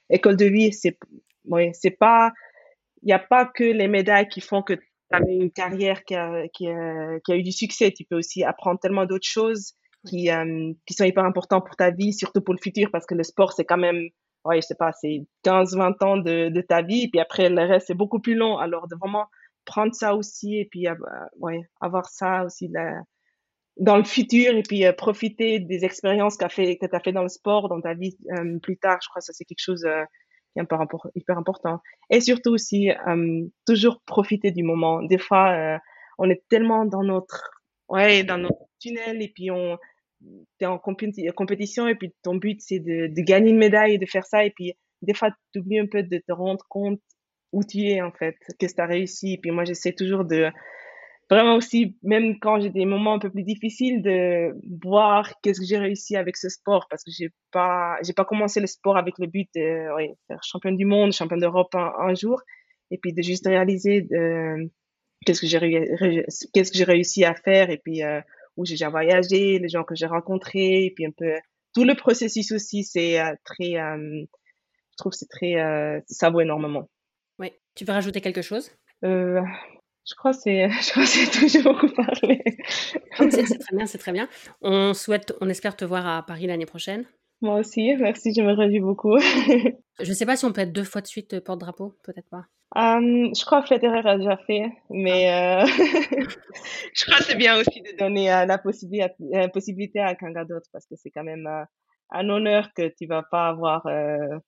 école 0.10 0.36
de 0.36 0.46
vie. 0.46 0.74
C'est 0.74 0.98
ouais, 1.46 1.72
c'est 1.74 1.92
pas, 1.92 2.34
il 3.02 3.08
n'y 3.08 3.14
a 3.14 3.20
pas 3.20 3.46
que 3.46 3.64
les 3.64 3.88
médailles 3.88 4.28
qui 4.28 4.42
font 4.42 4.62
que 4.62 4.78
une 5.12 5.52
carrière 5.52 6.04
qui 6.04 6.16
a, 6.16 6.48
qui, 6.50 6.68
a, 6.68 7.20
qui 7.20 7.32
a 7.32 7.36
eu 7.36 7.44
du 7.44 7.52
succès. 7.52 7.92
Tu 7.92 8.06
peux 8.06 8.18
aussi 8.18 8.44
apprendre 8.44 8.80
tellement 8.80 9.06
d'autres 9.06 9.28
choses 9.28 9.74
qui, 10.08 10.30
euh, 10.32 10.74
qui 10.86 10.94
sont 10.94 11.06
hyper 11.06 11.26
importantes 11.26 11.66
pour 11.66 11.76
ta 11.76 11.92
vie, 11.92 12.14
surtout 12.14 12.42
pour 12.42 12.54
le 12.54 12.60
futur, 12.62 12.90
parce 12.92 13.06
que 13.06 13.16
le 13.16 13.24
sport, 13.24 13.54
c'est 13.54 13.66
quand 13.66 13.78
même, 13.78 14.10
ouais, 14.46 14.62
je 14.62 14.68
sais 14.68 14.76
pas, 14.76 14.92
c'est 14.94 15.26
15, 15.44 15.76
20 15.76 16.04
ans 16.04 16.18
de, 16.18 16.50
de 16.50 16.62
ta 16.62 16.82
vie, 16.82 17.04
et 17.04 17.08
puis 17.10 17.20
après, 17.20 17.50
le 17.50 17.62
reste, 17.64 17.88
c'est 17.88 17.94
beaucoup 17.96 18.20
plus 18.20 18.36
long. 18.36 18.58
Alors, 18.58 18.88
de 18.88 18.96
vraiment 18.96 19.26
prendre 19.66 19.94
ça 19.94 20.16
aussi, 20.16 20.58
et 20.58 20.66
puis, 20.66 20.88
euh, 20.88 20.96
ouais, 21.40 21.62
avoir 21.82 22.08
ça 22.10 22.44
aussi 22.46 22.70
là, 22.70 23.02
dans 23.78 23.98
le 23.98 24.04
futur, 24.04 24.56
et 24.56 24.64
puis 24.64 24.86
euh, 24.86 24.94
profiter 24.94 25.60
des 25.60 25.86
expériences 25.86 26.38
qu'a 26.38 26.50
fait, 26.50 26.78
que 26.78 26.86
tu 26.86 26.96
as 26.96 27.00
fait 27.00 27.12
dans 27.12 27.24
le 27.24 27.30
sport, 27.30 27.70
dans 27.70 27.82
ta 27.82 27.94
vie 27.94 28.16
plus 28.62 28.78
tard. 28.78 29.00
Je 29.02 29.10
crois 29.10 29.20
que 29.20 29.26
ça, 29.26 29.34
c'est 29.34 29.46
quelque 29.46 29.64
chose 29.64 29.86
hyper, 31.16 31.38
important. 31.38 31.80
Et 32.10 32.22
surtout 32.22 32.52
aussi, 32.52 32.90
toujours 33.66 34.02
profiter 34.06 34.52
du 34.52 34.64
moment. 34.64 35.02
Des 35.04 35.18
fois, 35.18 35.80
on 36.18 36.30
est 36.30 36.44
tellement 36.50 36.86
dans 36.86 37.04
notre, 37.04 37.50
ouais, 37.88 38.24
dans 38.24 38.38
notre 38.38 38.66
tunnel, 38.80 39.22
et 39.22 39.32
puis 39.34 39.52
on, 39.52 39.78
t'es 40.58 40.66
en 40.66 40.78
compétition 40.78 41.88
et 41.88 41.96
puis 41.96 42.14
ton 42.24 42.36
but 42.36 42.62
c'est 42.62 42.80
de, 42.80 43.08
gagner 43.22 43.52
une 43.52 43.58
médaille 43.58 43.96
et 43.96 43.98
de 43.98 44.06
faire 44.06 44.26
ça 44.26 44.44
et 44.44 44.52
puis 44.52 44.74
des 45.02 45.14
fois 45.14 45.30
tu 45.54 45.60
oublies 45.60 45.80
un 45.80 45.88
peu 45.88 46.04
de 46.04 46.18
te 46.18 46.32
rendre 46.32 46.66
compte 46.70 47.02
où 47.52 47.64
tu 47.64 47.80
es 47.88 48.02
en 48.02 48.12
fait, 48.12 48.36
que 48.60 48.66
tu 48.66 48.82
as 48.82 48.86
réussi 48.86 49.34
et 49.34 49.38
puis 49.38 49.52
moi 49.52 49.64
j'essaie 49.64 49.94
toujours 49.94 50.26
de 50.26 50.50
vraiment 51.30 51.56
aussi 51.56 51.96
même 52.04 52.40
quand 52.40 52.60
j'ai 52.60 52.70
des 52.70 52.86
moments 52.86 53.14
un 53.14 53.20
peu 53.20 53.30
plus 53.30 53.44
difficiles 53.44 54.02
de 54.02 54.56
voir 54.84 55.34
qu'est-ce 55.42 55.60
que 55.60 55.66
j'ai 55.66 55.78
réussi 55.78 56.16
avec 56.16 56.38
ce 56.38 56.50
sport 56.50 56.88
parce 56.90 57.04
que 57.04 57.12
j'ai 57.12 57.30
pas 57.52 57.98
j'ai 58.04 58.14
pas 58.14 58.26
commencé 58.26 58.60
le 58.60 58.68
sport 58.68 58.98
avec 58.98 59.18
le 59.20 59.28
but 59.28 59.50
de 59.56 59.96
ouais, 59.96 60.16
faire 60.28 60.44
championne 60.44 60.78
du 60.78 60.86
monde, 60.86 61.12
championne 61.12 61.40
d'Europe 61.40 61.74
un, 61.76 61.94
un, 62.00 62.16
jour 62.16 62.42
et 62.92 62.98
puis 62.98 63.14
de 63.14 63.22
juste 63.22 63.48
réaliser 63.48 64.02
de, 64.02 64.70
qu'est-ce 65.26 65.42
que 65.42 65.48
j'ai 65.48 65.86
qu'est-ce 66.54 66.72
que 66.72 66.78
j'ai 66.78 66.84
réussi 66.84 67.24
à 67.26 67.36
faire 67.36 67.70
et 67.70 67.78
puis 67.78 68.04
euh, 68.04 68.22
où 68.60 68.66
j'ai 68.66 68.74
déjà 68.74 68.90
voyagé, 68.90 69.58
les 69.58 69.70
gens 69.70 69.84
que 69.84 69.96
j'ai 69.96 70.06
rencontrés, 70.06 70.86
et 70.86 70.92
puis 70.92 71.06
un 71.06 71.12
peu 71.12 71.34
tout 71.74 71.86
le 71.86 71.96
processus 71.96 72.52
aussi, 72.52 72.84
c'est 72.84 73.20
euh, 73.20 73.34
très, 73.46 73.78
euh, 73.78 74.26
je 74.92 74.98
trouve 74.98 75.14
c'est 75.14 75.30
très, 75.30 75.56
euh, 75.56 76.00
ça 76.08 76.30
vaut 76.30 76.42
énormément. 76.42 76.90
Oui, 77.40 77.54
tu 77.76 77.86
veux 77.86 77.94
rajouter 77.94 78.20
quelque 78.20 78.42
chose? 78.42 78.72
Euh, 79.06 79.42
Je 80.10 80.16
crois 80.16 80.34
c'est, 80.34 80.70
je 80.82 80.92
crois 80.92 81.06
c'est 81.06 81.30
toujours 81.30 81.74
beaucoup 81.74 81.94
parlé. 81.94 82.42
c'est 83.18 83.60
très 83.60 83.76
bien, 83.76 83.86
c'est 83.86 83.98
très 83.98 84.12
bien. 84.12 84.28
On 84.62 84.94
souhaite, 84.94 85.34
on 85.42 85.50
espère 85.50 85.76
te 85.76 85.86
voir 85.86 86.08
à 86.08 86.26
Paris 86.26 86.48
l'année 86.48 86.66
prochaine. 86.66 87.06
Moi 87.42 87.60
aussi, 87.60 87.96
merci, 87.98 88.34
je 88.36 88.42
me 88.42 88.52
réjouis 88.54 88.80
beaucoup. 88.82 89.18
je 90.00 90.10
ne 90.10 90.14
sais 90.14 90.26
pas 90.26 90.36
si 90.36 90.46
on 90.46 90.52
peut 90.52 90.62
être 90.62 90.74
deux 90.74 90.84
fois 90.84 91.02
de 91.02 91.08
suite 91.08 91.40
porte-drapeau, 91.40 91.96
peut-être 92.04 92.30
pas. 92.30 92.46
Um, 92.76 93.34
je 93.36 93.46
crois 93.46 93.64
que 93.64 93.70
Federer 93.70 94.08
a 94.08 94.18
déjà 94.18 94.38
fait, 94.46 94.72
mais 94.92 95.32
euh, 95.32 95.66
je 96.94 97.06
crois 97.06 97.18
que 97.18 97.24
c'est 97.24 97.38
bien 97.38 97.58
aussi 97.58 97.82
de 97.82 97.98
donner 97.98 98.32
euh, 98.32 98.46
la 98.46 98.60
possibilité, 98.60 99.16
euh, 99.34 99.48
possibilité 99.48 100.00
à 100.00 100.14
quelqu'un 100.14 100.46
d'autre 100.46 100.68
parce 100.72 100.86
que 100.86 100.96
c'est 100.96 101.10
quand 101.10 101.24
même 101.24 101.48
euh, 101.48 101.64
un 102.12 102.30
honneur 102.30 102.72
que 102.76 102.94
tu 102.96 103.08
vas 103.08 103.24
pas 103.24 103.48
avoir. 103.48 103.88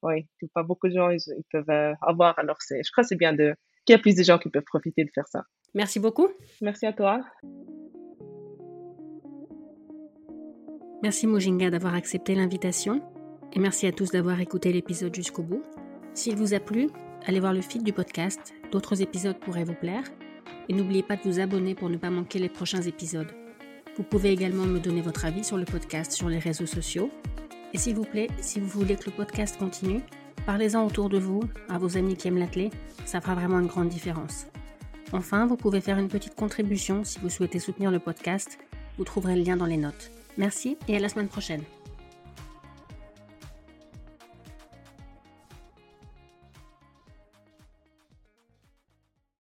oui, 0.03 0.27
pas 0.53 0.61
beaucoup 0.61 0.87
de 0.87 0.93
gens 0.93 1.09
ils, 1.09 1.19
ils 1.35 1.45
peuvent 1.51 1.95
avoir. 2.01 2.37
Alors 2.37 2.57
c'est, 2.59 2.81
je 2.83 2.91
crois 2.91 3.03
que 3.03 3.07
c'est 3.07 3.15
bien 3.15 3.33
de 3.33 3.55
qu'il 3.85 3.95
y 3.95 3.97
ait 3.97 4.01
plus 4.01 4.15
de 4.15 4.23
gens 4.23 4.37
qui 4.37 4.49
peuvent 4.49 4.63
profiter 4.63 5.03
de 5.03 5.09
faire 5.13 5.27
ça. 5.27 5.43
Merci 5.73 5.99
beaucoup. 5.99 6.27
Merci 6.61 6.85
à 6.85 6.93
toi. 6.93 7.21
Merci 11.03 11.25
Mojinga 11.25 11.71
d'avoir 11.71 11.95
accepté 11.95 12.35
l'invitation 12.35 13.01
et 13.53 13.59
merci 13.59 13.87
à 13.87 13.91
tous 13.91 14.11
d'avoir 14.11 14.39
écouté 14.39 14.71
l'épisode 14.71 15.15
jusqu'au 15.15 15.43
bout. 15.43 15.63
S'il 16.13 16.35
vous 16.35 16.53
a 16.53 16.59
plu, 16.59 16.89
allez 17.25 17.39
voir 17.39 17.53
le 17.53 17.61
feed 17.61 17.83
du 17.83 17.93
podcast, 17.93 18.53
d'autres 18.71 19.01
épisodes 19.01 19.39
pourraient 19.39 19.63
vous 19.63 19.75
plaire, 19.75 20.03
et 20.69 20.73
n'oubliez 20.73 21.03
pas 21.03 21.15
de 21.15 21.23
vous 21.23 21.39
abonner 21.39 21.75
pour 21.75 21.89
ne 21.89 21.97
pas 21.97 22.09
manquer 22.09 22.39
les 22.39 22.49
prochains 22.49 22.81
épisodes. 22.81 23.31
Vous 23.97 24.03
pouvez 24.03 24.31
également 24.31 24.65
me 24.65 24.79
donner 24.79 25.01
votre 25.01 25.25
avis 25.25 25.43
sur 25.43 25.57
le 25.57 25.65
podcast 25.65 26.11
sur 26.11 26.29
les 26.29 26.39
réseaux 26.39 26.65
sociaux. 26.65 27.09
Et 27.73 27.77
s'il 27.77 27.95
vous 27.95 28.05
plaît, 28.05 28.27
si 28.39 28.59
vous 28.59 28.67
voulez 28.67 28.95
que 28.95 29.09
le 29.09 29.15
podcast 29.15 29.57
continue, 29.57 30.01
parlez-en 30.45 30.85
autour 30.85 31.09
de 31.09 31.17
vous, 31.17 31.41
à 31.69 31.77
vos 31.77 31.97
amis 31.97 32.15
qui 32.15 32.27
aiment 32.27 32.37
l'athlète, 32.37 32.73
ça 33.05 33.21
fera 33.21 33.35
vraiment 33.35 33.59
une 33.59 33.67
grande 33.67 33.89
différence. 33.89 34.47
Enfin, 35.13 35.45
vous 35.45 35.57
pouvez 35.57 35.81
faire 35.81 35.97
une 35.97 36.07
petite 36.07 36.35
contribution 36.35 37.03
si 37.03 37.19
vous 37.19 37.29
souhaitez 37.29 37.59
soutenir 37.59 37.91
le 37.91 37.99
podcast, 37.99 38.59
vous 38.97 39.03
trouverez 39.03 39.35
le 39.35 39.43
lien 39.43 39.57
dans 39.57 39.65
les 39.65 39.77
notes. 39.77 40.11
Merci 40.37 40.77
et 40.87 40.95
à 40.95 40.99
la 40.99 41.09
semaine 41.09 41.27
prochaine. 41.27 41.63